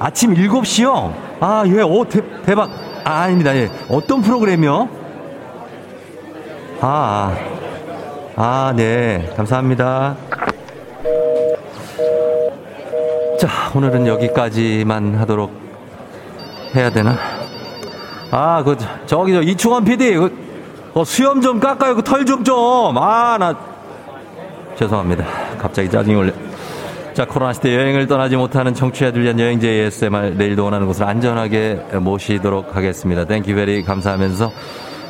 아침 0.00 0.34
7시요? 0.34 1.12
아, 1.38 1.62
예, 1.66 1.82
오, 1.82 2.04
대, 2.04 2.20
대박. 2.44 2.68
아, 3.04 3.20
아닙니다. 3.22 3.54
예. 3.54 3.70
어떤 3.88 4.22
프로그램이요? 4.22 4.88
아, 6.80 7.32
아, 7.32 7.61
아, 8.36 8.72
네. 8.76 9.30
감사합니다. 9.36 10.16
자, 13.38 13.48
오늘은 13.74 14.06
여기까지만 14.06 15.16
하도록 15.16 15.50
해야 16.74 16.90
되나? 16.90 17.16
아, 18.30 18.62
그, 18.64 18.76
저기, 19.06 19.32
저, 19.32 19.42
이충원 19.42 19.84
PD, 19.84 20.14
그, 20.14 20.90
어, 20.94 21.04
수염 21.04 21.40
좀 21.40 21.60
깎아요. 21.60 21.94
그 21.96 22.02
털 22.02 22.24
좀 22.24 22.44
좀. 22.44 22.96
아, 22.98 23.36
나, 23.38 23.54
죄송합니다. 24.76 25.24
갑자기 25.58 25.90
짜증이 25.90 26.14
올려. 26.16 26.32
자, 27.12 27.26
코로나 27.26 27.52
시대 27.52 27.74
여행을 27.74 28.06
떠나지 28.06 28.36
못하는 28.36 28.72
청취자들 28.72 29.22
위한 29.22 29.38
여행제 29.38 29.68
ASMR 29.68 30.34
내일도 30.38 30.64
원하는 30.64 30.86
곳을 30.86 31.04
안전하게 31.04 31.74
모시도록 32.00 32.74
하겠습니다. 32.74 33.26
thank 33.26 33.54
you 33.54 33.66
very 33.66 33.82
감사하면서 33.84 34.50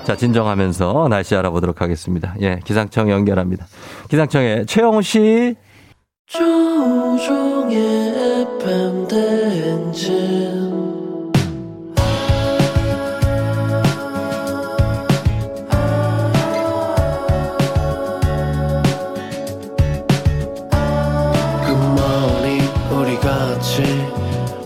자, 0.05 0.16
진정하면서 0.16 1.09
날씨 1.09 1.36
알아보도록 1.36 1.80
하겠습니다. 1.80 2.34
예, 2.40 2.61
기상청 2.64 3.11
연결합니다. 3.11 3.66
기상청에 4.09 4.64
최영우 4.66 5.03
씨. 5.03 5.55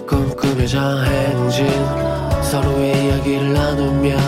꿈꾸며자 0.08 1.02
행진 1.02 1.66
서로의 2.42 3.06
이야기를 3.06 3.52
나누며 3.52 4.25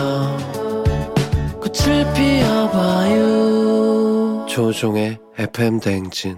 피워봐요 2.69 4.45
조종의 4.47 5.17
FM 5.37 5.79
대행진 5.79 6.37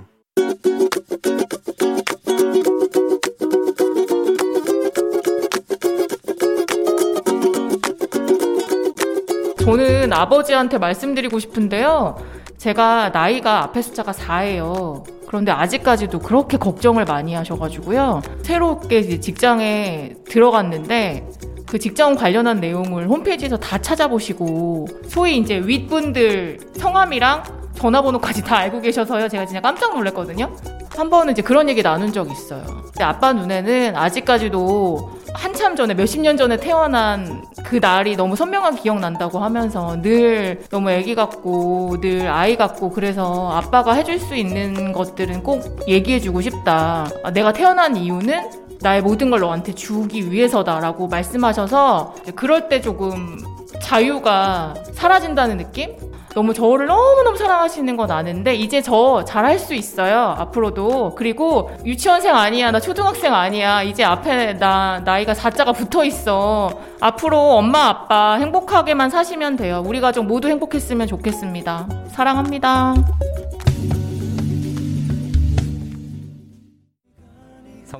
저는 9.59 10.11
아버지한테 10.11 10.77
말씀드리고 10.77 11.39
싶은데요. 11.39 12.17
제가 12.57 13.09
나이가 13.09 13.63
앞에 13.63 13.81
숫자가 13.81 14.11
4예요. 14.11 15.03
그런데 15.27 15.51
아직까지도 15.51 16.19
그렇게 16.19 16.57
걱정을 16.57 17.05
많이 17.05 17.33
하셔가지고요. 17.33 18.21
새롭게 18.43 18.99
이제 18.99 19.19
직장에 19.19 20.15
들어갔는데 20.27 21.25
그 21.71 21.79
직장 21.79 22.15
관련한 22.15 22.59
내용을 22.59 23.07
홈페이지에서 23.07 23.55
다 23.55 23.77
찾아보시고 23.77 24.89
소위 25.07 25.37
이제 25.37 25.57
윗분들 25.57 26.59
성함이랑 26.75 27.43
전화번호까지 27.75 28.43
다 28.43 28.57
알고 28.57 28.81
계셔서요. 28.81 29.29
제가 29.29 29.45
진짜 29.45 29.61
깜짝 29.61 29.95
놀랐거든요. 29.95 30.53
한 30.97 31.09
번은 31.09 31.31
이제 31.31 31.41
그런 31.41 31.69
얘기 31.69 31.81
나눈 31.81 32.11
적이 32.11 32.33
있어요. 32.33 32.65
아빠 32.99 33.31
눈에는 33.31 33.95
아직까지도 33.95 35.21
한참 35.33 35.77
전에 35.77 35.93
몇십 35.93 36.19
년 36.19 36.35
전에 36.35 36.57
태어난 36.57 37.41
그 37.63 37.77
날이 37.77 38.17
너무 38.17 38.35
선명하게 38.35 38.81
기억 38.81 38.99
난다고 38.99 39.39
하면서 39.39 40.01
늘 40.01 40.63
너무 40.69 40.91
애기 40.91 41.15
같고 41.15 42.01
늘 42.01 42.27
아이 42.27 42.57
같고 42.57 42.91
그래서 42.91 43.49
아빠가 43.53 43.93
해줄 43.93 44.19
수 44.19 44.35
있는 44.35 44.91
것들은 44.91 45.41
꼭 45.41 45.85
얘기해주고 45.87 46.41
싶다. 46.41 47.07
아, 47.23 47.31
내가 47.31 47.53
태어난 47.53 47.95
이유는 47.95 48.70
나의 48.81 49.01
모든 49.01 49.29
걸 49.29 49.39
너한테 49.39 49.73
주기 49.73 50.31
위해서다라고 50.31 51.07
말씀하셔서 51.07 52.15
그럴 52.35 52.67
때 52.67 52.81
조금 52.81 53.37
자유가 53.81 54.73
사라진다는 54.93 55.57
느낌? 55.57 55.95
너무 56.33 56.53
저를 56.53 56.85
너무너무 56.85 57.37
사랑하시는 57.37 57.97
건 57.97 58.09
아는데 58.09 58.55
이제 58.55 58.81
저 58.81 59.25
잘할 59.25 59.59
수 59.59 59.73
있어요. 59.73 60.33
앞으로도. 60.37 61.15
그리고 61.15 61.71
유치원생 61.85 62.33
아니야. 62.33 62.71
나 62.71 62.79
초등학생 62.79 63.33
아니야. 63.33 63.83
이제 63.83 64.03
앞에 64.03 64.53
나 64.53 65.01
나이가 65.03 65.33
4자가 65.33 65.75
붙어 65.75 66.05
있어. 66.05 66.71
앞으로 67.01 67.37
엄마 67.37 67.87
아빠 67.89 68.35
행복하게만 68.35 69.09
사시면 69.09 69.57
돼요. 69.57 69.83
우리 69.85 69.99
가족 69.99 70.25
모두 70.25 70.47
행복했으면 70.47 71.07
좋겠습니다. 71.07 71.87
사랑합니다. 72.11 72.95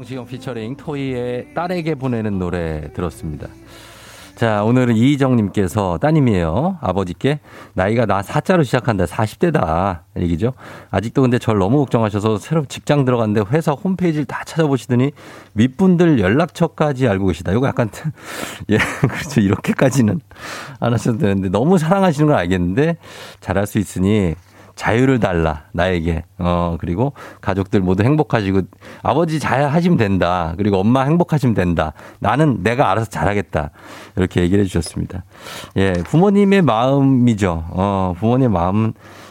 성시경 0.01 0.25
피처링 0.25 0.77
토이의 0.77 1.53
딸에게 1.53 1.93
보내는 1.95 2.39
노래 2.39 2.91
들었습니다. 2.93 3.47
자, 4.35 4.63
오늘은 4.63 4.95
이희정님께서 4.95 5.99
따님이에요. 5.99 6.79
아버지께 6.81 7.39
나이가 7.75 8.07
나 8.07 8.23
사자로 8.23 8.63
시작한다. 8.63 9.05
40대다. 9.05 9.99
얘기죠. 10.17 10.53
아직도 10.89 11.21
근데 11.21 11.37
절 11.37 11.59
너무 11.59 11.77
걱정하셔서 11.77 12.39
새로 12.39 12.65
직장 12.65 13.05
들어갔는데 13.05 13.47
회사 13.51 13.73
홈페이지를 13.73 14.25
다 14.25 14.43
찾아보시더니 14.43 15.11
윗분들 15.53 16.19
연락처까지 16.19 17.07
알고 17.07 17.27
계시다. 17.27 17.51
이거 17.51 17.67
약간, 17.67 17.91
예, 18.71 18.77
그렇죠. 19.07 19.41
이렇게까지는 19.41 20.19
안 20.79 20.93
하셔도 20.93 21.19
되는데 21.19 21.49
너무 21.49 21.77
사랑하시는 21.77 22.27
걸 22.27 22.37
알겠는데 22.37 22.97
잘할 23.39 23.67
수 23.67 23.77
있으니 23.77 24.33
자유를 24.76 25.19
달라 25.19 25.63
나에게. 25.72 26.24
어 26.38 26.78
그리고 26.80 27.13
가족들 27.41 27.82
모두 27.82 28.03
행복하시고 28.03 28.61
아버지 29.03 29.39
잘 29.39 29.69
하시면 29.69 29.97
된다. 29.97 30.53
그리고 30.57 30.78
엄마 30.78 31.03
행복하시면 31.03 31.55
된다. 31.55 31.93
나는 32.19 32.63
내가 32.63 32.91
알아서 32.91 33.09
잘하겠다. 33.09 33.72
이렇게 34.15 34.41
얘기를 34.41 34.63
해주셨습니다. 34.63 35.24
예 35.78 35.93
부모님의 35.93 36.61
마음이죠. 36.61 37.65
어 37.72 38.13
부모님의 38.19 38.49
마음은 38.49 38.93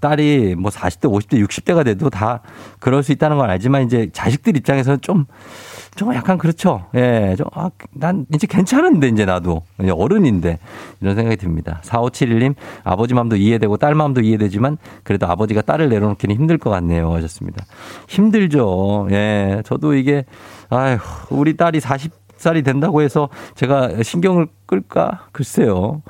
딸이 0.00 0.54
뭐 0.56 0.70
40대 0.70 1.10
50대 1.10 1.44
60대가 1.46 1.84
돼도 1.84 2.10
다 2.10 2.40
그럴 2.78 3.02
수 3.02 3.12
있다는 3.12 3.36
걸 3.38 3.50
알지만 3.50 3.84
이제 3.84 4.10
자식들 4.12 4.56
입장에서는 4.56 5.00
좀 5.00 5.26
좀 5.96 6.14
약간 6.14 6.36
그렇죠. 6.36 6.84
예, 6.94 7.34
좀, 7.36 7.46
아, 7.54 7.70
난 7.92 8.26
이제 8.32 8.46
괜찮은데, 8.46 9.08
이제 9.08 9.24
나도. 9.24 9.62
이제 9.80 9.90
어른인데. 9.90 10.58
이런 11.00 11.16
생각이 11.16 11.36
듭니다. 11.38 11.80
4571님, 11.84 12.54
아버지 12.84 13.14
마음도 13.14 13.34
이해되고 13.34 13.78
딸 13.78 13.94
마음도 13.94 14.20
이해되지만 14.20 14.76
그래도 15.02 15.26
아버지가 15.26 15.62
딸을 15.62 15.88
내려놓기는 15.88 16.36
힘들 16.36 16.58
것 16.58 16.68
같네요. 16.68 17.12
하셨습니다. 17.14 17.64
힘들죠. 18.08 19.08
예, 19.10 19.62
저도 19.64 19.94
이게, 19.94 20.26
아휴, 20.68 20.98
우리 21.30 21.56
딸이 21.56 21.80
40 21.80 22.12
살이 22.36 22.62
된다고 22.62 23.00
해서 23.00 23.30
제가 23.54 24.02
신경을 24.02 24.48
끌까? 24.66 25.26
글쎄요. 25.32 26.02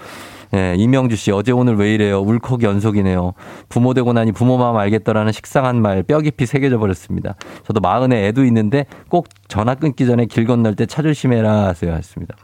예, 0.54 0.74
이명주 0.76 1.16
씨, 1.16 1.32
어제 1.32 1.52
오늘 1.52 1.76
왜 1.76 1.92
이래요? 1.94 2.20
울컥 2.20 2.62
연속이네요. 2.62 3.32
부모 3.68 3.94
되고 3.94 4.12
나니 4.12 4.32
부모 4.32 4.56
마음 4.58 4.76
알겠더라는 4.76 5.32
식상한 5.32 5.82
말 5.82 6.02
뼈 6.02 6.20
깊이 6.20 6.46
새겨져 6.46 6.78
버렸습니다. 6.78 7.34
저도 7.66 7.80
마흔에 7.80 8.28
애도 8.28 8.44
있는데 8.44 8.86
꼭 9.08 9.26
전화 9.48 9.74
끊기 9.74 10.06
전에 10.06 10.26
길 10.26 10.46
건널 10.46 10.74
때 10.76 10.86
차 10.86 11.02
조심해라 11.02 11.66
하세요. 11.66 11.92
했습니다. 11.92 12.34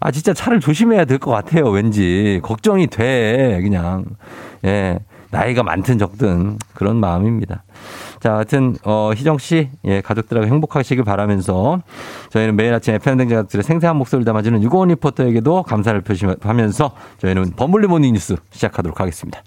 아, 0.00 0.10
진짜 0.10 0.34
차를 0.34 0.60
조심해야 0.60 1.04
될 1.04 1.18
것 1.18 1.30
같아요. 1.30 1.70
왠지. 1.70 2.40
걱정이 2.42 2.88
돼. 2.88 3.60
그냥. 3.62 4.04
예. 4.64 4.98
나이가 5.30 5.62
많든 5.62 5.98
적든 5.98 6.58
그런 6.74 6.96
마음입니다. 6.96 7.64
자, 8.24 8.36
하여튼, 8.36 8.74
어, 8.84 9.10
희정 9.14 9.36
씨, 9.36 9.68
예, 9.84 10.00
가족들하고 10.00 10.46
행복하시길 10.46 11.04
바라면서 11.04 11.82
저희는 12.30 12.56
매일 12.56 12.72
아침 12.72 12.94
FM대행진 12.94 13.36
가족들의 13.36 13.62
생생한 13.62 13.98
목소리를 13.98 14.24
담아주는 14.24 14.62
유고원 14.62 14.88
리포터에게도 14.88 15.64
감사를 15.64 16.00
표시하면서 16.00 16.92
저희는 17.18 17.52
범블리 17.54 17.86
모닝 17.86 18.14
뉴스 18.14 18.36
시작하도록 18.48 18.98
하겠습니다. 18.98 19.42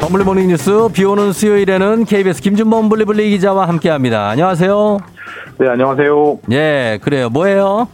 범블리 0.00 0.24
모닝 0.24 0.48
뉴스 0.48 0.88
비 0.92 1.06
오는 1.06 1.32
수요일에는 1.32 2.04
KBS 2.04 2.42
김준범 2.42 2.90
블리블리 2.90 3.30
기자와 3.30 3.66
함께 3.66 3.88
합니다. 3.88 4.28
안녕하세요. 4.28 5.14
네, 5.58 5.68
안녕하세요. 5.68 6.38
예, 6.50 6.98
그래요. 7.02 7.28
뭐예요? 7.30 7.88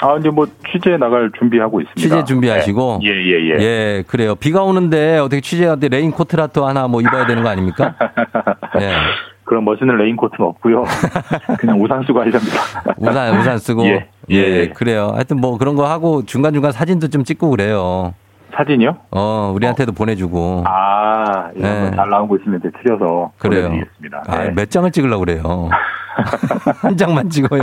아, 0.00 0.16
이제 0.18 0.30
뭐 0.30 0.46
취재 0.70 0.96
나갈 0.96 1.30
준비하고 1.38 1.80
있습니다. 1.80 2.00
취재 2.00 2.24
준비하시고. 2.24 3.00
네. 3.02 3.08
예, 3.08 3.14
예, 3.14 3.50
예. 3.50 3.62
예, 3.62 4.04
그래요. 4.06 4.34
비가 4.34 4.62
오는데 4.62 5.18
어떻게 5.18 5.40
취재하는데 5.40 5.88
레인코트라도 5.88 6.66
하나 6.66 6.88
뭐 6.88 7.00
입어야 7.00 7.26
되는 7.26 7.42
거 7.42 7.48
아닙니까? 7.48 7.94
예. 8.80 8.92
그런 9.44 9.64
멋있는 9.64 9.96
레인코트는 9.96 10.46
없고요. 10.46 10.84
그냥 11.58 11.80
우산 11.80 12.02
쓰고 12.06 12.20
하렵니다. 12.20 12.60
우산, 12.98 13.38
우산 13.38 13.58
쓰고. 13.58 13.86
예, 13.86 14.06
예, 14.30 14.36
예. 14.36 14.68
그래요. 14.68 15.12
하여튼 15.14 15.40
뭐 15.40 15.56
그런 15.56 15.74
거 15.74 15.88
하고 15.88 16.24
중간중간 16.24 16.72
사진도 16.72 17.08
좀 17.08 17.24
찍고 17.24 17.50
그래요. 17.50 18.12
사진이요? 18.54 18.96
어, 19.10 19.52
우리한테도 19.54 19.92
보내주고. 19.92 20.64
아, 20.66 21.50
이런 21.54 21.84
네. 21.84 21.90
거 21.90 21.99
잘 21.99 22.08
나온 22.10 22.28
거 22.28 22.36
있으면 22.36 22.60
이제 22.60 22.70
틀려서 22.82 23.32
그래요. 23.38 23.68
보내드리겠습니다. 23.68 24.22
아, 24.26 24.38
네. 24.44 24.50
몇 24.50 24.70
장을 24.70 24.90
찍으려고 24.90 25.24
그래요. 25.24 25.68
한 26.80 26.96
장만 26.96 27.30
찍어요. 27.30 27.62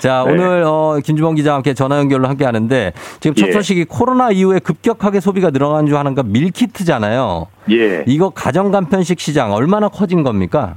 자, 0.00 0.24
네. 0.26 0.32
오늘, 0.32 0.62
어, 0.64 0.98
김준범 1.04 1.34
기자와 1.34 1.56
함께 1.56 1.74
전화 1.74 1.98
연결로 1.98 2.28
함께 2.28 2.44
하는데, 2.44 2.92
지금 3.20 3.34
첫 3.34 3.48
예. 3.48 3.52
소식이 3.52 3.84
코로나 3.84 4.30
이후에 4.30 4.58
급격하게 4.58 5.20
소비가 5.20 5.50
늘어난 5.50 5.86
것 5.86 5.91
중 5.91 5.96
하나가 5.96 6.22
밀키트잖아요. 6.22 7.46
예. 7.70 8.04
이거 8.06 8.30
가정 8.30 8.70
간편식 8.70 9.20
시장 9.20 9.52
얼마나 9.52 9.88
커진 9.88 10.22
겁니까? 10.22 10.76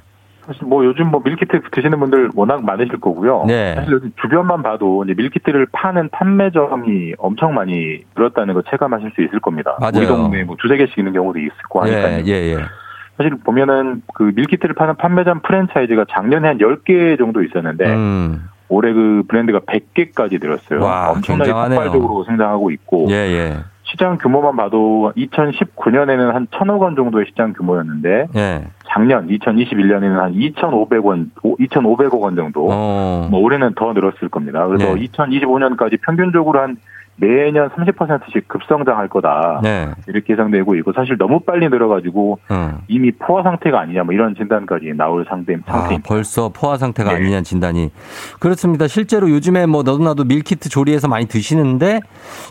사실 0.50 0.66
뭐 0.66 0.84
요즘 0.84 1.12
뭐 1.12 1.22
밀키트 1.24 1.62
드시는 1.72 2.00
분들 2.00 2.32
워낙 2.36 2.66
많으실 2.66 3.00
거고요. 3.00 3.46
네. 3.46 3.76
사실 3.76 3.94
여기 3.94 4.12
주변만 4.20 4.64
봐도 4.64 5.04
이제 5.04 5.14
밀키트를 5.16 5.68
파는 5.72 6.10
판매점이 6.10 7.14
엄청 7.20 7.54
많이 7.54 8.00
늘었다는 8.18 8.56
거 8.56 8.64
체감하실 8.64 9.12
수 9.14 9.22
있을 9.22 9.40
겁니다. 9.40 9.78
맞아요. 9.80 9.92
우리 9.96 10.08
동네에 10.08 10.44
뭐 10.46 10.56
두세 10.60 10.78
개씩 10.78 10.98
있는 10.98 11.14
경우도 11.14 11.38
있을 11.38 11.52
거 11.70 11.84
하니까요. 11.84 12.24
예, 12.26 12.32
예, 12.32 12.54
예. 12.54 12.58
사실 13.18 13.36
보면은 13.46 14.02
그 14.16 14.32
밀키트를 14.36 14.74
파는 14.74 14.96
판매점 14.96 15.42
프랜차이즈가 15.42 16.06
작년에 16.10 16.48
한 16.48 16.58
10개 16.58 17.20
정도 17.20 17.44
있었는데 17.44 17.86
음, 17.86 18.50
올해 18.70 18.92
그 18.92 19.22
브랜드가 19.28 19.60
100개까지 19.60 20.42
늘었어요. 20.42 20.82
와, 20.82 21.12
엄청나게 21.12 21.52
굉장하네요. 21.52 21.80
폭발적으로 21.80 22.24
성장하고 22.24 22.72
있고 22.72 23.06
예, 23.12 23.14
예. 23.14 23.58
시장 23.92 24.18
규모만 24.18 24.56
봐도 24.56 25.12
2019년에는 25.18 26.32
한 26.32 26.48
1,000억 26.48 26.80
원 26.80 26.96
정도의 26.96 27.26
시장 27.30 27.54
규모였는데 27.54 28.28
예. 28.36 28.64
작년 28.88 29.28
2021년에는 29.28 30.16
한 30.16 30.34
2,500원 30.34 31.30
2,500억 31.36 32.20
원 32.20 32.36
정도 32.36 32.68
어, 32.72 33.28
뭐 33.32 33.40
올해는 33.40 33.74
더 33.76 33.94
늘었을 33.94 34.30
겁니다. 34.30 34.68
그래서 34.68 34.94
네. 34.94 35.08
2025년까지 35.08 36.00
평균적으로 36.02 36.60
한 36.60 36.78
매년 37.20 37.70
30%씩 37.70 38.48
급성장할 38.48 39.08
거다. 39.10 39.60
네. 39.64 39.90
이렇게 40.08 40.34
예상되고 40.34 40.76
있고 40.76 40.94
사실 40.94 41.18
너무 41.18 41.42
빨리 41.42 41.68
늘어가지고 41.70 42.40
어. 42.50 42.78
이미 42.88 43.12
포화 43.12 43.44
상태가 43.44 43.82
아니냐 43.82 44.04
뭐 44.04 44.14
이런 44.14 44.36
진단까지 44.36 44.94
나올 44.96 45.26
상태, 45.28 45.56
아, 45.66 45.72
상태입니다. 45.72 46.08
벌써 46.08 46.50
포화 46.50 46.78
상태가 46.78 47.12
네. 47.12 47.18
아니냐는 47.18 47.44
진단이. 47.44 47.92
그렇습니다. 48.40 48.88
실제로 48.88 49.30
요즘에 49.30 49.66
뭐 49.66 49.84
너도 49.84 50.04
나도 50.04 50.24
밀키트 50.24 50.70
조리해서 50.70 51.08
많이 51.08 51.28
드시는데 51.28 52.02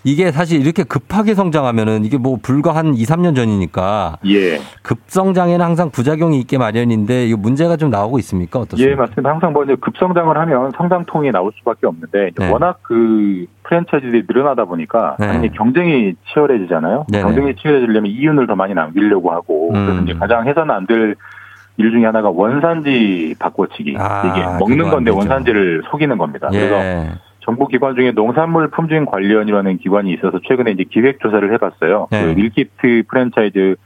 이게 0.04 0.30
사실 0.30 0.60
이렇게 0.60 0.84
급하게 0.84 1.34
성장하면은 1.34 2.04
이게 2.04 2.18
뭐 2.18 2.38
불과 2.42 2.74
한 2.74 2.94
2, 2.94 3.04
3년 3.04 3.34
전이니까 3.36 4.18
예. 4.26 4.60
급성장에는 4.82 5.64
항상 5.64 5.90
부작용이 5.90 6.38
있게 6.40 6.58
마련인데 6.58 7.26
이거 7.26 7.36
문제가 7.36 7.76
좀 7.76 7.90
나오고 7.90 8.18
있습니까? 8.20 8.58
어떻습니까? 8.60 8.90
예, 8.90 8.94
맞습니다. 8.94 9.30
항상 9.30 9.52
뭐 9.52 9.64
이제 9.64 9.74
급성장을 9.76 10.36
하면 10.36 10.70
성장통이 10.76 11.30
나올 11.30 11.52
수밖에 11.58 11.86
없는데 11.86 12.30
네. 12.36 12.50
워낙 12.50 12.78
그 12.82 13.46
프랜차이즈들이 13.68 14.24
늘어나다 14.28 14.64
보니까 14.64 15.16
네. 15.18 15.26
당연히 15.26 15.52
경쟁이 15.52 16.14
치열해지잖아요. 16.32 17.06
네네. 17.10 17.22
경쟁이 17.24 17.54
치열해지려면 17.56 18.06
이윤을 18.10 18.46
더 18.46 18.56
많이 18.56 18.74
남기려고 18.74 19.30
하고 19.32 19.70
음. 19.74 19.86
그래서 19.86 20.02
이제 20.02 20.14
가장 20.14 20.46
해서는 20.46 20.74
안 20.74 20.86
될 20.86 21.14
일 21.80 21.92
중에 21.92 22.06
하나가 22.06 22.28
원산지 22.28 23.36
바꿔치기. 23.38 23.94
아, 24.00 24.22
이게 24.26 24.44
먹는 24.58 24.86
안 24.86 24.90
건데. 24.90 25.12
원산지를 25.12 25.82
속이는 25.88 26.18
겁니다. 26.18 26.48
그래서 26.50 26.74
예. 26.74 27.10
정부 27.38 27.68
기관 27.68 27.94
중에 27.94 28.10
농산물 28.10 28.68
품질 28.68 29.04
관리원이라는 29.06 29.78
기관이 29.78 30.12
있어서 30.14 30.40
최근에 30.48 30.72
이제 30.72 30.82
기획 30.90 31.20
조사를 31.20 31.52
해봤어요. 31.54 32.08
네. 32.10 32.20
그 32.24 32.28
밀키트 32.34 33.04
프랜차이즈를 33.08 33.76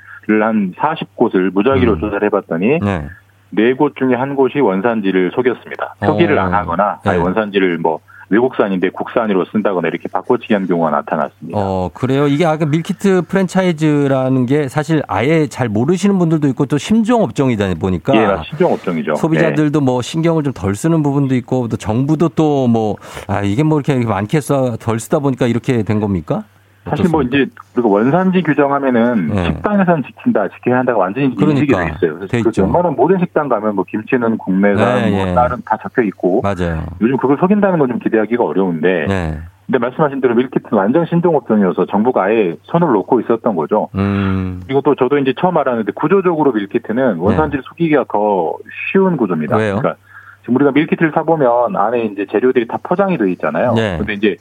한 0.40 0.72
40곳을 0.72 1.52
무작위로 1.52 1.92
음. 1.92 2.00
조사를 2.00 2.24
해봤더니 2.28 2.78
네. 2.80 3.08
네곳 3.50 3.94
중에 3.96 4.14
한 4.14 4.36
곳이 4.36 4.58
원산지를 4.60 5.32
속였습니다. 5.34 5.94
표기를 6.02 6.38
어. 6.38 6.44
안 6.44 6.54
하거나 6.54 6.98
아니, 7.04 7.18
네. 7.18 7.22
원산지를 7.22 7.76
뭐 7.76 8.00
외국산인데 8.32 8.88
국산으로 8.90 9.44
쓴다거나 9.52 9.88
이렇게 9.88 10.08
바꿔치기 10.08 10.54
한 10.54 10.66
경우가 10.66 10.90
나타났습니다. 10.90 11.58
어, 11.58 11.90
그래요. 11.92 12.26
이게 12.26 12.46
아까 12.46 12.64
밀키트 12.66 13.22
프랜차이즈라는 13.28 14.46
게 14.46 14.68
사실 14.68 15.02
아예 15.06 15.46
잘 15.46 15.68
모르시는 15.68 16.18
분들도 16.18 16.48
있고 16.48 16.66
또 16.66 16.78
신종 16.78 17.22
업종이다 17.22 17.74
보니까 17.74 18.16
예, 18.16 18.26
나 18.26 18.42
신종 18.42 18.72
업종이죠. 18.72 19.14
소비자들도 19.16 19.80
뭐 19.80 20.00
신경을 20.02 20.42
좀 20.44 20.52
덜 20.54 20.74
쓰는 20.74 21.02
부분도 21.02 21.34
있고 21.36 21.68
또 21.68 21.76
정부도 21.76 22.28
또 22.30 22.66
뭐 22.68 22.96
아 23.26 23.42
이게 23.42 23.62
뭐 23.62 23.80
이렇게 23.80 24.04
많겠어 24.04 24.76
덜 24.78 24.98
쓰다 25.00 25.18
보니까 25.18 25.46
이렇게 25.46 25.82
된 25.82 26.00
겁니까? 26.00 26.44
사실 26.84 27.08
뭐 27.10 27.22
이제 27.22 27.46
그리고 27.74 27.90
원산지 27.90 28.42
규정하면은 28.42 29.28
네. 29.28 29.44
식당에서는 29.44 30.02
지킨다, 30.02 30.48
지켜야 30.48 30.78
한다가 30.78 30.98
완전히 30.98 31.34
그러니까. 31.36 31.84
돼 31.84 31.92
있어요. 31.94 32.26
돼 32.26 32.42
그래서. 32.42 32.62
웬만한 32.62 32.94
모든 32.96 33.18
식당 33.20 33.48
가면 33.48 33.76
뭐 33.76 33.84
김치는 33.88 34.36
국내산, 34.38 35.02
네, 35.02 35.10
뭐 35.10 35.28
예. 35.28 35.34
쌀은 35.34 35.58
다 35.64 35.76
적혀 35.80 36.02
있고 36.02 36.40
맞아요. 36.42 36.82
요즘 37.00 37.16
그걸 37.16 37.36
속인다는 37.38 37.78
건 37.78 37.88
좀 37.88 37.98
기대하기가 38.00 38.44
어려운데. 38.44 39.06
네. 39.08 39.38
근데 39.66 39.78
말씀하신 39.78 40.20
대로 40.20 40.34
밀키트는 40.34 40.72
완전 40.72 41.06
신종업종이어서 41.06 41.86
정부가 41.86 42.24
아예 42.24 42.56
손을 42.64 42.88
놓고 42.88 43.20
있었던 43.20 43.54
거죠. 43.54 43.88
음. 43.94 44.60
그리고 44.66 44.80
또 44.82 44.94
저도 44.96 45.18
이제 45.18 45.32
처음 45.38 45.56
알았는데 45.56 45.92
구조적으로 45.92 46.52
밀키트는 46.52 47.18
원산지를 47.18 47.62
속이기가 47.68 48.06
더 48.12 48.54
쉬운 48.90 49.16
구조입니다. 49.16 49.56
네. 49.56 49.62
왜요? 49.64 49.76
그러니까 49.76 50.00
지금 50.40 50.56
우리가 50.56 50.72
밀키트를 50.72 51.12
사 51.14 51.22
보면 51.22 51.76
안에 51.76 52.04
이제 52.06 52.26
재료들이 52.30 52.66
다 52.66 52.76
포장이 52.82 53.16
돼 53.18 53.30
있잖아요. 53.32 53.74
네. 53.74 53.96
근데 53.98 54.14
이제 54.14 54.36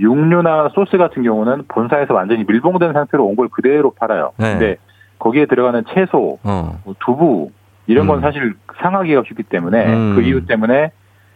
육류나 0.00 0.70
소스 0.74 0.96
같은 0.96 1.22
경우는 1.22 1.64
본사에서 1.68 2.14
완전히 2.14 2.44
밀봉된 2.44 2.92
상태로 2.92 3.24
온 3.24 3.36
걸 3.36 3.48
그대로 3.48 3.90
팔아요. 3.92 4.32
네. 4.38 4.52
근데 4.52 4.76
거기에 5.18 5.46
들어가는 5.46 5.84
채소, 5.94 6.38
어. 6.42 6.78
뭐 6.84 6.94
두부 7.04 7.50
이런 7.86 8.06
건 8.06 8.18
음. 8.18 8.20
사실 8.22 8.54
상하기가 8.80 9.22
쉽기 9.28 9.42
때문에 9.44 9.86
음. 9.92 10.14
그 10.16 10.22
이유 10.22 10.46
때문에 10.46 10.90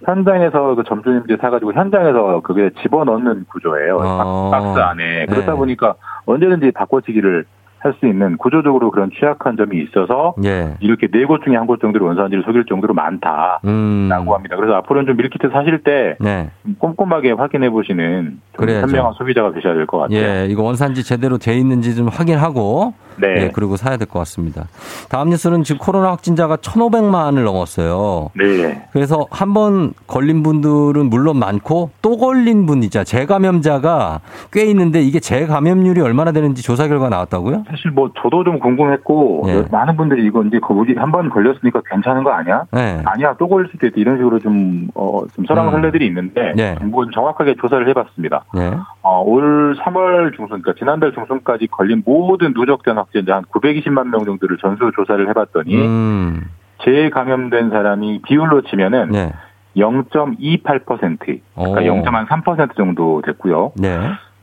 현장에서 0.05 0.75
그 0.75 0.85
점주님들이 0.85 1.39
사가지고 1.41 1.73
현장에서 1.73 2.41
그게 2.41 2.71
집어넣는 2.83 3.45
구조예요. 3.51 3.97
어. 3.99 4.51
박- 4.51 4.61
박스 4.63 4.79
안에 4.81 5.27
그렇다 5.27 5.53
네. 5.53 5.57
보니까 5.59 5.95
언제든지 6.27 6.73
바꿔치기를 6.73 7.45
할 7.85 7.95
수 8.01 8.07
있는 8.07 8.37
구조적으로 8.39 8.91
그런 8.91 9.11
취약한 9.19 9.57
점이 9.57 9.77
있어서 9.85 10.35
예. 10.45 10.75
이렇게 10.81 11.07
네 11.09 11.25
곳 11.27 11.43
중에 11.45 11.55
한 11.57 11.67
곳 11.67 11.81
정도로 11.81 12.07
원산지를 12.07 12.43
속일 12.45 12.65
정도로 12.67 12.95
많다라고 12.95 13.61
음. 13.69 14.11
합니다. 14.11 14.57
그래서 14.57 14.75
앞으로는 14.77 15.07
좀 15.07 15.17
밀키트 15.17 15.51
사실 15.53 15.83
때 15.83 16.17
네. 16.21 16.51
좀 16.65 16.75
꼼꼼하게 16.79 17.33
확인해 17.33 17.71
보시는. 17.71 18.41
현명한 18.59 19.13
소비자가 19.15 19.53
되셔야 19.53 19.75
될 19.75 19.87
것 19.87 19.99
같아요. 19.99 20.19
예, 20.19 20.47
이거 20.49 20.63
원산지 20.63 21.05
제대로 21.05 21.39
돼 21.39 21.57
있는지 21.57 21.95
좀 21.95 22.09
확인하고 22.09 22.95
네. 23.21 23.45
예, 23.45 23.51
그리고 23.53 23.77
사야 23.77 23.97
될 23.97 24.07
것 24.09 24.19
같습니다. 24.21 24.65
다음 25.09 25.29
뉴스는 25.31 25.63
지금 25.63 25.79
코로나 25.79 26.11
확진자가 26.13 26.57
1,500만을 26.57 27.45
넘었어요. 27.45 28.31
네. 28.35 28.87
그래서 28.93 29.27
한 29.31 29.55
번 29.55 29.93
걸린 30.09 30.43
분들은 30.43 31.11
물론 31.11 31.39
많고 31.39 31.91
또 32.03 32.17
걸린 32.17 32.67
분 32.67 32.83
있잖아요. 32.83 33.05
재감염자가 33.05 34.21
꽤 34.53 34.65
있는데 34.67 35.01
이게 35.01 35.21
재감염률이 35.21 36.01
얼마나 36.01 36.33
되는지 36.33 36.63
조사 36.65 36.89
결과 36.89 37.09
나왔다고요? 37.09 37.65
사실 37.75 37.91
뭐 37.91 38.11
저도 38.23 38.45
좀 38.45 38.61
궁금했고 38.61 39.43
예. 39.49 39.65
많은 39.71 39.97
분들이 39.97 40.25
이거 40.25 40.43
이제 40.45 40.61
거북이 40.61 40.95
한 40.97 41.11
번 41.15 41.29
걸렸으니까 41.31 41.83
괜찮은 41.89 42.23
거 42.25 42.31
아니야? 42.33 42.65
네. 42.73 43.01
아니야 43.05 43.35
또 43.39 43.49
걸릴 43.49 43.69
수도 43.71 43.87
있다 43.87 43.95
이런 43.99 44.17
식으로 44.17 44.39
좀, 44.41 44.89
어, 44.95 45.23
좀 45.35 45.45
설왕설래들이 45.47 46.07
있는데 46.07 46.53
네. 46.57 46.77
뭐 46.83 47.05
정확하게 47.11 47.55
조사를 47.61 47.87
해봤습니다. 47.89 48.45
네. 48.55 48.73
어, 49.03 49.23
올 49.23 49.77
3월 49.77 50.35
중순, 50.37 50.61
그러니까 50.63 50.75
지난달 50.79 51.13
중순까지 51.13 51.67
걸린 51.69 52.03
모든 52.07 52.53
누적된 52.57 52.97
확진자 52.97 53.37
한 53.37 53.45
920만 53.45 54.09
명 54.09 54.25
정도를 54.25 54.57
전수 54.59 54.91
조사를 54.97 55.29
해봤더니 55.29 55.77
음. 55.77 56.45
재감염된 56.85 57.71
사람이 57.71 58.23
비율로 58.23 58.63
치면은 58.63 59.11
네. 59.11 59.33
0.28% 59.77 61.19
그러니까 61.19 61.41
오. 61.57 61.75
0.3% 61.77 62.77
정도 62.77 63.23
됐고요. 63.25 63.73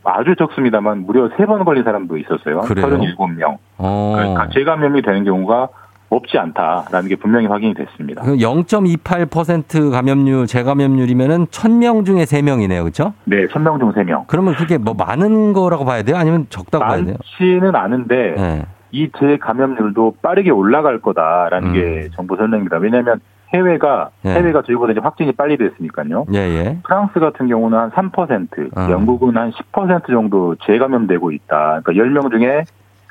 네. 0.04 0.12
아주 0.12 0.36
적습니다만 0.36 1.06
무려 1.06 1.30
3번 1.30 1.64
걸린 1.66 1.84
사람도 1.84 2.18
있었어요. 2.18 2.62
그래요? 2.62 2.88
37명. 2.88 3.58
어. 3.78 4.14
그러니까 4.16 4.50
재감염이 4.50 5.02
되는 5.02 5.24
경우가 5.24 5.70
없지 6.10 6.38
않다라는 6.38 7.08
게 7.08 7.16
분명히 7.16 7.48
확인이 7.48 7.74
됐습니다. 7.74 8.22
그0.28% 8.24 9.92
감염률, 9.92 10.46
재감염률이면은 10.46 11.46
1000명 11.48 12.06
중에 12.06 12.24
3명이네요. 12.24 12.82
그렇죠? 12.82 13.14
네, 13.24 13.48
1000명 13.48 13.80
중 13.80 13.94
3명. 13.94 14.26
그러면 14.28 14.56
그게 14.56 14.78
뭐 14.78 14.94
많은 14.94 15.54
거라고 15.54 15.86
봐야 15.86 16.04
돼요? 16.04 16.18
아니면 16.18 16.48
적다고 16.50 16.84
봐야 16.84 17.04
돼요? 17.04 17.16
많지는 17.18 17.76
않은데 17.76 18.36
네. 18.38 18.66
이 18.92 19.10
재감염률도 19.18 20.16
빠르게 20.22 20.50
올라갈 20.50 21.00
거다라는 21.00 21.70
음. 21.70 21.74
게 21.74 22.10
정부 22.14 22.36
설명입니다. 22.36 22.78
왜냐하면 22.78 23.22
해외가 23.54 24.10
네. 24.22 24.34
해외가 24.34 24.62
저희보다 24.62 24.92
이제 24.92 25.02
확진이 25.02 25.32
빨리 25.34 25.58
됐으니까요. 25.58 26.26
예, 26.34 26.38
예. 26.38 26.78
프랑스 26.84 27.20
같은 27.20 27.48
경우는 27.48 27.78
한 27.78 27.92
3%, 27.92 28.78
어. 28.78 28.92
영국은 28.92 29.36
한 29.38 29.52
10% 29.52 30.08
정도 30.08 30.56
재감염되고 30.66 31.32
있다. 31.32 31.82
그러니까 31.84 31.92
10명 31.92 32.32
중에 32.32 32.64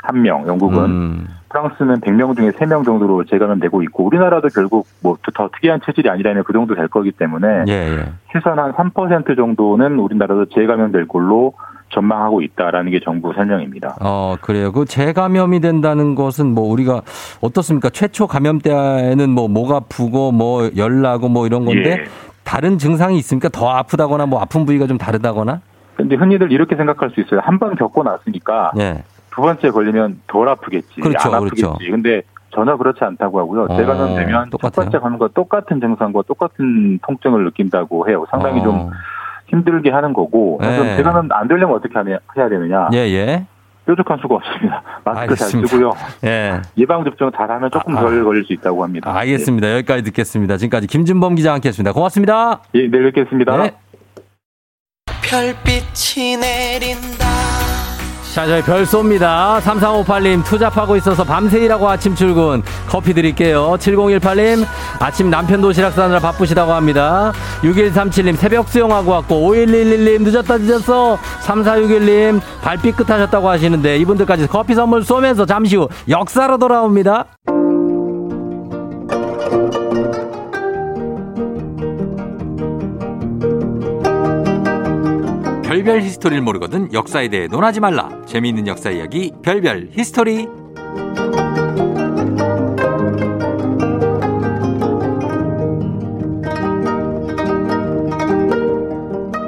1명, 0.05 0.47
영국은 0.47 0.84
음. 0.84 1.28
프랑스는 1.51 2.01
100명 2.01 2.36
중에 2.36 2.51
3명 2.53 2.84
정도로 2.84 3.24
재감염되고 3.24 3.82
있고 3.82 4.05
우리나라도 4.05 4.49
결국 4.49 4.86
뭐 5.03 5.16
더 5.34 5.49
특이한 5.55 5.80
체질이 5.84 6.09
아니라면 6.09 6.45
그 6.45 6.53
정도 6.53 6.74
될 6.74 6.88
거기 6.88 7.12
때문에 7.12 7.64
예, 7.68 7.72
예. 7.72 8.12
최소한 8.32 8.59
한 8.59 8.72
3% 8.72 9.36
정도는 9.36 9.99
우리나라도 9.99 10.47
재감염될 10.47 11.09
걸로 11.09 11.55
전망하고 11.91 12.41
있다라는 12.43 12.91
게 12.93 13.01
정부 13.05 13.32
설명입니다. 13.34 13.97
어, 14.01 14.36
그래요. 14.41 14.72
그 14.72 14.84
재감염이 14.84 15.61
된다는 15.61 16.14
것은 16.14 16.47
뭐 16.55 16.68
우리가 16.70 17.03
어떻습니까? 17.41 17.91
최초 17.91 18.26
감염 18.26 18.59
때에는 18.61 19.28
뭐 19.30 19.49
목 19.49 19.72
아프고 19.72 20.30
뭐 20.32 20.70
열나고 20.76 21.28
뭐 21.28 21.47
이런 21.47 21.64
건데 21.64 21.91
예. 22.01 22.05
다른 22.45 22.78
증상이 22.78 23.16
있습니까? 23.18 23.49
더 23.49 23.68
아프다거나 23.68 24.26
뭐 24.26 24.41
아픈 24.41 24.64
부위가 24.64 24.86
좀 24.86 24.97
다르다거나? 24.99 25.61
근데 25.97 26.14
흔히들 26.16 26.51
이렇게 26.53 26.76
생각할 26.76 27.11
수 27.11 27.20
있어요. 27.20 27.41
한 27.43 27.59
번 27.59 27.74
겪고 27.76 28.03
났으니까 28.05 28.72
예. 28.78 29.03
두 29.34 29.43
번째 29.43 29.70
걸리면 29.70 30.20
덜 30.26 30.49
아프겠지, 30.49 31.01
그렇죠, 31.01 31.28
안 31.28 31.34
아프겠지. 31.34 31.62
그렇죠. 31.62 31.78
근데 31.91 32.22
전혀 32.53 32.76
그렇지 32.76 32.99
않다고 33.05 33.38
하고요. 33.41 33.64
어, 33.68 33.76
재감염되면 33.76 34.45
첫 34.45 34.51
똑같아요? 34.51 34.84
번째 34.86 34.99
감염과 34.99 35.28
똑같은 35.34 35.80
증상과 35.80 36.22
똑같은 36.26 36.99
통증을 37.07 37.45
느낀다고 37.45 38.09
해요. 38.09 38.24
상당히 38.30 38.61
어. 38.61 38.64
좀 38.64 38.91
힘들게 39.51 39.90
하는 39.90 40.12
거고. 40.12 40.59
네. 40.62 40.68
그럼 40.76 40.96
재감염 40.96 41.28
안 41.32 41.48
되려면 41.48 41.76
어떻게 41.76 41.92
하냐- 41.94 42.18
해야 42.36 42.48
되느냐? 42.48 42.88
예, 42.92 42.98
예. 42.98 43.46
뾰족한 43.86 44.18
수가 44.22 44.36
없습니다. 44.36 44.82
마스크 45.05 45.34
잘 45.36 45.46
알겠습니다. 45.46 45.68
쓰고요. 45.68 45.92
예. 46.24 46.61
예방 46.78 47.03
접종 47.05 47.30
잘하면 47.32 47.70
조금 47.70 47.96
아, 47.96 48.01
덜 48.03 48.22
걸릴 48.22 48.44
수 48.44 48.53
있다고 48.53 48.84
합니다. 48.84 49.11
알겠습니다. 49.14 49.72
여기까지 49.76 50.03
듣겠습니다. 50.05 50.57
지금까지 50.59 50.86
김준범 50.86 51.34
기자 51.34 51.53
함께 51.53 51.68
했습니다. 51.70 51.92
고맙습니다. 51.92 52.61
예, 52.74 52.88
내일 52.88 53.11
뵙겠습니다. 53.12 53.57
네. 53.57 53.72
별빛이 55.22 56.36
내린다 56.36 57.30
자, 58.35 58.47
저희 58.47 58.62
별 58.62 58.85
쏩니다. 58.85 59.61
3358님, 59.61 60.45
투잡하고 60.45 60.97
있어서 60.97 61.24
밤새 61.24 61.59
일하고 61.59 61.89
아침 61.89 62.14
출근. 62.14 62.62
커피 62.87 63.12
드릴게요. 63.12 63.76
7018님, 63.81 64.64
아침 65.01 65.31
남편 65.31 65.61
도시락 65.61 65.93
싸느라 65.95 66.20
바쁘시다고 66.20 66.72
합니다. 66.72 67.33
6137님, 67.62 68.37
새벽 68.37 68.68
수영하고 68.68 69.11
왔고, 69.11 69.35
5111님, 69.51 70.22
늦었다, 70.22 70.59
늦었어. 70.59 71.18
3461님, 71.43 72.41
발빛 72.62 72.97
끝 72.97 73.11
하셨다고 73.11 73.49
하시는데, 73.49 73.99
이분들까지 73.99 74.47
커피 74.47 74.74
선물 74.74 75.03
쏘면서 75.03 75.45
잠시 75.45 75.74
후 75.74 75.89
역사로 76.09 76.59
돌아옵니다. 76.59 77.26
별별 85.71 86.03
히스토리를 86.03 86.43
모르거든 86.43 86.93
역사에 86.93 87.29
대해 87.29 87.47
논하지 87.47 87.79
말라. 87.79 88.09
재미있는 88.27 88.66
역사 88.66 88.91
이야기 88.91 89.31
별별 89.41 89.91
히스토리. 89.93 90.49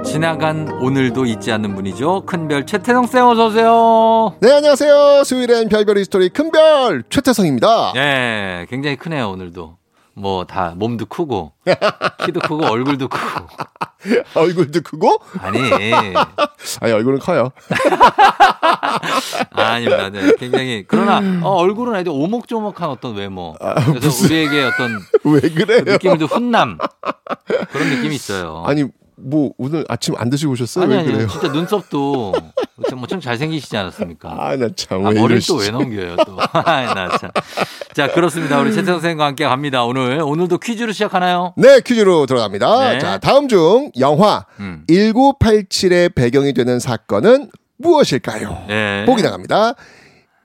지나간 0.04 0.70
오늘도 0.80 1.26
잊지 1.26 1.50
않는 1.50 1.74
분이죠. 1.74 2.22
큰별 2.24 2.66
최태성 2.66 3.08
쌤 3.08 3.26
어서 3.26 3.48
오세요. 3.48 4.36
네, 4.40 4.52
안녕하세요. 4.52 5.24
수요일엔 5.24 5.68
별별 5.68 5.98
히스토리 5.98 6.28
큰별 6.28 7.02
최태성입니다. 7.10 7.94
예, 7.96 8.66
굉장히 8.70 8.94
크네요 8.94 9.28
오늘도. 9.28 9.81
뭐 10.14 10.44
다 10.44 10.74
몸도 10.76 11.06
크고 11.06 11.52
키도 12.24 12.40
크고 12.40 12.66
얼굴도 12.66 13.08
크고. 13.08 13.46
얼굴도 14.34 14.80
크고? 14.82 15.18
아니. 15.40 15.58
아니, 16.80 16.92
얼굴은 16.92 17.18
커요. 17.20 17.52
아닙니다. 19.52 20.08
네, 20.10 20.32
굉장히 20.38 20.84
그러나 20.86 21.20
어, 21.46 21.50
얼굴은 21.56 21.94
아주 21.94 22.10
오목조목한 22.10 22.88
어떤 22.90 23.14
외모. 23.14 23.54
그래서 23.58 24.06
무슨- 24.08 24.26
우리에게 24.26 24.64
어떤 24.64 24.98
왜 25.24 25.40
그래요? 25.40 25.98
좀 26.18 26.28
훈남 26.28 26.78
그런 27.70 27.88
느낌이 27.90 28.14
있어요. 28.14 28.64
아니, 28.66 28.84
뭐, 29.16 29.52
오늘 29.58 29.84
아침 29.88 30.14
안 30.16 30.30
드시고 30.30 30.52
오셨어요? 30.52 30.84
아니 30.84 30.94
왜 30.94 30.98
아니 31.00 31.12
그래요? 31.12 31.28
진짜 31.28 31.48
눈썹도 31.48 32.32
뭐좀 32.96 33.20
잘생기시지 33.20 33.76
않았습니까? 33.76 34.30
아, 34.38 34.56
나 34.56 34.68
참. 34.74 35.04
아, 35.06 35.10
왜 35.10 35.20
머리를 35.20 35.30
이러시지? 35.32 35.52
또왜 35.52 35.70
넘겨요, 35.70 36.16
또. 36.26 36.36
아이, 36.64 36.86
나 36.86 37.16
참. 37.18 37.30
자, 37.94 38.08
그렇습니다. 38.12 38.58
우리 38.60 38.70
최태성 38.72 38.94
선생과 38.94 39.26
함께 39.26 39.44
갑니다. 39.44 39.84
오늘, 39.84 40.20
오늘도 40.22 40.58
퀴즈로 40.58 40.92
시작하나요? 40.92 41.54
네, 41.56 41.80
퀴즈로 41.80 42.26
들어갑니다. 42.26 42.90
네. 42.92 42.98
자, 42.98 43.18
다음 43.18 43.48
중 43.48 43.90
영화 43.98 44.46
음. 44.60 44.84
1987의 44.88 46.14
배경이 46.14 46.52
되는 46.54 46.78
사건은 46.78 47.50
무엇일까요? 47.78 48.64
네. 48.68 49.04
보기 49.06 49.22
나갑니다. 49.22 49.74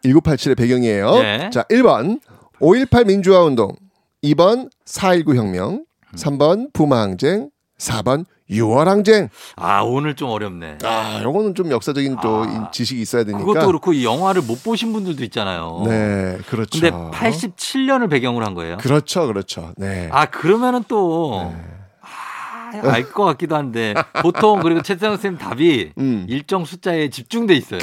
1987의 0.03 0.57
배경이에요. 0.57 1.11
네. 1.19 1.49
자, 1.51 1.63
1번 1.63 2.19
5.18 2.59 3.07
민주화 3.07 3.43
운동, 3.43 3.75
2번 4.23 4.69
4.19 4.85 5.35
혁명, 5.35 5.85
3번 6.15 6.73
부마 6.73 7.01
항쟁, 7.01 7.49
4번 7.77 8.25
유월항쟁. 8.49 9.29
아, 9.55 9.81
오늘 9.81 10.15
좀 10.15 10.29
어렵네. 10.29 10.79
아, 10.83 11.21
요거는 11.23 11.55
좀 11.55 11.71
역사적인 11.71 12.17
또이 12.21 12.49
지식이 12.71 13.01
있어야 13.01 13.23
되니까. 13.23 13.45
그것도 13.45 13.67
그렇고 13.67 13.93
이 13.93 14.05
영화를 14.05 14.41
못 14.41 14.63
보신 14.63 14.93
분들도 14.93 15.23
있잖아요. 15.25 15.83
네, 15.85 16.37
그렇죠. 16.47 16.79
근데 16.79 16.91
87년을 16.91 18.09
배경으로 18.09 18.45
한 18.45 18.53
거예요. 18.53 18.77
그렇죠, 18.77 19.27
그렇죠. 19.27 19.73
네. 19.77 20.09
아, 20.11 20.25
그러면은 20.25 20.83
또. 20.87 21.53
아, 22.01 22.71
알것 22.73 23.25
같기도 23.25 23.55
한데 23.55 23.93
보통 24.21 24.59
그리고 24.61 24.81
최태성 24.81 25.15
선생님 25.15 25.39
답이 25.39 25.91
음. 25.97 26.25
일정 26.27 26.65
숫자에 26.65 27.09
집중돼 27.09 27.53
있어요. 27.55 27.79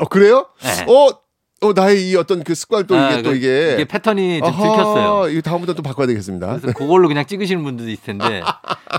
어, 0.00 0.06
그래요? 0.06 0.46
네. 0.60 0.84
어, 0.92 1.21
어, 1.62 1.72
나의 1.72 2.08
이 2.10 2.16
어떤 2.16 2.42
그 2.42 2.54
습관 2.54 2.86
또 2.86 2.96
아, 2.96 3.12
이게 3.12 3.22
또 3.22 3.30
그- 3.30 3.36
이게. 3.36 3.72
이게 3.74 3.84
패턴이 3.84 4.38
좀 4.40 4.48
아하, 4.48 4.62
들켰어요. 4.62 5.28
이거 5.30 5.40
다음부터 5.40 5.74
또 5.74 5.82
바꿔야 5.82 6.06
되겠습니다. 6.08 6.58
그래서 6.60 6.72
그걸로 6.76 7.06
그냥 7.08 7.24
찍으시는 7.24 7.62
분들도 7.62 7.90
있을 7.90 8.02
텐데 8.02 8.42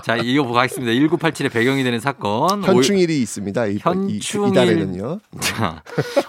자 0.02 0.16
이거 0.16 0.42
보고 0.42 0.54
가겠습니다. 0.54 0.92
1987의 0.92 1.52
배경이 1.52 1.82
되는 1.84 2.00
사건. 2.00 2.62
현충일이 2.64 3.20
있습니다. 3.20 3.66
이, 3.66 3.78
현충일. 3.80 4.48
이, 4.48 4.50
이달에는요. 4.50 5.20
자, 5.40 5.82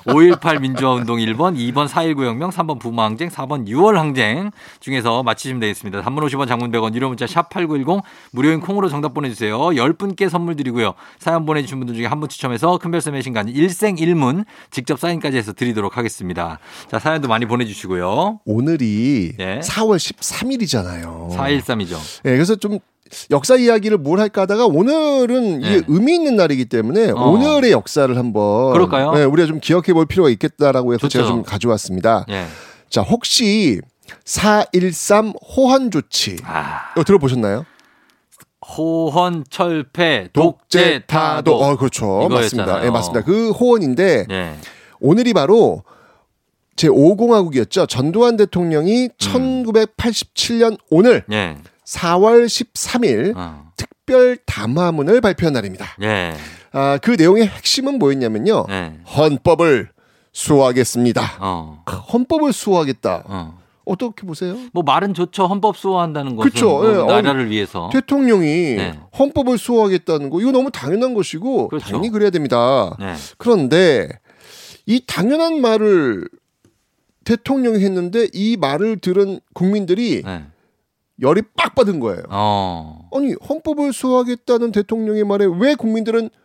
5.18 0.08 0.60
민주화운동 0.60 1.18
1번, 1.20 1.56
2번 1.58 1.88
4.19 1.88 2.26
혁명, 2.26 2.50
3번 2.50 2.80
부마항쟁, 2.80 3.30
4번 3.30 3.68
6월 3.68 3.94
항쟁 3.94 4.52
중에서 4.82 5.24
맞히시면 5.24 5.62
되겠습니다. 5.62 6.02
단문 6.02 6.24
50원, 6.26 6.48
장문 6.48 6.72
100원, 6.72 6.94
유료 6.96 7.08
문자 7.08 7.26
샵 7.28 7.50
8910, 7.50 8.02
무료인 8.32 8.60
콩으로 8.60 8.90
정답 8.90 9.14
보내주세요. 9.14 9.58
10분께 9.58 10.30
선물 10.30 10.56
드리고요. 10.56 10.94
사연 11.20 11.46
보내주신 11.46 11.80
분들 11.80 11.96
중에 11.96 12.06
한 12.08 12.20
분 12.20 12.30
추첨해서 12.30 12.78
큰별쌤 12.78 13.14
의 13.16 13.22
신간 13.24 13.50
일생 13.50 13.98
일문 13.98 14.46
직접 14.72 14.98
사인까지 15.00 15.36
해서 15.38 15.52
드리도록 15.54 15.98
하겠습니다. 15.98 16.25
자, 16.34 17.00
사연도 17.00 17.28
많이 17.28 17.46
보내주시고요. 17.46 18.40
오늘이 18.46 19.34
네. 19.38 19.60
4월 19.60 19.98
13일이잖아요. 19.98 21.30
4.13이죠. 21.36 21.98
네, 22.24 22.32
그래서 22.32 22.56
좀 22.56 22.80
역사 23.30 23.56
이야기를 23.56 23.98
뭘 24.00 24.20
할까 24.20 24.42
하다가 24.42 24.66
오늘은 24.66 25.60
네. 25.60 25.68
이게 25.68 25.82
의미 25.88 26.16
있는 26.16 26.36
날이기 26.36 26.66
때문에 26.66 27.12
어. 27.12 27.30
오늘의 27.30 27.72
역사를 27.72 28.16
한번 28.18 28.74
그럴까요? 28.74 29.14
네, 29.14 29.24
우리가 29.24 29.48
좀 29.48 29.60
기억해 29.60 29.94
볼 29.94 30.06
필요가 30.06 30.30
있겠다라고 30.30 30.94
해서 30.94 31.02
좋죠. 31.02 31.20
제가 31.20 31.28
좀 31.28 31.44
가져왔습니다. 31.44 32.26
예. 32.30 32.46
자, 32.90 33.02
혹시 33.02 33.80
413 34.24 35.34
호환 35.56 35.92
조치 35.92 36.38
아. 36.46 36.92
이거 36.96 37.04
들어보셨나요? 37.04 37.66
호헌, 38.68 39.46
철폐, 39.50 40.30
독재, 40.34 41.04
타도. 41.06 41.56
어, 41.56 41.76
그렇죠. 41.78 42.28
맞습니다. 42.28 42.64
이거였잖아요. 42.64 42.84
네, 42.84 42.90
맞습니다. 42.90 43.24
그 43.24 43.52
호언인데 43.52 44.26
예. 44.32 44.56
오늘이 45.00 45.34
바로 45.34 45.84
제 46.76 46.88
5공화국이었죠. 46.90 47.88
전두환 47.88 48.38
대통령이 48.38 49.06
음. 49.06 49.10
1987년 49.18 50.78
오늘 50.90 51.24
예. 51.32 51.58
4월 51.86 52.46
13일 52.46 53.34
어. 53.36 53.72
특별 53.78 54.38
담화문을 54.46 55.22
발표한 55.22 55.54
날입니다. 55.54 55.86
예. 56.02 56.34
아, 56.72 56.98
그 57.02 57.12
내용의 57.12 57.48
핵심은 57.48 58.00
뭐였냐면요. 58.00 58.66
예. 58.70 58.94
헌법을 59.16 59.90
수호하겠습니다. 60.34 61.38
어. 61.40 61.84
헌법을 62.12 62.52
수호하겠다. 62.52 63.24
어. 63.26 63.58
어떻게 63.86 64.26
보세요? 64.26 64.58
뭐 64.74 64.84
말은 64.84 65.14
좋죠. 65.14 65.46
헌법 65.46 65.78
수호한다는 65.78 66.36
것은 66.36 66.50
그쵸. 66.52 66.70
뭐 66.70 66.92
예, 66.92 66.98
어, 66.98 67.06
나라를 67.06 67.50
위해서. 67.52 67.90
대통령이 67.94 68.76
네. 68.76 69.00
헌법을 69.18 69.58
수호하겠다는 69.60 70.32
거 70.32 70.42
이거 70.42 70.52
너무 70.52 70.72
당연한 70.72 71.14
것이고 71.14 71.68
그렇죠. 71.70 71.86
당연히 71.86 72.10
그래야 72.10 72.32
됩니다. 72.32 72.96
네. 73.00 73.14
그런데 73.38 74.10
이 74.88 75.04
당연한 75.06 75.62
말을 75.62 76.28
대통령이 77.26 77.84
했는데 77.84 78.28
이 78.34 78.56
말을 78.56 79.00
들은 79.00 79.40
국민들이 79.54 80.22
네. 80.24 80.46
열이 81.22 81.42
빡 81.58 81.76
받은 81.76 82.00
거예요. 82.00 82.24
어. 82.30 83.10
아니 83.14 83.34
헌법을 83.34 83.94
수호하겠다는 83.94 84.72
대통령의 84.72 85.24
말에 85.26 85.46
왜 85.60 85.76
국민들은 85.76 86.24
빡 86.24 86.36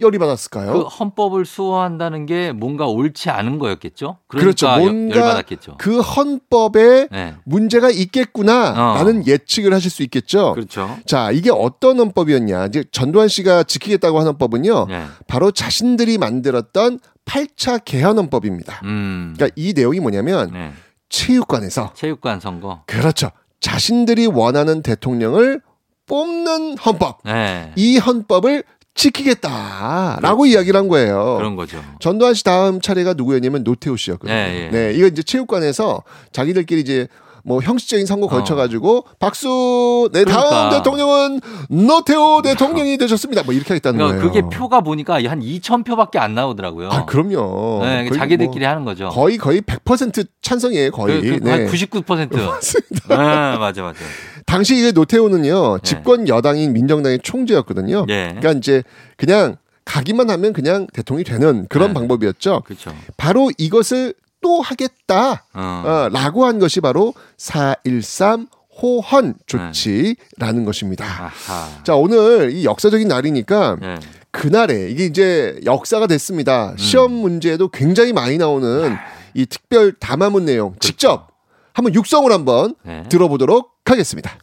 열이 0.00 0.18
받았을까요? 0.18 0.72
그 0.72 0.80
헌법을 0.82 1.44
수호한다는 1.44 2.26
게 2.26 2.50
뭔가 2.52 2.86
옳지 2.86 3.30
않은 3.30 3.58
거였겠죠? 3.60 4.18
그렇죠. 4.26 4.66
그러니까 4.66 4.82
여- 4.82 4.92
뭔가 4.92 5.16
열받았겠죠. 5.16 5.76
그 5.78 6.00
헌법에 6.00 7.08
네. 7.12 7.34
문제가 7.44 7.90
있겠구나라는 7.90 9.26
예측을 9.26 9.72
하실 9.72 9.90
수 9.90 10.02
있겠죠. 10.02 10.52
그렇죠. 10.54 10.96
자, 11.06 11.30
이게 11.30 11.50
어떤 11.52 11.98
헌법이었냐? 12.00 12.66
이제 12.66 12.84
전두환 12.90 13.28
씨가 13.28 13.62
지키겠다고 13.62 14.18
한 14.18 14.26
헌법은요. 14.26 14.86
네. 14.88 15.04
바로 15.28 15.50
자신들이 15.52 16.18
만들었던 16.18 16.98
8차 17.24 17.84
개헌 17.84 18.18
헌법입니다. 18.18 18.80
음. 18.84 19.32
그러니까 19.36 19.54
이 19.56 19.72
내용이 19.74 20.00
뭐냐면 20.00 20.50
네. 20.52 20.72
체육관에서 21.08 21.92
체육관 21.94 22.40
선거. 22.40 22.82
그렇죠. 22.86 23.30
자신들이 23.60 24.26
원하는 24.26 24.82
대통령을 24.82 25.60
뽑는 26.06 26.76
헌법. 26.78 27.20
네. 27.24 27.72
이 27.76 27.96
헌법을 27.96 28.62
지키겠다라고 28.94 30.46
이야기를 30.46 30.78
한 30.78 30.88
거예요. 30.88 31.36
그런 31.36 31.56
거죠. 31.56 31.82
전두환 32.00 32.34
씨 32.34 32.44
다음 32.44 32.80
차례가 32.80 33.14
누구였냐면 33.14 33.64
노태우 33.64 33.96
씨였거든요. 33.96 34.34
네, 34.34 34.70
네, 34.72 34.78
예. 34.88 34.92
이거 34.94 35.06
이제 35.06 35.22
체육관에서 35.22 36.02
자기들끼리 36.32 36.80
이제 36.80 37.08
뭐 37.46 37.60
형식적인 37.60 38.06
선거 38.06 38.26
걸쳐가지고 38.26 39.04
박수 39.18 40.08
내 40.12 40.24
다음 40.24 40.46
어. 40.46 40.48
그러니까. 40.48 40.76
대통령은 40.78 41.40
노태우 41.68 42.40
대통령이 42.42 42.96
되셨습니다. 42.96 43.42
뭐 43.42 43.52
이렇게 43.52 43.74
하겠다는 43.74 43.98
그러니까 43.98 44.18
거예요. 44.18 44.32
그게 44.32 44.56
표가 44.56 44.80
보니까 44.80 45.16
한 45.28 45.40
2천 45.40 45.84
표밖에 45.84 46.18
안 46.18 46.34
나오더라고요. 46.34 46.88
아, 46.88 47.04
그럼요. 47.04 47.80
네, 47.82 48.08
자기들끼리 48.10 48.60
뭐 48.60 48.68
하는 48.68 48.84
거죠. 48.84 49.10
거의 49.10 49.36
거의 49.36 49.60
100% 49.60 50.26
찬성이에요. 50.40 50.90
거의. 50.92 51.20
그, 51.20 51.38
그, 51.38 51.44
네. 51.44 51.50
한 51.50 51.66
99%. 51.66 52.32
맞습니다. 52.40 53.08
네, 53.08 53.58
맞아, 53.58 53.82
맞아. 53.82 54.00
당시 54.46 54.76
이게 54.76 54.92
노태우는요 54.92 55.78
집권 55.82 56.28
여당인 56.28 56.72
민정당의 56.72 57.20
총재였거든요. 57.22 58.06
예. 58.08 58.26
그러니까 58.28 58.52
이제 58.52 58.82
그냥 59.16 59.56
가기만 59.84 60.30
하면 60.30 60.52
그냥 60.52 60.86
대통령이 60.92 61.24
되는 61.24 61.66
그런 61.68 61.88
네. 61.88 61.94
방법이었죠. 61.94 62.62
그렇죠. 62.64 62.94
바로 63.16 63.50
이것을 63.58 64.14
또 64.40 64.60
하겠다. 64.60 65.44
어. 65.54 65.82
어, 65.86 66.08
라고 66.12 66.44
한 66.44 66.58
것이 66.58 66.80
바로 66.80 67.14
413 67.36 68.46
호헌 68.82 69.34
조치라는 69.46 70.64
것입니다. 70.64 71.04
아하. 71.04 71.82
자, 71.84 71.94
오늘 71.94 72.50
이 72.52 72.64
역사적인 72.64 73.06
날이니까 73.06 73.76
네. 73.80 73.96
그날에 74.30 74.90
이게 74.90 75.04
이제 75.06 75.60
역사가 75.64 76.08
됐습니다. 76.08 76.72
음. 76.72 76.76
시험 76.76 77.12
문제에도 77.12 77.68
굉장히 77.68 78.12
많이 78.12 78.36
나오는 78.36 78.96
이 79.32 79.46
특별 79.46 79.92
담화문 79.92 80.44
내용 80.44 80.74
직접 80.80 81.28
한번 81.72 81.94
육성을 81.94 82.30
한번 82.32 82.74
그렇죠. 82.82 83.02
네. 83.02 83.08
들어보도록 83.08 83.73
하겠습니다. 83.84 84.38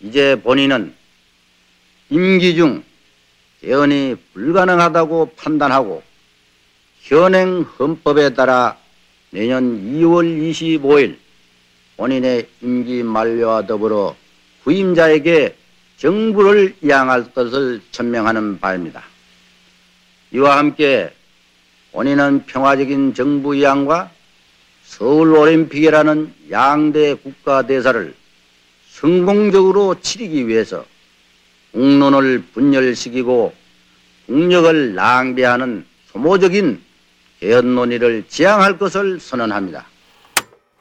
이제 0.00 0.40
본인은 0.42 0.94
임기 2.08 2.56
중 2.56 2.82
개헌이 3.60 4.16
불가능하다고 4.32 5.32
판단하고 5.36 6.02
현행 7.02 7.62
헌법에 7.62 8.34
따라 8.34 8.78
내년 9.30 9.64
2월 9.92 10.24
25일 10.50 11.18
본인의 11.96 12.48
임기 12.62 13.02
만료와 13.02 13.66
더불어 13.66 14.16
후임자에게 14.62 15.54
정부를 15.98 16.76
이양할 16.82 17.32
것을 17.32 17.82
천명하는 17.90 18.60
바입니다. 18.60 19.04
이와 20.32 20.58
함께 20.58 21.14
본인은 21.92 22.46
평화적인 22.46 23.14
정부 23.14 23.54
이양과 23.54 24.10
서울 24.96 25.34
올림픽이라는 25.34 26.32
양대 26.52 27.14
국가 27.14 27.66
대사를 27.66 28.14
성공적으로 28.90 29.96
치르기 30.00 30.46
위해서 30.46 30.84
국론을 31.72 32.44
분열시키고 32.54 33.52
국력을 34.26 34.94
낭비하는 34.94 35.84
소모적인 36.12 36.80
개헌 37.40 37.74
논의를 37.74 38.26
지향할 38.28 38.78
것을 38.78 39.18
선언합니다. 39.18 39.84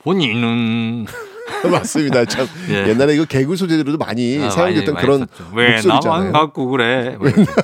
본인은 0.03 1.07
맞습니다. 1.72 2.26
참 2.26 2.47
예. 2.70 2.89
옛날에 2.89 3.16
이거 3.16 3.26
개그 3.26 3.55
소재로도 3.55 3.97
많이 3.97 4.39
아, 4.43 4.51
사용됐던 4.51 4.93
많이, 4.93 5.05
그런 5.05 5.20
많이. 5.22 5.55
왜 5.55 5.72
목소리잖아요. 5.72 6.18
나만 6.18 6.32
갖고 6.34 6.68
그래? 6.68 7.18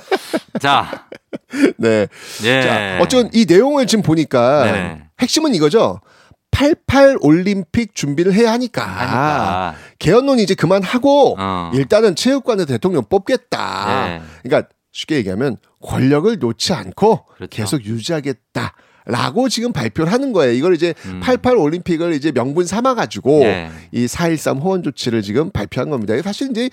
자, 0.60 1.06
네. 1.78 2.08
예. 2.44 2.62
자, 2.64 2.98
어쨌든 3.00 3.30
이 3.34 3.46
내용을 3.48 3.86
지금 3.86 4.02
보니까 4.02 4.64
네네. 4.64 5.04
핵심은 5.20 5.54
이거죠. 5.54 6.02
88 6.52 7.18
올림픽 7.22 7.96
준비를 7.96 8.34
해야 8.34 8.52
하니까, 8.52 8.84
하니까. 8.84 9.76
개헌론이 10.00 10.44
이제 10.44 10.56
그만하고 10.56 11.36
어. 11.40 11.72
일단은 11.74 12.16
체육관에 12.16 12.66
대통령 12.66 13.04
뽑겠다. 13.08 14.08
네. 14.08 14.22
그러니까 14.44 14.70
쉽게 14.92 15.16
얘기하면 15.16 15.58
권력을 15.82 16.38
놓지 16.40 16.74
않고 16.74 17.26
그렇죠. 17.26 17.50
계속 17.50 17.86
유지하겠다. 17.86 18.74
라고 19.10 19.50
지금 19.50 19.74
발표를 19.74 20.14
하는 20.14 20.32
거예요. 20.34 20.54
이걸 20.54 20.76
이제 20.76 20.94
88 21.22 21.58
올림픽을 21.58 22.14
이제 22.14 22.32
명분 22.32 22.66
삼아 22.68 22.94
가지고 22.94 23.40
음. 23.40 23.44
네. 23.44 23.72
이4.13 23.94 24.62
호원 24.62 24.84
조치를 24.84 25.24
지금 25.24 25.50
발표한 25.50 25.90
겁니다. 25.90 26.14
이게 26.14 26.22
사실 26.22 26.52
이제 26.52 26.70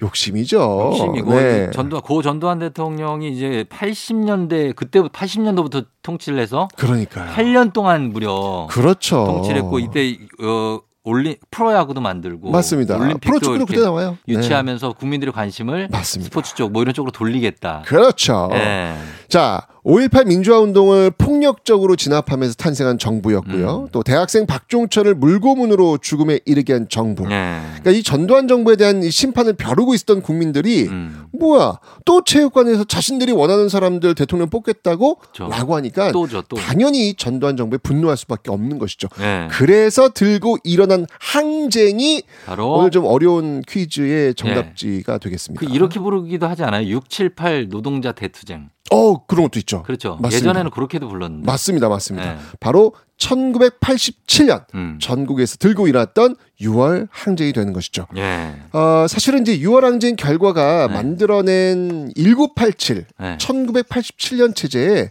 욕심이죠. 0.00 0.58
욕심이고 0.92 1.34
네. 1.34 1.70
전두 1.72 2.00
고 2.00 2.22
전두환 2.22 2.60
대통령이 2.60 3.30
이제 3.32 3.64
80년대 3.68 4.74
그때부터 4.76 5.12
80년도부터 5.12 5.84
통치를 6.02 6.38
해서 6.38 6.68
그러니까요. 6.76 7.30
8년 7.32 7.72
동안 7.72 8.10
무려 8.10 8.66
그렇죠. 8.70 9.24
통치를 9.26 9.56
했고 9.58 9.78
이때 9.78 10.16
어 10.42 10.80
올림 11.02 11.34
프로야구도 11.50 12.00
만들고 12.00 12.50
맞습니다. 12.50 12.96
올림픽도 12.96 13.64
그때 13.66 13.80
나와요. 13.80 14.16
네. 14.28 14.34
유치하면서 14.34 14.92
국민들의 14.92 15.32
관심을 15.32 15.88
스포츠 16.02 16.54
쪽 16.54 16.70
뭐 16.72 16.82
이런 16.82 16.94
쪽으로 16.94 17.10
돌리겠다. 17.10 17.82
그렇죠. 17.86 18.48
예. 18.52 18.94
자, 19.28 19.66
5.18 19.90 20.28
민주화 20.28 20.60
운동을 20.60 21.10
폭력적으로 21.10 21.96
진압하면서 21.96 22.54
탄생한 22.54 22.98
정부였고요. 22.98 23.80
음. 23.80 23.88
또 23.90 24.04
대학생 24.04 24.46
박종철을 24.46 25.16
물고문으로 25.16 25.98
죽음에 25.98 26.38
이르게 26.44 26.74
한 26.74 26.88
정부. 26.88 27.24
예. 27.24 27.60
그러니까 27.80 27.90
이 27.90 28.02
전두환 28.04 28.46
정부에 28.46 28.76
대한 28.76 29.02
이 29.02 29.10
심판을 29.10 29.54
벼르고 29.54 29.94
있었던 29.94 30.22
국민들이 30.22 30.86
음. 30.86 31.24
뭐야 31.32 31.80
또 32.04 32.22
체육관에서 32.22 32.84
자신들이 32.84 33.32
원하는 33.32 33.68
사람들 33.68 34.14
대통령 34.14 34.48
뽑겠다고 34.48 35.18
라고 35.38 35.74
하니까 35.74 36.12
또죠, 36.12 36.42
또. 36.42 36.56
당연히 36.56 37.14
전두환 37.14 37.56
정부에 37.56 37.78
분노할 37.78 38.16
수밖에 38.16 38.52
없는 38.52 38.78
것이죠. 38.78 39.08
예. 39.20 39.48
그래서 39.50 40.10
들고 40.10 40.58
일어난 40.62 41.04
항쟁이 41.18 42.22
바로 42.46 42.74
오늘 42.74 42.90
좀 42.92 43.06
어려운 43.06 43.62
퀴즈의 43.66 44.34
정답지가 44.34 45.18
되겠습니다. 45.18 45.66
그 45.66 45.74
이렇게 45.74 45.98
부르기도 45.98 46.46
하지 46.46 46.62
않아요? 46.62 46.86
678 46.86 47.68
노동자 47.68 48.12
대투쟁. 48.12 48.68
어 48.90 49.24
그런 49.26 49.44
것도 49.44 49.58
있죠. 49.60 49.82
그렇죠. 49.84 50.16
맞습니다. 50.20 50.36
예전에는 50.36 50.70
그렇게도 50.70 51.08
불렀는데. 51.08 51.46
맞습니다, 51.46 51.88
맞습니다. 51.88 52.34
네. 52.34 52.38
바로 52.58 52.92
1987년 53.18 54.64
음. 54.74 54.98
전국에서 55.00 55.56
들고 55.56 55.86
일어났던 55.86 56.36
6월 56.60 57.08
항쟁이 57.10 57.52
되는 57.52 57.72
것이죠. 57.72 58.06
예. 58.16 58.54
어, 58.72 59.06
사실은 59.08 59.42
이제 59.42 59.58
6월 59.58 59.82
항쟁 59.82 60.16
결과가 60.16 60.88
네. 60.88 60.94
만들어낸 60.94 62.10
1987, 62.16 63.06
네. 63.20 63.36
1987년 63.38 64.54
체제에 64.54 65.10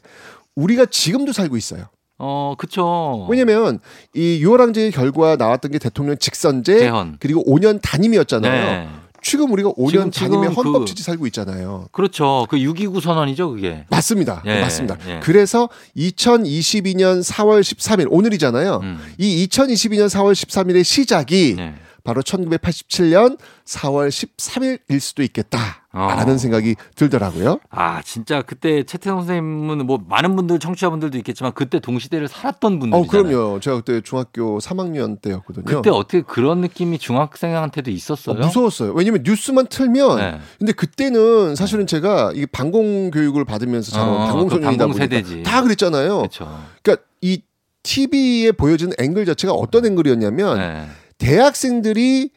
우리가 0.56 0.86
지금도 0.86 1.32
살고 1.32 1.56
있어요. 1.56 1.86
어, 2.18 2.56
그쵸. 2.58 3.28
왜냐면 3.30 3.80
이 4.14 4.42
6월 4.44 4.58
항쟁의 4.58 4.92
결과 4.92 5.38
나왔던 5.38 5.72
게 5.72 5.80
대통령 5.80 6.18
직선제 6.18 6.80
개헌. 6.80 7.18
그리고 7.20 7.46
5년 7.46 7.80
단임이었잖아요. 7.82 9.09
네. 9.24 9.30
지금 9.30 9.52
우리가 9.52 9.72
5년 9.72 10.12
지금- 10.12 10.12
지금 10.12 10.44
헌법 10.54 10.80
그- 10.80 10.86
취지 10.86 11.04
살고 11.04 11.28
있잖아요. 11.28 11.88
그렇죠. 11.92 12.46
그 12.50 12.58
6.29 12.58 13.02
선언이죠, 13.02 13.52
그게. 13.52 13.86
맞습니다. 13.90 14.42
예, 14.46 14.62
맞습니다. 14.62 14.98
예. 15.08 15.20
그래서 15.22 15.70
2022년 15.98 17.24
4월 17.24 17.62
13일 17.62 18.08
오늘이잖아요. 18.10 18.80
음. 18.84 19.00
이 19.18 19.48
2022년 19.48 20.08
4월 20.10 20.34
13일의 20.34 20.84
시작이 20.84 21.56
네. 21.58 21.76
바로 22.04 22.22
1987년 22.22 23.38
4월 23.66 24.10
13일일 24.10 25.00
수도 25.00 25.22
있겠다라는 25.24 26.34
어. 26.34 26.38
생각이 26.38 26.76
들더라고요. 26.96 27.60
아, 27.70 28.02
진짜 28.04 28.42
그때 28.42 28.84
최태성 28.84 29.20
선생님은 29.20 29.86
뭐 29.86 30.00
많은 30.08 30.36
분들, 30.36 30.60
청취자분들도 30.60 31.18
있겠지만 31.20 31.54
그때 31.54 31.80
동시대를 31.80 32.28
살았던 32.28 32.74
어, 32.76 32.80
분들이잖아요. 32.80 33.24
그럼요. 33.24 33.60
제가 33.60 33.78
그때 33.78 34.02
중학교 34.02 34.60
3학년 34.60 35.22
때였거든요. 35.22 35.66
그때 35.66 35.90
어떻게 35.90 36.22
그런 36.22 36.62
느낌이 36.62 36.98
중학생한테도 37.00 37.92
있었어요? 37.92 38.36
어, 38.36 38.46
무서웠어요. 38.46 38.94
왜냐면 38.94 39.24
뉴스만 39.26 39.68
틀면 39.68 40.18
네. 40.18 40.40
근데 40.58 40.72
그때는 40.72 41.56
사실은 41.56 41.88
제가 41.88 42.32
이 42.36 42.46
방공 42.46 43.12
교육을 43.12 43.46
받으면서 43.46 43.92
자란 43.92 44.10
어, 44.10 44.26
방공소년이다 44.28 44.86
그 44.88 44.92
보니까 44.94 45.04
세대지. 45.16 45.44
다 45.44 45.62
그랬잖아요. 45.62 46.18
그렇죠. 46.18 46.60
그러니까 46.82 47.06
이 47.22 47.42
TV에 47.84 48.52
보여지는 48.52 48.94
앵글 49.00 49.26
자체가 49.26 49.54
어떤 49.54 49.86
앵글이었냐면 49.86 50.58
네. 50.58 50.88
대학생들이 51.20 52.32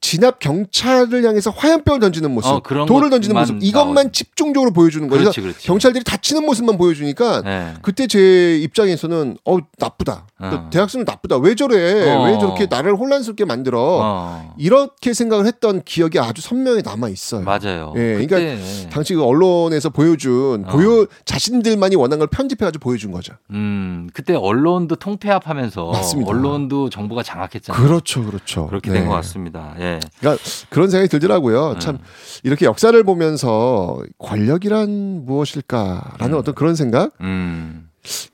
진압 0.00 0.38
경찰을 0.38 1.24
향해서 1.24 1.50
화염병을 1.50 2.00
던지는 2.00 2.30
모습, 2.32 2.48
어, 2.50 2.62
돌을 2.86 3.10
던지는 3.10 3.36
모습 3.36 3.58
이것만 3.60 3.94
나오죠. 3.94 4.12
집중적으로 4.12 4.70
보여주는 4.72 5.06
거예요. 5.08 5.30
그렇지. 5.30 5.66
경찰들이 5.66 6.04
다치는 6.04 6.46
모습만 6.46 6.78
보여주니까 6.78 7.42
네. 7.42 7.74
그때 7.82 8.06
제 8.06 8.56
입장에서는 8.58 9.36
어 9.44 9.58
나쁘다. 9.78 10.26
어. 10.38 10.68
대학생은 10.72 11.04
나쁘다. 11.04 11.38
왜 11.38 11.54
저래? 11.56 12.14
어. 12.14 12.24
왜 12.26 12.38
저렇게 12.38 12.66
나를 12.70 12.94
혼란스럽게 12.96 13.44
만들어? 13.44 13.80
어. 14.00 14.54
이렇게 14.56 15.12
생각을 15.12 15.46
했던 15.46 15.82
기억이 15.82 16.18
아주 16.20 16.42
선명히 16.42 16.80
남아 16.82 17.08
있어요. 17.08 17.42
맞아요. 17.42 17.92
예, 17.96 18.12
그러니까 18.24 18.36
그때- 18.36 18.88
당시 18.90 19.14
그 19.14 19.24
언론에서 19.24 19.90
보여준 19.90 20.64
어. 20.66 20.70
보여 20.70 21.06
자신들만이 21.24 21.96
원한 21.96 22.20
걸 22.20 22.28
편집해가지고 22.28 22.82
보여준 22.82 23.10
거죠. 23.10 23.34
음, 23.50 24.08
그때 24.14 24.34
언론도 24.34 24.94
통폐합하면서 24.96 25.86
맞습니다. 25.90 26.30
언론도 26.30 26.88
정부가 26.90 27.24
장악했잖아요. 27.24 27.82
그렇죠, 27.84 28.24
그렇죠. 28.24 28.68
그렇게 28.68 28.90
네. 28.92 29.00
된것 29.00 29.14
같습니다. 29.16 29.74
예. 29.80 29.87
그러니까 30.20 30.42
그런 30.70 30.90
생각이 30.90 31.08
들더라고요. 31.08 31.74
네. 31.74 31.78
참 31.78 31.98
이렇게 32.42 32.66
역사를 32.66 33.02
보면서 33.02 34.00
권력이란 34.18 35.24
무엇일까라는 35.24 36.36
어떤 36.36 36.54
그런 36.54 36.74
생각. 36.74 37.12
음. 37.20 37.88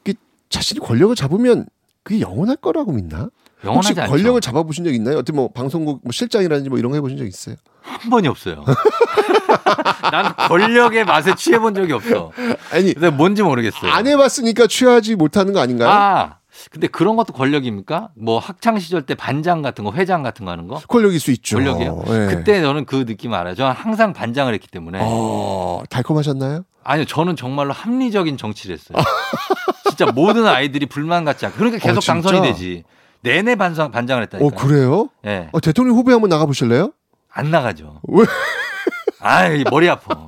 그 0.05 0.15
자신이 0.49 0.81
권력을 0.81 1.15
잡으면 1.17 1.67
그게 2.03 2.21
영원할 2.21 2.57
거라고 2.57 2.93
믿나? 2.93 3.29
혹시 3.65 3.95
않죠. 3.99 4.11
권력을 4.11 4.41
잡아보신 4.41 4.85
적 4.85 4.95
있나요? 4.95 5.17
어떻게 5.17 5.35
뭐 5.35 5.49
방송국 5.49 6.01
뭐 6.03 6.13
실장이라든지 6.13 6.69
뭐 6.69 6.79
이런 6.79 6.91
거 6.91 6.97
해보신 6.97 7.17
적 7.17 7.25
있어요? 7.27 7.57
한 7.81 8.11
번이 8.11 8.29
없어요. 8.29 8.65
난 10.13 10.35
권력의 10.37 11.05
맛에 11.05 11.35
취해본 11.35 11.75
적이 11.75 11.93
없어. 11.95 12.31
아니, 12.71 12.93
근데 12.93 13.11
뭔지 13.11 13.43
모르겠어요. 13.43 13.91
안 13.91 14.07
해봤으니까 14.07 14.67
취하지 14.67 15.17
못하는 15.17 15.53
거 15.53 15.61
아닌가요? 15.61 15.89
아, 15.91 16.37
근데 16.71 16.87
그런 16.87 17.17
것도 17.17 17.33
권력입니까? 17.33 18.11
뭐 18.17 18.39
학창 18.39 18.79
시절 18.79 19.03
때 19.03 19.15
반장 19.15 19.63
같은 19.63 19.85
거, 19.85 19.93
회장 19.93 20.23
같은 20.23 20.45
거 20.45 20.53
하는 20.53 20.67
거? 20.69 20.81
권력일 20.89 21.21
수 21.21 21.31
있죠. 21.33 21.57
권력이요? 21.57 22.05
예. 22.09 22.27
그때 22.35 22.61
저는 22.61 22.85
그 22.85 23.05
느낌 23.05 23.35
알아요. 23.35 23.55
저는 23.55 23.73
항상 23.73 24.13
반장을 24.13 24.53
했기 24.53 24.69
때문에. 24.69 24.99
어, 25.03 25.83
달콤하셨나요? 25.91 26.65
아니요, 26.83 27.07
저는 27.07 27.37
정말로 27.37 27.73
합리적인 27.73 28.37
정치를 28.37 28.77
했어요. 28.77 28.99
진짜 29.89 30.07
모든 30.13 30.47
아이들이 30.47 30.87
불만 30.87 31.25
갖지 31.25 31.47
않고. 31.47 31.59
그러니까 31.59 31.79
계속 31.79 31.99
어? 31.99 32.01
당선이 32.01 32.43
되지. 32.43 32.85
내내 33.21 33.55
반장, 33.57 33.91
반장을 33.91 34.23
했다니까. 34.25 34.47
어 34.47 34.51
그래요? 34.59 35.09
예. 35.25 35.49
어, 35.53 35.61
대통령 35.61 35.97
후보에 35.97 36.13
한번 36.13 36.29
나가보실래요? 36.29 36.93
안 37.33 37.51
나가죠. 37.51 38.01
왜? 38.09 38.25
아이, 39.21 39.65
머리 39.71 39.89
아파. 39.89 40.27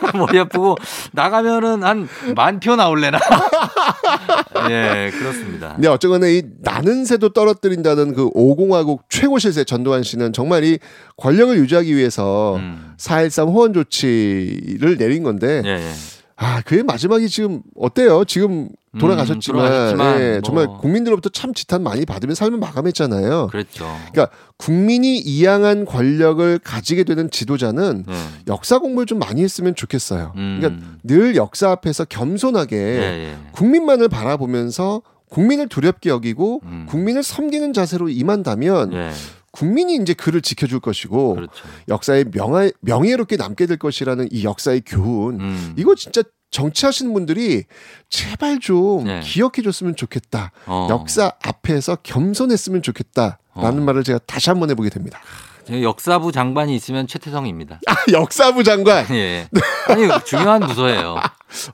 머리 0.14 0.38
아프고 0.38 0.76
나가면은 1.12 1.82
한 1.82 2.08
만 2.36 2.60
표 2.60 2.76
나올래나? 2.76 3.18
예, 4.70 5.10
그렇습니다. 5.16 5.76
네, 5.78 5.88
어쨌거나 5.88 6.26
이 6.28 6.42
나는 6.62 7.04
새도 7.04 7.30
떨어뜨린다는 7.30 8.14
그 8.14 8.30
오공화국 8.32 9.04
최고 9.08 9.38
실세 9.38 9.64
전두환 9.64 10.02
씨는 10.02 10.32
정말 10.32 10.64
이 10.64 10.78
권력을 11.16 11.56
유지하기 11.56 11.94
위해서 11.96 12.56
음. 12.56 12.94
4.13 12.98 13.46
호원 13.48 13.72
조치를 13.72 14.96
내린 14.98 15.22
건데 15.22 15.62
예, 15.64 15.70
예. 15.70 15.90
아, 16.36 16.60
그의 16.64 16.82
마지막이 16.84 17.28
지금 17.28 17.62
어때요? 17.76 18.24
지금 18.24 18.68
돌아가셨지만, 18.98 19.64
음, 19.64 19.68
돌아가셨지만 19.68 20.20
예, 20.20 20.30
뭐. 20.32 20.40
정말 20.42 20.66
국민들로부터 20.80 21.28
참 21.30 21.54
지탄 21.54 21.82
많이 21.82 22.04
받으며 22.04 22.34
삶을 22.34 22.58
마감했잖아요. 22.58 23.48
그랬죠. 23.50 23.86
그러니까 24.12 24.28
국민이 24.56 25.18
이양한 25.18 25.84
권력을 25.84 26.58
가지게 26.58 27.04
되는 27.04 27.30
지도자는 27.30 28.04
네. 28.06 28.14
역사 28.48 28.78
공부를 28.78 29.06
좀 29.06 29.18
많이 29.18 29.42
했으면 29.42 29.74
좋겠어요. 29.74 30.32
음. 30.36 30.58
그러니까 30.60 30.86
늘 31.04 31.36
역사 31.36 31.70
앞에서 31.70 32.04
겸손하게 32.04 32.76
예, 32.76 33.02
예. 33.02 33.36
국민만을 33.52 34.08
바라보면서 34.08 35.02
국민을 35.30 35.68
두렵게 35.68 36.10
여기고 36.10 36.60
음. 36.64 36.86
국민을 36.88 37.22
섬기는 37.22 37.72
자세로 37.72 38.08
임한다면 38.08 38.92
예. 38.92 39.10
국민이 39.58 39.96
이제 39.96 40.14
그를 40.14 40.40
지켜줄 40.40 40.78
것이고 40.78 41.34
그렇죠. 41.34 41.64
역사에 41.88 42.24
명예, 42.30 42.70
명예롭게 42.80 43.36
남게 43.36 43.66
될 43.66 43.76
것이라는 43.76 44.28
이 44.30 44.44
역사의 44.44 44.82
교훈 44.86 45.40
음. 45.40 45.74
이거 45.76 45.96
진짜 45.96 46.22
정치하시는 46.52 47.12
분들이 47.12 47.64
제발 48.08 48.60
좀 48.60 49.04
네. 49.04 49.20
기억해 49.20 49.62
줬으면 49.64 49.96
좋겠다. 49.96 50.52
어. 50.66 50.86
역사 50.90 51.32
앞에서 51.42 51.96
겸손했으면 52.04 52.82
좋겠다라는 52.82 53.38
어. 53.54 53.72
말을 53.72 54.04
제가 54.04 54.20
다시 54.26 54.48
한번 54.48 54.70
해보게 54.70 54.90
됩니다. 54.90 55.20
저 55.68 55.82
역사부 55.82 56.32
장관이 56.32 56.74
있으면 56.74 57.06
최태성입니다. 57.06 57.80
아, 57.86 57.94
역사부 58.10 58.64
장관. 58.64 59.04
예. 59.14 59.46
아니, 59.86 60.08
중요한 60.24 60.60
부서예요. 60.60 61.16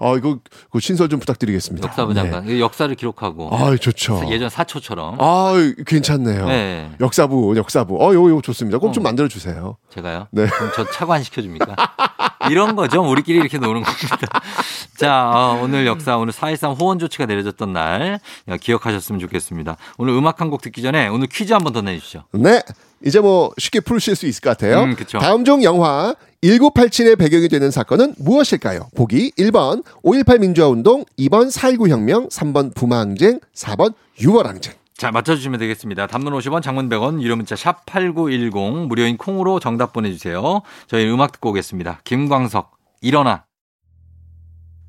어, 0.01 0.17
이거 0.17 0.39
그 0.73 0.81
신설 0.81 1.09
좀 1.09 1.21
부탁드리겠습니다. 1.21 1.87
역사부 1.87 2.13
네. 2.13 2.23
장관. 2.23 2.59
역사를 2.59 2.93
기록하고. 2.93 3.55
아, 3.55 3.77
좋죠. 3.77 4.23
예전 4.31 4.49
사초처럼. 4.49 5.19
아, 5.21 5.53
괜찮네요. 5.87 6.47
네. 6.49 6.91
역사부, 7.01 7.57
역사부. 7.57 7.97
어, 8.05 8.13
요거, 8.13 8.31
요거 8.31 8.43
좋습니다. 8.43 8.79
꼭좀 8.79 9.03
어. 9.03 9.05
만들어 9.05 9.29
주세요. 9.29 9.77
제가요? 9.91 10.27
네. 10.33 10.47
그럼 10.47 10.73
저 10.75 10.91
차관 10.91 11.23
시켜 11.23 11.41
줍니까? 11.41 11.77
이런 12.51 12.77
거죠. 12.77 13.03
우리끼리 13.03 13.39
이렇게 13.39 13.59
노는 13.59 13.83
겁니다. 13.83 14.19
자, 14.97 15.31
어, 15.35 15.61
오늘 15.63 15.87
역사, 15.87 16.17
오늘 16.17 16.33
4.13 16.33 16.79
호원 16.81 16.99
조치가 16.99 17.27
내려졌던 17.27 17.73
날 17.73 18.21
야, 18.49 18.57
기억하셨으면 18.57 19.21
좋겠습니다. 19.21 19.77
오늘 19.99 20.15
음악 20.15 20.41
한 20.41 20.51
곡 20.51 20.61
듣기 20.63 20.83
전에 20.83 21.09
오늘 21.09 21.27
퀴즈 21.27 21.53
한 21.53 21.63
번 21.63 21.73
더 21.73 21.81
내주시죠. 21.83 22.25
네. 22.33 22.63
이제 23.05 23.21
뭐 23.21 23.51
쉽게 23.59 23.81
풀으실 23.81 24.15
수 24.17 24.27
있을 24.27 24.41
것 24.41 24.51
같아요. 24.51 24.85
음. 24.85 24.97
다음 25.21 25.45
중 25.45 25.63
영화 25.63 26.15
1987의 26.43 27.19
배경이 27.19 27.49
되는 27.49 27.71
사건은 27.71 28.15
무엇일까요? 28.19 28.89
보기 28.97 29.33
1번 29.39 29.83
5.18 30.05 30.41
민주화운동, 30.41 31.05
2번 31.19 31.51
4.19 31.51 31.89
혁명, 31.89 32.29
3번 32.29 32.75
부마항쟁, 32.75 33.41
4번 33.55 33.95
6월항쟁. 34.19 34.73
자, 34.97 35.11
맞춰주시면 35.11 35.59
되겠습니다. 35.59 36.07
단문 36.07 36.33
50원, 36.35 36.63
장문 36.63 36.89
100원, 36.89 37.21
유료 37.21 37.35
문자 37.35 37.57
샵 37.57 37.85
8910, 37.85 38.87
무료인 38.87 39.17
콩으로 39.17 39.59
정답 39.59 39.93
보내주세요. 39.93 40.63
저희 40.87 41.11
음악 41.11 41.33
듣고 41.33 41.51
오겠습니다. 41.51 42.01
김광석, 42.05 42.71
일어나. 43.01 43.45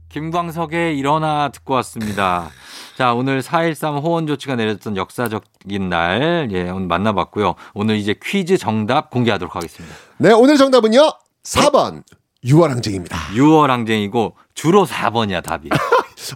김광석의 0.09 0.97
일어나 0.97 1.49
듣고 1.49 1.73
왔습니다. 1.73 2.49
자, 2.95 3.13
오늘 3.13 3.41
4.13 3.41 4.01
호원 4.01 4.27
조치가 4.27 4.55
내렸던 4.55 4.95
역사적인 4.95 5.89
날, 5.89 6.49
예, 6.51 6.69
오늘 6.69 6.87
만나봤고요. 6.87 7.55
오늘 7.73 7.95
이제 7.95 8.15
퀴즈 8.23 8.57
정답 8.57 9.09
공개하도록 9.09 9.55
하겠습니다. 9.55 9.95
네, 10.19 10.31
오늘 10.31 10.57
정답은요. 10.57 10.99
4번. 11.43 12.03
유월항쟁입니다. 12.43 13.17
6월 13.33 13.67
항쟁이고 13.67 14.35
주로 14.53 14.85
4번이야, 14.85 15.43
답이. 15.43 15.69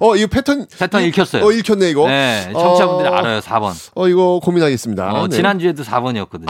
어, 0.02 0.16
이 0.16 0.28
패턴. 0.28 0.68
패턴 0.78 1.04
읽혔어요. 1.04 1.46
어, 1.46 1.52
읽혔네, 1.52 1.90
이거. 1.90 2.08
네, 2.08 2.50
청취자분들이 2.54 3.08
어, 3.10 3.14
알아요, 3.14 3.40
4번. 3.40 3.74
어, 3.96 4.08
이거 4.08 4.40
고민하겠습니다. 4.44 5.14
어, 5.14 5.28
네. 5.28 5.36
지난주에도 5.36 5.84
4번이었거든요. 5.84 6.50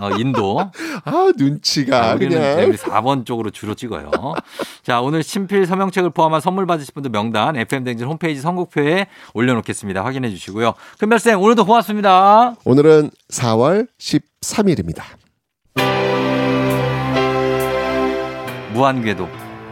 어, 0.00 0.10
인도. 0.18 0.58
아, 1.04 1.30
눈치가 1.36 2.14
우리는 2.14 2.36
그냥. 2.38 2.68
우리 2.68 2.76
4번 2.76 3.24
쪽으로 3.24 3.50
주로 3.50 3.74
찍어요. 3.74 4.10
자, 4.82 5.00
오늘 5.00 5.22
친필 5.22 5.64
서명책을 5.66 6.10
포함한 6.10 6.40
선물 6.40 6.66
받으실 6.66 6.92
분들 6.94 7.10
명단 7.12 7.56
FM댕진 7.56 8.06
홈페이지 8.08 8.40
선곡표에 8.40 9.06
올려놓겠습니다. 9.34 10.04
확인해 10.04 10.30
주시고요. 10.30 10.74
큰별쌤, 10.98 11.40
오늘도 11.40 11.66
고맙습니다. 11.66 12.54
오늘은 12.64 13.10
4월 13.30 13.86
13일입니다. 14.00 15.02
무한궤도, 18.72 19.28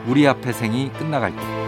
우리 0.06 0.28
앞의 0.28 0.52
생이 0.52 0.92
끝나갈 0.92 1.34
때. 1.34 1.59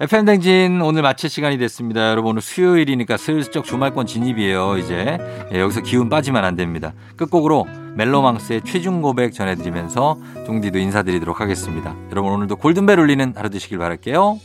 FM댕진 0.00 0.80
오늘 0.80 1.02
마칠 1.02 1.28
시간이 1.28 1.58
됐습니다. 1.58 2.10
여러분 2.10 2.30
오늘 2.30 2.40
수요일이니까 2.40 3.18
슬쩍 3.18 3.66
주말권 3.66 4.06
진입이에요. 4.06 4.78
이제 4.78 5.18
예, 5.52 5.60
여기서 5.60 5.82
기운 5.82 6.08
빠지면 6.08 6.44
안 6.44 6.56
됩니다. 6.56 6.94
끝곡으로 7.16 7.66
멜로망스의 7.96 8.62
최중 8.64 9.02
고백 9.02 9.34
전해드리면서 9.34 10.16
종디도 10.46 10.78
인사드리도록 10.78 11.42
하겠습니다. 11.42 11.94
여러분 12.10 12.32
오늘도 12.32 12.56
골든벨 12.56 12.98
울리는 12.98 13.34
하루 13.36 13.50
되시길 13.50 13.76
바랄게요. 13.76 14.40